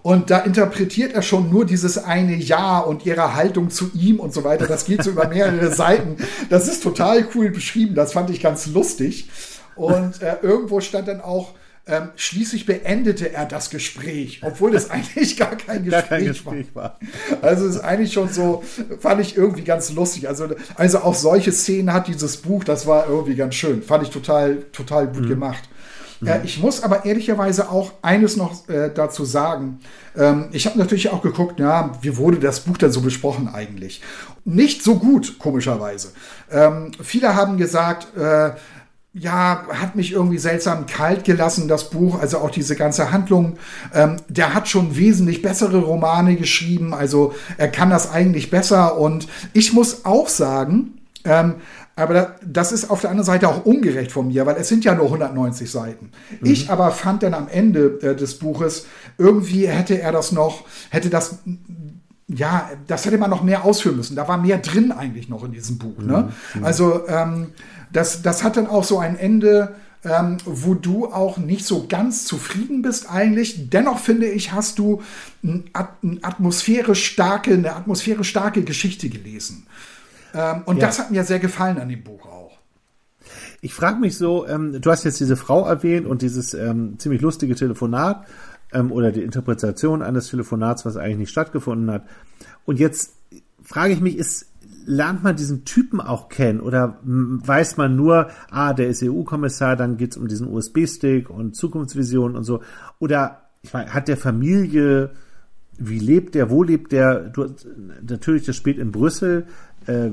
Und 0.03 0.29
da 0.29 0.39
interpretiert 0.39 1.13
er 1.13 1.21
schon 1.21 1.49
nur 1.49 1.65
dieses 1.65 1.97
eine 1.97 2.35
Ja 2.35 2.79
und 2.79 3.05
ihre 3.05 3.35
Haltung 3.35 3.69
zu 3.69 3.89
ihm 3.93 4.19
und 4.19 4.33
so 4.33 4.43
weiter. 4.43 4.67
Das 4.67 4.85
geht 4.85 5.01
so 5.01 5.11
über 5.11 5.29
mehrere 5.29 5.71
Seiten. 5.75 6.17
Das 6.49 6.67
ist 6.67 6.83
total 6.83 7.25
cool 7.33 7.49
beschrieben. 7.49 7.95
Das 7.95 8.11
fand 8.11 8.29
ich 8.29 8.41
ganz 8.41 8.67
lustig. 8.67 9.29
Und 9.75 10.21
äh, 10.21 10.35
irgendwo 10.41 10.81
stand 10.81 11.07
dann 11.07 11.21
auch, 11.21 11.53
ähm, 11.85 12.09
schließlich 12.15 12.65
beendete 12.65 13.33
er 13.33 13.45
das 13.45 13.69
Gespräch, 13.69 14.39
obwohl 14.43 14.73
es 14.73 14.89
eigentlich 14.89 15.35
gar 15.37 15.55
kein 15.57 15.83
Gespräch, 15.83 15.91
gar 15.91 16.03
kein 16.03 16.25
Gespräch 16.25 16.67
war. 16.73 16.83
war. 16.83 16.99
Also 17.41 17.65
es 17.65 17.75
ist 17.75 17.81
eigentlich 17.81 18.13
schon 18.13 18.29
so, 18.29 18.63
fand 18.99 19.19
ich 19.19 19.35
irgendwie 19.35 19.63
ganz 19.63 19.91
lustig. 19.91 20.29
Also, 20.29 20.47
also 20.75 20.99
auch 20.99 21.15
solche 21.15 21.51
Szenen 21.51 21.91
hat 21.91 22.07
dieses 22.07 22.37
Buch, 22.37 22.63
das 22.63 22.87
war 22.87 23.07
irgendwie 23.09 23.35
ganz 23.35 23.55
schön. 23.55 23.83
Fand 23.83 24.03
ich 24.03 24.09
total, 24.09 24.63
total 24.71 25.07
gut 25.07 25.23
mhm. 25.23 25.29
gemacht. 25.29 25.63
Mhm. 26.23 26.27
Äh, 26.27 26.41
ich 26.43 26.61
muss 26.61 26.83
aber 26.83 27.05
ehrlicherweise 27.05 27.69
auch 27.69 27.93
eines 28.01 28.37
noch 28.37 28.67
äh, 28.69 28.89
dazu 28.93 29.25
sagen. 29.25 29.79
Ähm, 30.17 30.45
ich 30.51 30.65
habe 30.65 30.79
natürlich 30.79 31.09
auch 31.09 31.21
geguckt, 31.21 31.59
ja, 31.59 31.91
wie 32.01 32.17
wurde 32.17 32.39
das 32.39 32.61
Buch 32.61 32.77
denn 32.77 32.91
so 32.91 33.01
besprochen 33.01 33.47
eigentlich? 33.47 34.01
Nicht 34.45 34.83
so 34.83 34.95
gut, 34.95 35.39
komischerweise. 35.39 36.09
Ähm, 36.51 36.91
viele 37.01 37.35
haben 37.35 37.57
gesagt, 37.57 38.15
äh, 38.17 38.51
ja, 39.15 39.67
hat 39.69 39.95
mich 39.95 40.11
irgendwie 40.11 40.39
seltsam 40.39 40.87
kalt 40.87 41.23
gelassen, 41.23 41.67
das 41.67 41.91
Buch, 41.91 42.19
also 42.19 42.39
auch 42.39 42.49
diese 42.49 42.75
ganze 42.75 43.11
Handlung. 43.11 43.57
Ähm, 43.93 44.17
der 44.27 44.55
hat 44.55 44.67
schon 44.67 44.97
wesentlich 44.97 45.43
bessere 45.43 45.79
Romane 45.79 46.35
geschrieben, 46.35 46.95
also 46.95 47.33
er 47.57 47.67
kann 47.67 47.91
das 47.91 48.11
eigentlich 48.11 48.49
besser. 48.49 48.97
Und 48.97 49.27
ich 49.53 49.71
muss 49.71 50.03
auch 50.05 50.27
sagen, 50.29 50.99
ähm, 51.25 51.55
aber 51.95 52.35
das 52.43 52.71
ist 52.71 52.89
auf 52.89 53.01
der 53.01 53.11
anderen 53.11 53.25
Seite 53.25 53.47
auch 53.47 53.65
ungerecht 53.65 54.11
von 54.11 54.27
mir, 54.27 54.45
weil 54.45 54.55
es 54.55 54.67
sind 54.67 54.83
ja 54.83 54.95
nur 54.95 55.05
190 55.05 55.69
Seiten. 55.69 56.11
Mhm. 56.41 56.51
Ich 56.51 56.71
aber 56.71 56.91
fand 56.91 57.21
dann 57.23 57.33
am 57.35 57.47
Ende 57.47 57.99
äh, 58.01 58.15
des 58.15 58.39
Buches, 58.39 58.87
irgendwie 59.17 59.67
hätte 59.67 59.99
er 60.01 60.11
das 60.11 60.31
noch, 60.31 60.65
hätte 60.89 61.09
das, 61.09 61.39
ja, 62.27 62.71
das 62.87 63.05
hätte 63.05 63.19
man 63.19 63.29
noch 63.29 63.43
mehr 63.43 63.63
ausführen 63.63 63.97
müssen. 63.97 64.15
Da 64.15 64.27
war 64.27 64.37
mehr 64.37 64.57
drin 64.57 64.91
eigentlich 64.91 65.29
noch 65.29 65.43
in 65.43 65.51
diesem 65.51 65.77
Buch. 65.77 65.99
Ne? 65.99 66.31
Mhm. 66.55 66.63
Also 66.63 67.07
ähm, 67.07 67.49
das, 67.91 68.23
das 68.23 68.43
hat 68.43 68.57
dann 68.57 68.65
auch 68.67 68.83
so 68.83 68.97
ein 68.97 69.15
Ende, 69.15 69.75
ähm, 70.03 70.37
wo 70.45 70.73
du 70.73 71.07
auch 71.07 71.37
nicht 71.37 71.65
so 71.65 71.85
ganz 71.87 72.25
zufrieden 72.25 72.81
bist 72.81 73.09
eigentlich. 73.09 73.69
Dennoch 73.69 73.99
finde 73.99 74.27
ich, 74.27 74.51
hast 74.51 74.79
du 74.79 75.01
ein, 75.43 75.69
ein 76.01 76.19
atmosphärisch 76.23 77.05
starke, 77.05 77.53
eine 77.53 77.75
atmosphärisch 77.75 78.29
starke 78.29 78.63
Geschichte 78.63 79.09
gelesen. 79.09 79.67
Ähm, 80.33 80.63
und 80.65 80.77
ja. 80.77 80.87
das 80.87 80.99
hat 80.99 81.11
mir 81.11 81.23
sehr 81.23 81.39
gefallen 81.39 81.77
an 81.77 81.89
dem 81.89 82.03
Buch 82.03 82.25
auch. 82.25 82.59
Ich 83.61 83.73
frage 83.73 83.99
mich 83.99 84.17
so, 84.17 84.45
ähm, 84.47 84.81
du 84.81 84.91
hast 84.91 85.05
jetzt 85.05 85.19
diese 85.19 85.37
Frau 85.37 85.65
erwähnt 85.65 86.05
und 86.05 86.21
dieses 86.21 86.53
ähm, 86.53 86.99
ziemlich 86.99 87.21
lustige 87.21 87.55
Telefonat 87.55 88.25
ähm, 88.73 88.91
oder 88.91 89.11
die 89.11 89.23
Interpretation 89.23 90.01
eines 90.01 90.29
Telefonats, 90.29 90.85
was 90.85 90.97
eigentlich 90.97 91.17
nicht 91.17 91.31
stattgefunden 91.31 91.89
hat. 91.89 92.05
Und 92.65 92.79
jetzt 92.79 93.13
frage 93.61 93.93
ich 93.93 94.01
mich, 94.01 94.17
ist, 94.17 94.47
lernt 94.85 95.23
man 95.23 95.35
diesen 95.35 95.63
Typen 95.65 96.01
auch 96.01 96.29
kennen 96.29 96.59
oder 96.59 96.99
weiß 97.03 97.77
man 97.77 97.95
nur, 97.95 98.29
ah, 98.49 98.73
der 98.73 98.89
ist 98.89 99.01
EU-Kommissar, 99.03 99.75
dann 99.75 99.97
geht's 99.97 100.17
um 100.17 100.27
diesen 100.27 100.47
USB-Stick 100.47 101.29
und 101.29 101.55
Zukunftsvision 101.55 102.35
und 102.35 102.43
so. 102.43 102.61
Oder 102.99 103.43
ich 103.61 103.71
meine, 103.73 103.93
hat 103.93 104.09
der 104.09 104.17
Familie, 104.17 105.11
wie 105.77 105.99
lebt 105.99 106.35
der, 106.35 106.49
wo 106.49 106.63
lebt 106.63 106.91
der? 106.91 107.29
Du, 107.29 107.47
natürlich, 108.01 108.45
das 108.45 108.55
spielt 108.55 108.77
in 108.77 108.91
Brüssel. 108.91 109.47
Äh, 109.87 110.11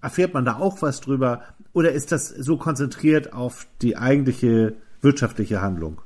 erfährt 0.00 0.34
man 0.34 0.44
da 0.44 0.56
auch 0.56 0.82
was 0.82 1.00
drüber? 1.00 1.42
Oder 1.72 1.92
ist 1.92 2.12
das 2.12 2.28
so 2.28 2.56
konzentriert 2.56 3.32
auf 3.32 3.66
die 3.82 3.96
eigentliche 3.96 4.74
wirtschaftliche 5.00 5.60
Handlung? 5.60 6.00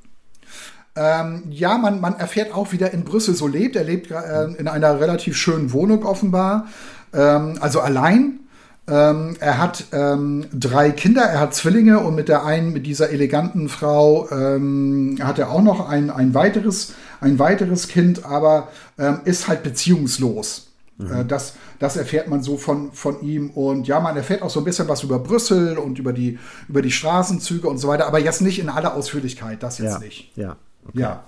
Ähm, 0.96 1.44
ja, 1.50 1.76
man, 1.76 2.00
man 2.00 2.14
erfährt 2.14 2.54
auch, 2.54 2.70
wie 2.72 2.78
der 2.78 2.92
in 2.92 3.04
Brüssel 3.04 3.34
so 3.34 3.48
lebt. 3.48 3.74
Er 3.74 3.84
lebt 3.84 4.10
äh, 4.10 4.44
in 4.44 4.68
einer 4.68 5.00
relativ 5.00 5.36
schönen 5.36 5.72
Wohnung 5.72 6.04
offenbar, 6.04 6.66
ähm, 7.12 7.58
also 7.60 7.80
allein. 7.80 8.40
Ähm, 8.86 9.36
er 9.40 9.58
hat 9.58 9.86
ähm, 9.92 10.44
drei 10.52 10.90
Kinder, 10.90 11.22
er 11.22 11.40
hat 11.40 11.54
Zwillinge 11.54 12.00
und 12.00 12.14
mit 12.14 12.28
der 12.28 12.44
einen, 12.44 12.74
mit 12.74 12.86
dieser 12.86 13.08
eleganten 13.08 13.70
Frau, 13.70 14.30
ähm, 14.30 15.18
hat 15.22 15.38
er 15.38 15.50
auch 15.50 15.62
noch 15.62 15.88
ein, 15.88 16.10
ein, 16.10 16.34
weiteres, 16.34 16.92
ein 17.20 17.38
weiteres 17.38 17.88
Kind, 17.88 18.26
aber 18.26 18.68
ähm, 18.98 19.20
ist 19.24 19.48
halt 19.48 19.62
beziehungslos. 19.62 20.63
Mhm. 20.96 21.26
Das, 21.26 21.54
das 21.78 21.96
erfährt 21.96 22.28
man 22.28 22.42
so 22.42 22.56
von, 22.56 22.92
von 22.92 23.20
ihm. 23.20 23.50
Und 23.50 23.88
ja, 23.88 24.00
man 24.00 24.16
erfährt 24.16 24.42
auch 24.42 24.50
so 24.50 24.60
ein 24.60 24.64
bisschen 24.64 24.88
was 24.88 25.02
über 25.02 25.18
Brüssel 25.18 25.76
und 25.78 25.98
über 25.98 26.12
die, 26.12 26.38
über 26.68 26.82
die 26.82 26.92
Straßenzüge 26.92 27.68
und 27.68 27.78
so 27.78 27.88
weiter, 27.88 28.06
aber 28.06 28.20
jetzt 28.20 28.40
nicht 28.40 28.58
in 28.58 28.68
aller 28.68 28.94
Ausführlichkeit, 28.94 29.62
das 29.62 29.78
jetzt 29.78 29.92
ja. 29.92 29.98
nicht. 29.98 30.36
Ja. 30.36 30.56
Okay. 30.86 31.00
Ja. 31.00 31.24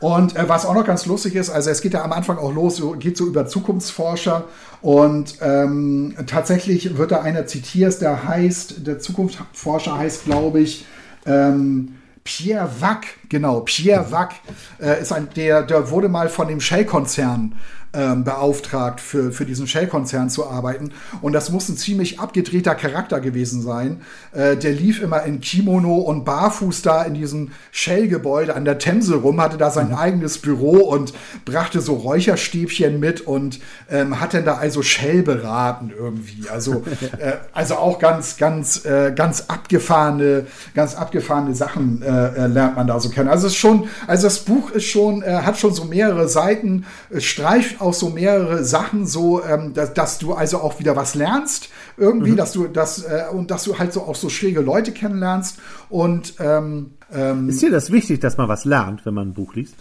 Und 0.00 0.34
äh, 0.34 0.48
was 0.48 0.66
auch 0.66 0.74
noch 0.74 0.84
ganz 0.84 1.06
lustig 1.06 1.36
ist, 1.36 1.48
also 1.48 1.70
es 1.70 1.80
geht 1.80 1.94
ja 1.94 2.02
am 2.02 2.12
Anfang 2.12 2.36
auch 2.36 2.52
los, 2.52 2.76
so, 2.76 2.90
geht 2.92 3.16
so 3.16 3.24
über 3.24 3.46
Zukunftsforscher 3.46 4.46
und 4.80 5.36
ähm, 5.40 6.16
tatsächlich 6.26 6.98
wird 6.98 7.12
da 7.12 7.20
einer 7.20 7.46
zitiert, 7.46 8.00
der 8.00 8.26
heißt, 8.26 8.84
der 8.84 8.98
Zukunftsforscher 8.98 9.96
heißt, 9.96 10.24
glaube 10.24 10.58
ich, 10.58 10.86
ähm, 11.24 11.94
Pierre 12.24 12.68
Wack, 12.80 13.06
genau, 13.28 13.60
Pierre 13.60 14.10
Wack 14.10 14.34
äh, 14.80 15.00
ist 15.00 15.12
ein, 15.12 15.28
der, 15.36 15.62
der 15.62 15.90
wurde 15.90 16.08
mal 16.08 16.28
von 16.28 16.48
dem 16.48 16.60
Shell-Konzern 16.60 17.54
ähm, 17.94 18.24
beauftragt, 18.24 19.00
für, 19.00 19.32
für 19.32 19.44
diesen 19.44 19.66
Shell-Konzern 19.66 20.30
zu 20.30 20.48
arbeiten. 20.48 20.92
Und 21.20 21.32
das 21.34 21.50
muss 21.50 21.68
ein 21.68 21.76
ziemlich 21.76 22.20
abgedrehter 22.20 22.74
Charakter 22.74 23.20
gewesen 23.20 23.60
sein. 23.60 24.00
Äh, 24.32 24.56
der 24.56 24.72
lief 24.72 25.02
immer 25.02 25.22
in 25.24 25.40
Kimono 25.40 25.96
und 25.96 26.24
barfuß 26.24 26.82
da 26.82 27.02
in 27.02 27.14
diesem 27.14 27.50
Shell-Gebäude 27.70 28.54
an 28.54 28.64
der 28.64 28.78
Themse 28.78 29.16
rum, 29.16 29.40
hatte 29.40 29.58
da 29.58 29.70
sein 29.70 29.88
mhm. 29.88 29.94
eigenes 29.94 30.38
Büro 30.38 30.78
und 30.78 31.12
brachte 31.44 31.80
so 31.80 31.94
Räucherstäbchen 31.94 32.98
mit 32.98 33.20
und 33.20 33.60
ähm, 33.90 34.20
hat 34.20 34.32
dann 34.32 34.46
da 34.46 34.54
also 34.54 34.82
Shell 34.82 35.22
beraten 35.22 35.92
irgendwie. 35.94 36.48
Also, 36.48 36.84
äh, 37.18 37.34
also 37.52 37.76
auch 37.76 37.98
ganz, 37.98 38.38
ganz, 38.38 38.86
äh, 38.86 39.12
ganz 39.14 39.44
abgefahrene, 39.48 40.46
ganz 40.74 40.94
abgefahrene 40.94 41.54
Sachen 41.54 42.00
äh, 42.00 42.06
äh, 42.06 42.46
lernt 42.46 42.76
man 42.76 42.86
da 42.86 42.98
so 43.00 43.10
kennen. 43.10 43.28
Also 43.28 43.48
es 43.48 43.52
ist 43.52 43.58
schon, 43.58 43.88
also 44.06 44.26
das 44.26 44.40
Buch 44.40 44.70
ist 44.70 44.84
schon, 44.84 45.22
äh, 45.22 45.42
hat 45.42 45.58
schon 45.58 45.74
so 45.74 45.84
mehrere 45.84 46.28
Seiten, 46.28 46.86
streift 47.18 47.81
auch 47.82 47.94
so 47.94 48.08
mehrere 48.10 48.64
Sachen, 48.64 49.06
so, 49.06 49.42
ähm, 49.44 49.74
dass, 49.74 49.92
dass, 49.94 50.18
du 50.18 50.32
also 50.32 50.58
auch 50.58 50.78
wieder 50.78 50.96
was 50.96 51.14
lernst 51.14 51.68
irgendwie, 51.96 52.32
mhm. 52.32 52.36
dass 52.36 52.52
du 52.52 52.68
das 52.68 53.02
äh, 53.02 53.24
und 53.32 53.50
dass 53.50 53.64
du 53.64 53.78
halt 53.78 53.92
so 53.92 54.02
auch 54.02 54.14
so 54.14 54.28
schräge 54.28 54.60
Leute 54.60 54.92
kennenlernst 54.92 55.58
und 55.88 56.34
ähm, 56.38 56.92
ähm, 57.12 57.48
ist 57.48 57.60
dir 57.60 57.70
das 57.70 57.90
wichtig, 57.90 58.20
dass 58.20 58.36
man 58.38 58.48
was 58.48 58.64
lernt, 58.64 59.04
wenn 59.04 59.14
man 59.14 59.28
ein 59.28 59.34
Buch 59.34 59.54
liest? 59.54 59.76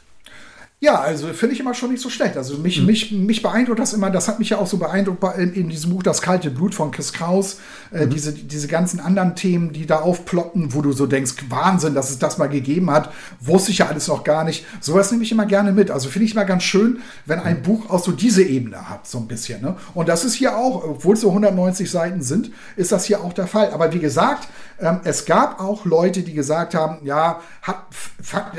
Ja, 0.83 0.99
also 0.99 1.27
finde 1.27 1.53
ich 1.53 1.59
immer 1.59 1.75
schon 1.75 1.91
nicht 1.91 2.01
so 2.01 2.09
schlecht. 2.09 2.37
Also 2.37 2.57
mich, 2.57 2.79
mhm. 2.79 2.87
mich, 2.87 3.11
mich 3.11 3.43
beeindruckt 3.43 3.77
das 3.77 3.93
immer, 3.93 4.09
das 4.09 4.27
hat 4.27 4.39
mich 4.39 4.49
ja 4.49 4.57
auch 4.57 4.65
so 4.65 4.77
beeindruckt 4.77 5.23
in, 5.37 5.53
in 5.53 5.69
diesem 5.69 5.91
Buch 5.91 6.01
Das 6.01 6.23
kalte 6.23 6.49
Blut 6.49 6.73
von 6.73 6.89
Chris 6.89 7.13
Kraus. 7.13 7.59
Äh, 7.91 8.07
mhm. 8.07 8.09
diese, 8.09 8.33
diese 8.33 8.67
ganzen 8.67 8.99
anderen 8.99 9.35
Themen, 9.35 9.73
die 9.73 9.85
da 9.85 9.99
aufploppen, 9.99 10.73
wo 10.73 10.81
du 10.81 10.91
so 10.91 11.05
denkst, 11.05 11.33
Wahnsinn, 11.49 11.93
dass 11.93 12.09
es 12.09 12.17
das 12.17 12.39
mal 12.39 12.49
gegeben 12.49 12.89
hat, 12.89 13.13
wusste 13.39 13.69
ich 13.69 13.77
ja 13.77 13.89
alles 13.89 14.07
noch 14.07 14.23
gar 14.23 14.43
nicht. 14.43 14.65
Sowas 14.79 15.11
nehme 15.11 15.23
ich 15.23 15.31
immer 15.31 15.45
gerne 15.45 15.71
mit. 15.71 15.91
Also 15.91 16.09
finde 16.09 16.25
ich 16.25 16.33
immer 16.33 16.45
ganz 16.45 16.63
schön, 16.63 17.01
wenn 17.27 17.39
ein 17.39 17.57
mhm. 17.57 17.61
Buch 17.61 17.89
auch 17.91 18.03
so 18.03 18.11
diese 18.11 18.41
Ebene 18.41 18.89
hat, 18.89 19.05
so 19.05 19.19
ein 19.19 19.27
bisschen. 19.27 19.61
Ne? 19.61 19.75
Und 19.93 20.09
das 20.09 20.25
ist 20.25 20.33
hier 20.33 20.57
auch, 20.57 20.83
obwohl 20.83 21.13
es 21.13 21.21
so 21.21 21.27
190 21.27 21.91
Seiten 21.91 22.23
sind, 22.23 22.49
ist 22.75 22.91
das 22.91 23.05
hier 23.05 23.23
auch 23.23 23.33
der 23.33 23.45
Fall. 23.45 23.69
Aber 23.69 23.93
wie 23.93 23.99
gesagt, 23.99 24.47
ähm, 24.79 25.01
es 25.03 25.25
gab 25.25 25.59
auch 25.59 25.85
Leute, 25.85 26.23
die 26.23 26.33
gesagt 26.33 26.73
haben, 26.73 27.05
ja, 27.05 27.39
hat, 27.61 27.85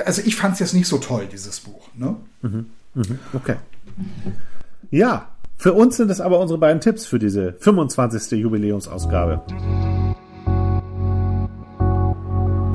also 0.05 0.23
ich 0.25 0.37
fand 0.37 0.55
es 0.55 0.61
jetzt 0.61 0.75
nicht 0.75 0.87
so 0.87 0.99
toll, 0.99 1.27
dieses 1.27 1.59
Buch. 1.59 1.89
Ne? 1.95 2.12
Mhm, 2.43 2.67
mhm, 2.95 3.19
okay. 3.33 3.57
Ja, 4.91 5.29
für 5.57 5.73
uns 5.73 5.97
sind 5.97 6.11
es 6.11 6.21
aber 6.21 6.41
unsere 6.41 6.59
beiden 6.59 6.81
Tipps 6.81 7.07
für 7.07 7.19
diese 7.19 7.55
25. 7.61 8.33
Jubiläumsausgabe. 8.33 9.43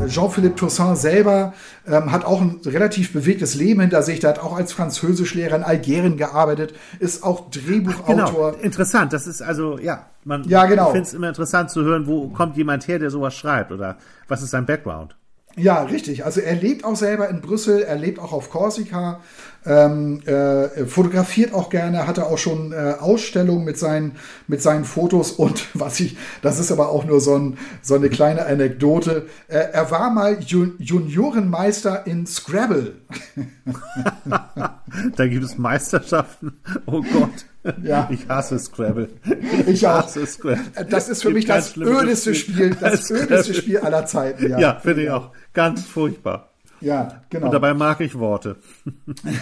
Jean-Philippe 0.07 0.55
Toussaint 0.55 0.97
selber 0.97 1.53
ähm, 1.85 2.11
hat 2.11 2.25
auch 2.25 2.41
ein 2.41 2.59
relativ 2.65 3.13
bewegtes 3.13 3.55
Leben 3.55 3.81
hinter 3.81 4.03
sich. 4.03 4.19
Der 4.19 4.31
hat 4.31 4.39
auch 4.39 4.55
als 4.55 4.73
Französischlehrer 4.73 5.55
in 5.55 5.63
Algerien 5.63 6.17
gearbeitet, 6.17 6.73
ist 6.99 7.23
auch 7.23 7.49
Drehbuchautor. 7.49 8.51
Genau. 8.53 8.63
Interessant, 8.63 9.13
das 9.13 9.27
ist 9.27 9.41
also, 9.41 9.77
ja, 9.79 10.05
man 10.23 10.43
ja, 10.47 10.65
genau. 10.65 10.91
findet 10.91 11.07
es 11.07 11.13
immer 11.13 11.29
interessant 11.29 11.71
zu 11.71 11.83
hören, 11.83 12.07
wo 12.07 12.29
kommt 12.29 12.57
jemand 12.57 12.87
her, 12.87 12.99
der 12.99 13.09
sowas 13.09 13.33
schreibt 13.33 13.71
oder 13.71 13.97
was 14.27 14.41
ist 14.41 14.51
sein 14.51 14.65
Background. 14.65 15.15
Ja, 15.57 15.81
richtig. 15.83 16.23
Also 16.23 16.39
er 16.39 16.55
lebt 16.55 16.85
auch 16.85 16.95
selber 16.95 17.29
in 17.29 17.41
Brüssel, 17.41 17.81
er 17.81 17.95
lebt 17.95 18.19
auch 18.19 18.31
auf 18.31 18.51
Korsika, 18.51 19.21
ähm, 19.67 20.21
äh, 20.25 20.85
fotografiert 20.85 21.53
auch 21.53 21.69
gerne, 21.69 22.07
hatte 22.07 22.27
auch 22.27 22.37
schon 22.37 22.71
äh, 22.71 22.95
Ausstellungen 22.99 23.65
mit 23.65 23.77
seinen, 23.77 24.13
mit 24.47 24.61
seinen 24.61 24.85
Fotos 24.85 25.31
und 25.37 25.67
was 25.73 25.99
ich, 25.99 26.17
das 26.41 26.59
ist 26.59 26.71
aber 26.71 26.89
auch 26.89 27.05
nur 27.05 27.19
so, 27.19 27.35
ein, 27.35 27.57
so 27.81 27.95
eine 27.95 28.09
kleine 28.09 28.45
Anekdote. 28.45 29.27
Äh, 29.47 29.57
er 29.73 29.91
war 29.91 30.09
mal 30.09 30.39
Jun 30.39 30.75
Juniorenmeister 30.79 32.07
in 32.07 32.25
Scrabble. 32.25 32.95
da 35.15 35.27
gibt 35.27 35.43
es 35.43 35.57
Meisterschaften. 35.57 36.53
Oh 36.85 37.01
Gott. 37.01 37.45
Ja. 37.83 38.07
Ich 38.11 38.27
hasse 38.29 38.57
Scrabble. 38.59 39.09
Ich, 39.67 39.67
ich 39.67 39.85
hasse 39.85 40.25
Scrabble. 40.25 40.87
Das 40.89 41.09
ist 41.09 41.21
für 41.21 41.31
mich 41.31 41.45
das 41.45 41.75
ödeste 41.75 42.33
Spiel, 42.33 42.75
das 42.79 43.09
ödeste 43.11 43.53
Spiel 43.53 43.79
aller 43.79 44.05
Zeiten. 44.05 44.49
Ja, 44.49 44.59
ja 44.59 44.79
finde 44.79 45.03
ich 45.03 45.09
auch. 45.09 45.31
Ganz 45.53 45.83
furchtbar. 45.83 46.46
Ja, 46.79 47.21
genau. 47.29 47.47
Und 47.47 47.53
dabei 47.53 47.73
mag 47.73 47.99
ich 48.01 48.17
Worte. 48.17 48.57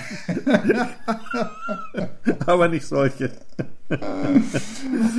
Aber 2.45 2.67
nicht 2.67 2.85
solche. 2.85 3.31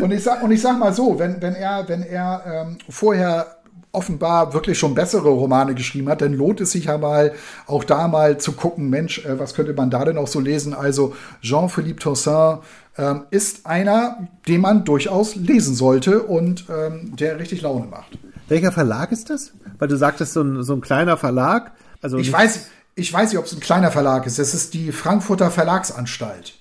und, 0.03 0.11
ich 0.11 0.23
sag, 0.23 0.43
und 0.43 0.51
ich 0.51 0.61
sag 0.61 0.79
mal 0.79 0.93
so, 0.93 1.19
wenn, 1.19 1.41
wenn 1.43 1.55
er, 1.55 1.89
wenn 1.89 2.03
er 2.03 2.43
ähm, 2.47 2.79
vorher 2.89 3.57
offenbar 3.97 4.53
wirklich 4.53 4.79
schon 4.79 4.95
bessere 4.95 5.31
Romane 5.31 5.75
geschrieben 5.75 6.11
hat, 6.11 6.21
dann 6.21 6.35
lohnt 6.35 6.61
es 6.61 6.73
sich 6.73 6.85
ja 6.85 6.99
mal, 6.99 7.33
auch 7.67 7.83
da 7.83 8.09
mal 8.09 8.39
zu 8.39 8.53
gucken, 8.53 8.91
Mensch, 8.91 9.25
äh, 9.25 9.39
was 9.39 9.55
könnte 9.55 9.73
man 9.73 9.91
da 9.91 10.05
denn 10.05 10.19
auch 10.19 10.29
so 10.29 10.39
lesen? 10.39 10.75
Also 10.75 11.17
Jean-Philippe 11.41 12.01
Toussaint 12.01 12.61
ähm, 12.99 13.23
ist 13.31 13.67
einer, 13.67 14.29
den 14.47 14.61
man 14.61 14.85
durchaus 14.85 15.35
lesen 15.35 15.75
sollte 15.75 16.23
und 16.23 16.67
ähm, 16.69 17.17
der 17.17 17.39
richtig 17.39 17.63
Laune 17.63 17.87
macht. 17.87 18.19
Welcher 18.49 18.71
Verlag 18.71 19.13
ist 19.13 19.31
das? 19.31 19.53
Weil 19.79 19.89
du 19.89 19.97
sagtest, 19.97 20.35
so 20.35 20.43
ein, 20.43 20.63
so 20.63 20.75
ein 20.75 20.81
kleiner 20.81 21.17
Verlag. 21.17 21.73
Also 22.07 22.19
ich 22.19 22.33
weiß, 22.33 22.71
ich 22.95 23.13
weiß 23.13 23.31
nicht, 23.31 23.39
ob 23.41 23.47
es 23.47 23.53
ein 23.53 23.59
kleiner 23.59 23.91
Verlag 23.91 24.27
ist. 24.27 24.39
Es 24.39 24.55
ist 24.55 24.75
die 24.75 24.93
Frankfurter 24.93 25.51
Verlagsanstalt. 25.51 26.55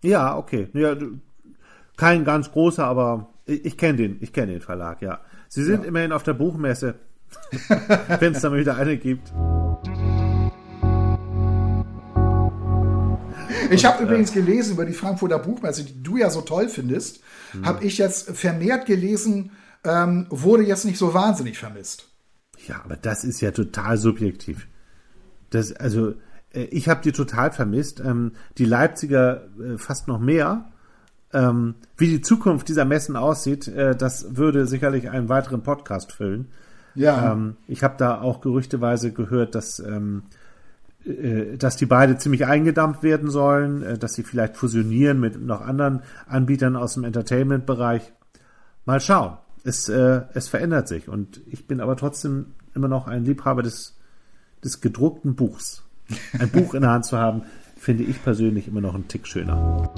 Ja, 0.00 0.36
okay. 0.36 0.68
Ja, 0.74 0.94
kein 1.96 2.24
ganz 2.24 2.52
großer, 2.52 2.84
aber 2.84 3.30
ich, 3.46 3.64
ich 3.64 3.76
kenne 3.76 3.96
den, 3.96 4.18
ich 4.20 4.32
kenne 4.32 4.52
den 4.52 4.60
Verlag, 4.60 5.02
ja. 5.02 5.18
Sie 5.48 5.64
sind 5.64 5.82
ja. 5.82 5.88
immerhin 5.88 6.12
auf 6.12 6.22
der 6.22 6.34
Buchmesse, 6.34 6.94
wenn 8.20 8.32
es 8.32 8.42
da 8.42 8.50
mal 8.50 8.60
wieder 8.60 8.76
eine 8.76 8.96
gibt. 8.96 9.32
Ich 13.72 13.84
habe 13.84 14.04
übrigens 14.04 14.32
gelesen 14.32 14.74
über 14.74 14.84
die 14.84 14.92
Frankfurter 14.92 15.40
Buchmesse, 15.40 15.82
die 15.82 16.00
du 16.00 16.16
ja 16.16 16.30
so 16.30 16.42
toll 16.42 16.68
findest, 16.68 17.24
hm. 17.50 17.66
habe 17.66 17.84
ich 17.84 17.98
jetzt 17.98 18.30
vermehrt 18.36 18.86
gelesen, 18.86 19.50
ähm, 19.82 20.26
wurde 20.30 20.62
jetzt 20.62 20.84
nicht 20.84 20.98
so 20.98 21.12
wahnsinnig 21.12 21.58
vermisst. 21.58 22.06
Ja, 22.68 22.82
aber 22.84 22.94
das 22.94 23.24
ist 23.24 23.40
ja 23.40 23.50
total 23.50 23.98
subjektiv. 23.98 24.68
Das, 25.54 25.72
also, 25.72 26.14
äh, 26.52 26.64
ich 26.64 26.88
habe 26.88 27.02
die 27.02 27.12
total 27.12 27.52
vermisst. 27.52 28.00
Ähm, 28.00 28.32
die 28.58 28.64
Leipziger 28.64 29.44
äh, 29.58 29.78
fast 29.78 30.08
noch 30.08 30.18
mehr. 30.18 30.66
Ähm, 31.32 31.76
wie 31.96 32.08
die 32.08 32.20
Zukunft 32.20 32.68
dieser 32.68 32.84
Messen 32.84 33.16
aussieht, 33.16 33.68
äh, 33.68 33.96
das 33.96 34.36
würde 34.36 34.66
sicherlich 34.66 35.08
einen 35.10 35.28
weiteren 35.28 35.62
Podcast 35.62 36.12
füllen. 36.12 36.48
Ja. 36.94 37.32
Ähm, 37.32 37.56
ich 37.68 37.82
habe 37.82 37.94
da 37.96 38.20
auch 38.20 38.42
gerüchteweise 38.42 39.12
gehört, 39.12 39.54
dass, 39.54 39.78
ähm, 39.78 40.24
äh, 41.06 41.56
dass 41.56 41.76
die 41.76 41.86
beide 41.86 42.18
ziemlich 42.18 42.44
eingedampft 42.44 43.02
werden 43.02 43.30
sollen, 43.30 43.82
äh, 43.82 43.98
dass 43.98 44.12
sie 44.12 44.24
vielleicht 44.24 44.58
fusionieren 44.58 45.20
mit 45.20 45.40
noch 45.40 45.62
anderen 45.62 46.02
Anbietern 46.26 46.76
aus 46.76 46.94
dem 46.94 47.04
Entertainment-Bereich. 47.04 48.12
Mal 48.84 49.00
schauen 49.00 49.38
es, 49.64 49.88
äh, 49.88 50.22
es 50.34 50.48
verändert 50.48 50.88
sich. 50.88 51.08
Und 51.08 51.40
ich 51.46 51.66
bin 51.66 51.80
aber 51.80 51.96
trotzdem 51.96 52.54
immer 52.74 52.88
noch 52.88 53.06
ein 53.06 53.24
Liebhaber 53.24 53.62
des, 53.62 53.98
des 54.64 54.80
gedruckten 54.80 55.34
Buchs. 55.34 55.82
Ein 56.38 56.50
Buch 56.50 56.74
in 56.74 56.82
der 56.82 56.90
Hand 56.90 57.06
zu 57.06 57.16
haben, 57.18 57.42
finde 57.78 58.04
ich 58.04 58.22
persönlich 58.22 58.68
immer 58.68 58.80
noch 58.80 58.94
einen 58.94 59.08
Tick 59.08 59.26
schöner. 59.26 59.92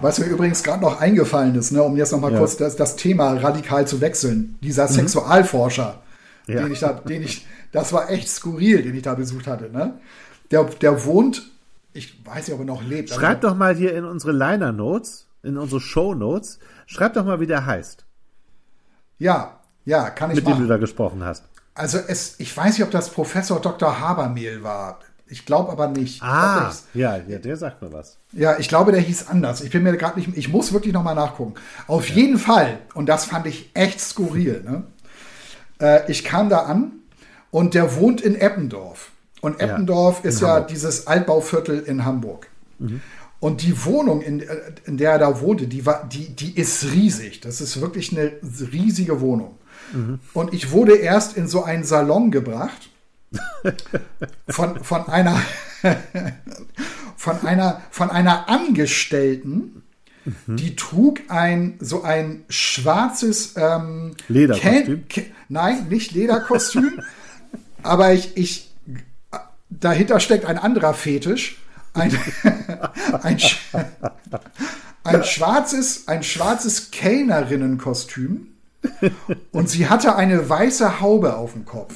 Was 0.00 0.18
mir 0.18 0.26
übrigens 0.26 0.62
gerade 0.62 0.82
noch 0.82 1.00
eingefallen 1.00 1.54
ist, 1.54 1.70
ne, 1.70 1.82
um 1.82 1.96
jetzt 1.96 2.12
noch 2.12 2.20
mal 2.20 2.32
ja. 2.32 2.38
kurz 2.38 2.56
das, 2.56 2.76
das, 2.76 2.96
Thema 2.96 3.32
radikal 3.34 3.86
zu 3.86 4.00
wechseln. 4.00 4.58
Dieser 4.60 4.84
mhm. 4.84 4.92
Sexualforscher, 4.92 6.02
ja. 6.46 6.62
den 6.62 6.72
ich 6.72 6.80
da, 6.80 6.92
den 6.92 7.22
ich, 7.22 7.46
das 7.72 7.92
war 7.92 8.10
echt 8.10 8.28
skurril, 8.28 8.82
den 8.82 8.94
ich 8.94 9.02
da 9.02 9.14
besucht 9.14 9.46
hatte. 9.46 9.70
Ne? 9.70 9.98
Der, 10.50 10.64
der 10.64 11.06
wohnt, 11.06 11.50
ich 11.94 12.22
weiß 12.26 12.48
nicht, 12.48 12.54
ob 12.54 12.60
er 12.60 12.66
noch 12.66 12.82
lebt. 12.82 13.10
Schreib 13.10 13.40
doch 13.40 13.56
mal 13.56 13.74
hier 13.74 13.94
in 13.94 14.04
unsere 14.04 14.32
Liner 14.32 14.72
Notes, 14.72 15.26
in 15.42 15.56
unsere 15.56 15.80
Show 15.80 16.14
Notes. 16.14 16.58
Schreib 16.86 17.14
doch 17.14 17.24
mal, 17.24 17.40
wie 17.40 17.46
der 17.46 17.64
heißt. 17.64 18.04
Ja, 19.18 19.60
ja, 19.84 20.10
kann 20.10 20.30
ich 20.30 20.36
Mit 20.36 20.44
machen. 20.44 20.58
dem 20.58 20.62
du 20.62 20.68
da 20.68 20.76
gesprochen 20.78 21.24
hast. 21.24 21.44
Also 21.74 21.98
es, 21.98 22.36
ich 22.38 22.56
weiß 22.56 22.78
nicht, 22.78 22.84
ob 22.84 22.90
das 22.90 23.10
Professor 23.10 23.60
Dr. 23.60 24.00
Habermehl 24.00 24.62
war. 24.62 25.00
Ich 25.26 25.46
glaube 25.46 25.72
aber 25.72 25.88
nicht. 25.88 26.22
Ah, 26.22 26.70
ja, 26.92 27.16
ja, 27.16 27.38
der 27.38 27.56
sagt 27.56 27.82
mir 27.82 27.92
was. 27.92 28.18
Ja, 28.32 28.58
ich 28.58 28.68
glaube, 28.68 28.92
der 28.92 29.00
hieß 29.00 29.28
anders. 29.28 29.62
Ich 29.62 29.70
bin 29.70 29.82
mir 29.82 29.96
gerade 29.96 30.18
nicht, 30.18 30.36
ich 30.36 30.48
muss 30.48 30.72
wirklich 30.72 30.92
nochmal 30.92 31.14
nachgucken. 31.14 31.54
Auf 31.86 32.08
ja. 32.10 32.16
jeden 32.16 32.38
Fall, 32.38 32.78
und 32.94 33.06
das 33.06 33.24
fand 33.24 33.46
ich 33.46 33.70
echt 33.74 34.00
skurril, 34.00 34.62
ne? 34.62 34.84
Äh, 35.80 36.10
ich 36.10 36.24
kam 36.24 36.50
da 36.50 36.60
an 36.60 36.92
und 37.50 37.74
der 37.74 37.96
wohnt 37.96 38.20
in 38.20 38.36
Eppendorf. 38.36 39.10
Und 39.40 39.60
Eppendorf 39.60 40.22
ja, 40.22 40.28
ist 40.28 40.40
ja 40.40 40.48
Hamburg. 40.48 40.68
dieses 40.68 41.06
Altbauviertel 41.06 41.80
in 41.80 42.04
Hamburg. 42.04 42.48
Mhm. 42.78 43.00
Und 43.44 43.60
die 43.60 43.84
Wohnung, 43.84 44.22
in, 44.22 44.42
in 44.86 44.96
der 44.96 45.10
er 45.10 45.18
da 45.18 45.40
wohnte, 45.42 45.66
die, 45.66 45.84
war, 45.84 46.08
die, 46.10 46.30
die 46.30 46.58
ist 46.58 46.82
riesig. 46.94 47.40
Das 47.40 47.60
ist 47.60 47.78
wirklich 47.78 48.10
eine 48.10 48.32
riesige 48.72 49.20
Wohnung. 49.20 49.58
Mhm. 49.92 50.18
Und 50.32 50.54
ich 50.54 50.70
wurde 50.70 50.96
erst 50.96 51.36
in 51.36 51.46
so 51.46 51.62
einen 51.62 51.84
Salon 51.84 52.30
gebracht 52.30 52.88
von, 54.48 54.82
von 54.82 55.08
einer 55.08 55.42
von 57.18 57.46
einer 57.46 57.82
von 57.90 58.08
einer 58.08 58.48
Angestellten, 58.48 59.82
mhm. 60.24 60.56
die 60.56 60.74
trug 60.74 61.20
ein 61.28 61.74
so 61.80 62.02
ein 62.02 62.44
schwarzes 62.48 63.56
ähm, 63.58 64.12
Lederkostüm. 64.26 65.04
nein, 65.50 65.88
nicht 65.90 66.12
Lederkostüm, 66.12 67.02
aber 67.82 68.14
ich, 68.14 68.38
ich 68.38 68.70
dahinter 69.68 70.18
steckt 70.18 70.46
ein 70.46 70.56
anderer 70.56 70.94
Fetisch. 70.94 71.58
Ein, 71.94 72.12
ein, 73.22 73.38
ein, 75.04 75.24
schwarzes, 75.24 76.08
ein 76.08 76.22
schwarzes 76.22 76.90
Kellnerinnenkostüm 76.90 78.48
und 79.52 79.70
sie 79.70 79.88
hatte 79.88 80.16
eine 80.16 80.48
weiße 80.48 81.00
Haube 81.00 81.36
auf 81.36 81.52
dem 81.52 81.64
Kopf. 81.64 81.94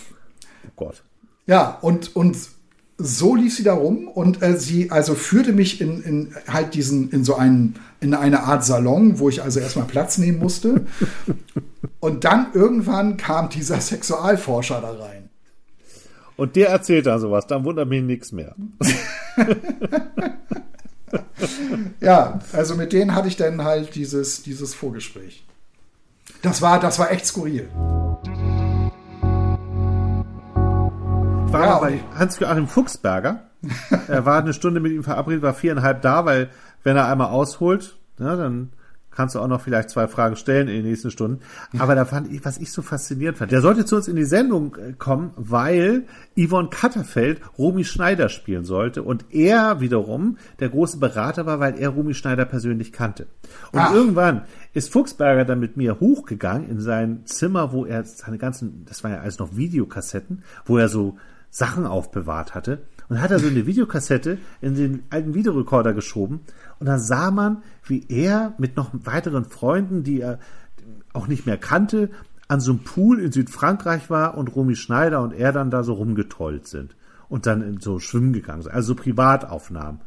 Oh 0.66 0.70
Gott. 0.76 1.02
Ja, 1.46 1.78
und, 1.80 2.14
und 2.16 2.36
so 2.98 3.36
lief 3.36 3.56
sie 3.56 3.62
da 3.62 3.74
rum 3.74 4.08
und 4.08 4.42
äh, 4.42 4.58
sie 4.58 4.90
also 4.90 5.14
führte 5.14 5.52
mich 5.52 5.80
in, 5.80 6.02
in 6.02 6.34
halt 6.48 6.74
diesen, 6.74 7.10
in 7.10 7.24
so 7.24 7.36
einen, 7.36 7.76
in 8.00 8.12
eine 8.12 8.42
Art 8.42 8.64
Salon, 8.64 9.20
wo 9.20 9.28
ich 9.28 9.42
also 9.42 9.60
erstmal 9.60 9.86
Platz 9.86 10.18
nehmen 10.18 10.38
musste. 10.38 10.84
und 12.00 12.24
dann 12.24 12.48
irgendwann 12.54 13.16
kam 13.16 13.50
dieser 13.50 13.80
Sexualforscher 13.80 14.80
da 14.80 14.90
rein. 14.90 15.27
Und 16.38 16.54
der 16.54 16.68
erzählt 16.68 17.06
da 17.06 17.18
sowas, 17.18 17.48
dann 17.48 17.64
wundert 17.64 17.88
mich 17.88 18.00
nichts 18.00 18.30
mehr. 18.30 18.54
ja, 22.00 22.38
also 22.52 22.76
mit 22.76 22.92
denen 22.92 23.16
hatte 23.16 23.26
ich 23.26 23.36
dann 23.36 23.64
halt 23.64 23.96
dieses, 23.96 24.44
dieses 24.44 24.72
Vorgespräch. 24.72 25.44
Das 26.40 26.62
war, 26.62 26.78
das 26.78 27.00
war 27.00 27.10
echt 27.10 27.26
skurril. 27.26 27.68
Ich 31.46 31.52
war 31.52 31.66
ja, 31.66 31.78
bei 31.80 32.00
Hans-Joachim 32.14 32.68
Fuchsberger. 32.68 33.42
er 34.06 34.24
war 34.24 34.40
eine 34.40 34.52
Stunde 34.52 34.78
mit 34.78 34.92
ihm 34.92 35.02
verabredet, 35.02 35.42
war 35.42 35.54
viereinhalb 35.54 36.02
da, 36.02 36.24
weil 36.24 36.50
wenn 36.84 36.96
er 36.96 37.08
einmal 37.08 37.30
ausholt, 37.30 37.98
ja, 38.20 38.36
dann 38.36 38.70
kannst 39.18 39.34
du 39.34 39.40
auch 39.40 39.48
noch 39.48 39.60
vielleicht 39.60 39.90
zwei 39.90 40.06
Fragen 40.06 40.36
stellen 40.36 40.68
in 40.68 40.76
den 40.76 40.84
nächsten 40.84 41.10
Stunden. 41.10 41.40
Aber 41.76 41.96
da 41.96 42.04
fand 42.04 42.32
ich, 42.32 42.44
was 42.44 42.56
ich 42.58 42.70
so 42.70 42.82
faszinierend 42.82 43.36
fand, 43.36 43.50
der 43.50 43.62
sollte 43.62 43.84
zu 43.84 43.96
uns 43.96 44.06
in 44.06 44.14
die 44.14 44.24
Sendung 44.24 44.76
äh, 44.76 44.92
kommen, 44.92 45.32
weil 45.34 46.04
Yvonne 46.36 46.68
Katterfeld 46.68 47.40
Romy 47.58 47.82
Schneider 47.82 48.28
spielen 48.28 48.64
sollte 48.64 49.02
und 49.02 49.24
er 49.30 49.80
wiederum 49.80 50.38
der 50.60 50.68
große 50.68 50.98
Berater 50.98 51.46
war, 51.46 51.58
weil 51.58 51.76
er 51.80 51.88
Romy 51.88 52.14
Schneider 52.14 52.44
persönlich 52.44 52.92
kannte. 52.92 53.26
Und 53.72 53.80
Ach. 53.80 53.92
irgendwann 53.92 54.42
ist 54.72 54.92
Fuchsberger 54.92 55.44
dann 55.44 55.58
mit 55.58 55.76
mir 55.76 55.98
hochgegangen 55.98 56.70
in 56.70 56.80
sein 56.80 57.22
Zimmer, 57.24 57.72
wo 57.72 57.84
er 57.84 58.04
seine 58.04 58.38
ganzen, 58.38 58.84
das 58.84 59.02
waren 59.02 59.14
ja 59.14 59.20
alles 59.20 59.40
noch 59.40 59.56
Videokassetten, 59.56 60.44
wo 60.64 60.78
er 60.78 60.88
so 60.88 61.18
Sachen 61.50 61.86
aufbewahrt 61.86 62.54
hatte 62.54 62.82
und 63.08 63.20
hat 63.20 63.30
er 63.30 63.38
so 63.38 63.48
eine 63.48 63.66
Videokassette 63.66 64.38
in 64.60 64.74
den 64.74 65.02
alten 65.10 65.34
Videorekorder 65.34 65.94
geschoben 65.94 66.40
und 66.78 66.86
dann 66.86 67.00
sah 67.00 67.30
man, 67.30 67.62
wie 67.84 68.04
er 68.08 68.54
mit 68.58 68.76
noch 68.76 68.90
weiteren 68.92 69.44
Freunden, 69.44 70.02
die 70.02 70.20
er 70.20 70.38
auch 71.12 71.26
nicht 71.26 71.46
mehr 71.46 71.56
kannte, 71.56 72.10
an 72.48 72.60
so 72.60 72.72
einem 72.72 72.80
Pool 72.80 73.20
in 73.20 73.32
Südfrankreich 73.32 74.08
war 74.10 74.36
und 74.36 74.54
Romy 74.54 74.76
Schneider 74.76 75.22
und 75.22 75.32
er 75.32 75.52
dann 75.52 75.70
da 75.70 75.82
so 75.82 75.94
rumgetollt 75.94 76.66
sind 76.66 76.96
und 77.28 77.46
dann 77.46 77.78
so 77.80 77.98
schwimmen 77.98 78.32
gegangen 78.32 78.62
sind, 78.62 78.72
also 78.72 78.88
so 78.88 78.94
Privataufnahmen. 78.94 80.00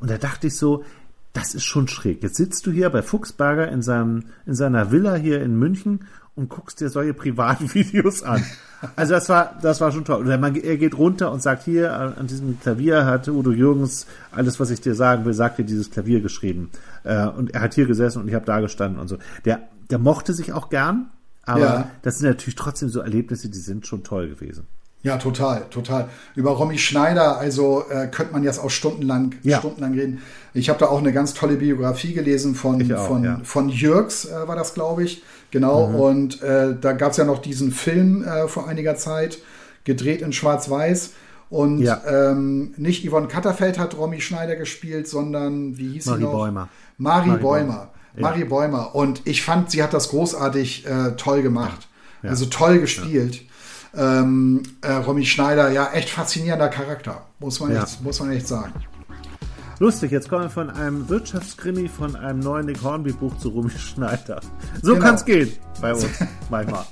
Und 0.00 0.10
da 0.10 0.18
dachte 0.18 0.48
ich 0.48 0.56
so, 0.56 0.84
das 1.32 1.54
ist 1.54 1.64
schon 1.64 1.86
schräg. 1.86 2.22
Jetzt 2.22 2.36
sitzt 2.36 2.66
du 2.66 2.72
hier 2.72 2.90
bei 2.90 3.02
Fuchsberger 3.02 3.68
in, 3.68 3.82
seinem, 3.82 4.24
in 4.46 4.54
seiner 4.54 4.90
Villa 4.90 5.14
hier 5.14 5.40
in 5.40 5.56
München 5.56 6.00
und 6.38 6.48
guckst 6.48 6.80
dir 6.80 6.88
solche 6.88 7.14
privaten 7.14 7.74
Videos 7.74 8.22
an. 8.22 8.44
Also 8.94 9.12
das 9.12 9.28
war, 9.28 9.58
das 9.60 9.80
war 9.80 9.90
schon 9.90 10.04
toll. 10.04 10.24
Oder 10.24 10.38
man, 10.38 10.54
er 10.54 10.76
geht 10.76 10.96
runter 10.96 11.32
und 11.32 11.42
sagt 11.42 11.64
hier, 11.64 11.92
an 11.92 12.28
diesem 12.28 12.60
Klavier 12.60 13.04
hat 13.06 13.26
Udo 13.26 13.50
Jürgens 13.50 14.06
alles, 14.30 14.60
was 14.60 14.70
ich 14.70 14.80
dir 14.80 14.94
sagen 14.94 15.24
will, 15.24 15.34
sagt 15.34 15.58
dir 15.58 15.64
dieses 15.64 15.90
Klavier 15.90 16.20
geschrieben. 16.20 16.70
Äh, 17.02 17.26
und 17.26 17.54
er 17.54 17.62
hat 17.62 17.74
hier 17.74 17.86
gesessen 17.86 18.22
und 18.22 18.28
ich 18.28 18.34
habe 18.34 18.46
da 18.46 18.60
gestanden 18.60 19.00
und 19.00 19.08
so. 19.08 19.18
Der, 19.44 19.62
der 19.90 19.98
mochte 19.98 20.32
sich 20.32 20.52
auch 20.52 20.70
gern, 20.70 21.10
aber 21.42 21.60
ja. 21.60 21.90
das 22.02 22.18
sind 22.18 22.28
natürlich 22.28 22.54
trotzdem 22.54 22.88
so 22.88 23.00
Erlebnisse, 23.00 23.48
die 23.48 23.58
sind 23.58 23.88
schon 23.88 24.04
toll 24.04 24.28
gewesen. 24.28 24.68
Ja, 25.02 25.16
total, 25.16 25.64
total. 25.70 26.08
Über 26.34 26.50
Romy 26.50 26.76
Schneider, 26.76 27.38
also 27.38 27.84
äh, 27.88 28.08
könnte 28.08 28.32
man 28.32 28.42
jetzt 28.42 28.58
auch 28.58 28.70
stundenlang, 28.70 29.36
ja. 29.44 29.58
stundenlang 29.58 29.94
reden. 29.94 30.22
Ich 30.54 30.68
habe 30.68 30.78
da 30.80 30.86
auch 30.86 30.98
eine 30.98 31.12
ganz 31.12 31.34
tolle 31.34 31.56
Biografie 31.56 32.14
gelesen 32.14 32.56
von, 32.56 32.92
auch, 32.92 33.06
von, 33.06 33.24
ja. 33.24 33.40
von 33.44 33.68
Jürgs, 33.68 34.24
äh, 34.24 34.48
war 34.48 34.56
das, 34.56 34.74
glaube 34.74 35.04
ich. 35.04 35.22
Genau. 35.52 35.88
Mhm. 35.88 35.94
Und 35.94 36.42
äh, 36.42 36.74
da 36.78 36.92
gab 36.92 37.12
es 37.12 37.16
ja 37.16 37.24
noch 37.24 37.38
diesen 37.38 37.70
Film 37.70 38.24
äh, 38.24 38.48
vor 38.48 38.66
einiger 38.66 38.96
Zeit, 38.96 39.38
gedreht 39.84 40.20
in 40.20 40.32
Schwarz-Weiß. 40.32 41.12
Und 41.48 41.80
ja. 41.80 42.02
ähm, 42.06 42.74
nicht 42.76 43.08
Yvonne 43.08 43.28
Katterfeld 43.28 43.78
hat 43.78 43.96
Romy 43.96 44.20
Schneider 44.20 44.56
gespielt, 44.56 45.06
sondern 45.06 45.78
wie 45.78 45.92
hieß 45.92 46.06
Marie 46.06 46.18
sie 46.18 46.24
noch? 46.24 46.32
Bäumer. 46.32 46.68
Marie, 46.98 47.28
Marie 47.28 47.40
Bäumer. 47.40 47.66
Bäumer. 47.66 47.90
Marie 48.16 48.44
Bäumer. 48.44 48.94
Und 48.96 49.22
ich 49.26 49.42
fand, 49.42 49.70
sie 49.70 49.82
hat 49.82 49.94
das 49.94 50.08
großartig 50.08 50.86
äh, 50.86 51.12
toll 51.16 51.42
gemacht. 51.42 51.88
Also 52.20 52.46
toll 52.46 52.80
gespielt 52.80 53.42
ähm, 53.96 54.62
äh, 54.82 54.92
Romy 54.92 55.24
Schneider, 55.24 55.70
ja, 55.70 55.90
echt 55.92 56.10
faszinierender 56.10 56.68
Charakter, 56.68 57.26
muss 57.38 57.60
man, 57.60 57.72
ja. 57.72 57.84
echt, 57.84 58.02
muss 58.02 58.20
man 58.20 58.32
echt 58.32 58.48
sagen. 58.48 58.72
Lustig, 59.80 60.10
jetzt 60.10 60.28
kommen 60.28 60.42
wir 60.42 60.50
von 60.50 60.70
einem 60.70 61.08
Wirtschaftskrimi 61.08 61.88
von 61.88 62.16
einem 62.16 62.40
neuen 62.40 62.66
Nick 62.66 62.82
Hornby 62.82 63.12
Buch 63.12 63.38
zu 63.38 63.50
Romy 63.50 63.70
Schneider. 63.78 64.40
So 64.82 64.94
genau. 64.94 65.04
kann 65.04 65.14
es 65.14 65.24
gehen 65.24 65.52
bei 65.80 65.92
uns 65.92 66.06
manchmal. 66.50 66.84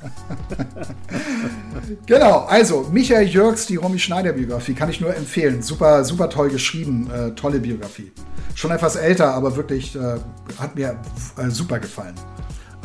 genau, 2.07 2.45
also 2.45 2.87
Michael 2.93 3.27
Jürgs, 3.27 3.67
die 3.67 3.75
Romy 3.75 3.99
Schneider 3.99 4.33
Biografie, 4.33 4.75
kann 4.75 4.89
ich 4.89 5.01
nur 5.01 5.15
empfehlen. 5.15 5.63
Super, 5.63 6.05
super 6.05 6.31
toll 6.31 6.49
geschrieben, 6.49 7.11
äh, 7.11 7.33
tolle 7.33 7.59
Biografie. 7.59 8.13
Schon 8.55 8.71
etwas 8.71 8.95
älter, 8.95 9.35
aber 9.35 9.57
wirklich 9.57 9.97
äh, 9.97 10.19
hat 10.57 10.77
mir 10.77 10.97
äh, 11.39 11.51
super 11.51 11.81
gefallen. 11.81 12.15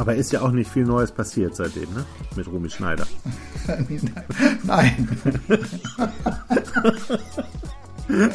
Aber 0.01 0.15
ist 0.15 0.31
ja 0.31 0.41
auch 0.41 0.49
nicht 0.49 0.71
viel 0.71 0.83
Neues 0.83 1.11
passiert 1.11 1.55
seitdem, 1.55 1.93
ne? 1.93 2.03
Mit 2.35 2.47
Rumi 2.47 2.71
Schneider. 2.71 3.05
Nein. 4.63 5.07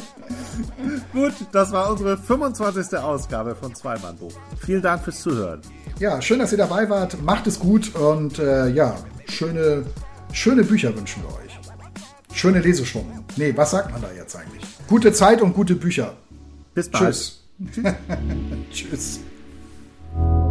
Gut, 1.13 1.33
das 1.51 1.73
war 1.73 1.91
unsere 1.91 2.17
25. 2.17 2.97
Ausgabe 2.99 3.57
von 3.57 3.75
Zweimannbuch. 3.75 4.31
Vielen 4.65 4.81
Dank 4.81 5.03
fürs 5.03 5.21
Zuhören. 5.21 5.61
Ja, 5.99 6.23
schön, 6.23 6.39
dass 6.39 6.53
ihr 6.53 6.59
dabei 6.59 6.89
wart. 6.89 7.21
Macht 7.21 7.49
es 7.49 7.59
gut 7.59 7.97
und 7.97 8.39
äh, 8.39 8.69
ja, 8.69 8.97
schöne, 9.27 9.83
schöne 10.33 10.63
Bücher 10.63 10.95
wünschen 10.97 11.25
wir 11.25 11.31
euch. 11.31 11.59
Schöne 12.33 12.61
Lesestunden. 12.61 13.25
Nee, 13.35 13.53
was 13.57 13.73
sagt 13.73 13.91
man 13.91 14.01
da 14.01 14.13
jetzt 14.17 14.37
eigentlich? 14.37 14.63
Gute 14.87 15.13
Zeit 15.13 15.43
und 15.43 15.53
gute 15.53 15.75
Bücher. 15.75 16.15
Bis 16.75 16.89
bald. 16.89 17.09
Tschüss. 17.13 17.43
Tschüss. 18.71 19.19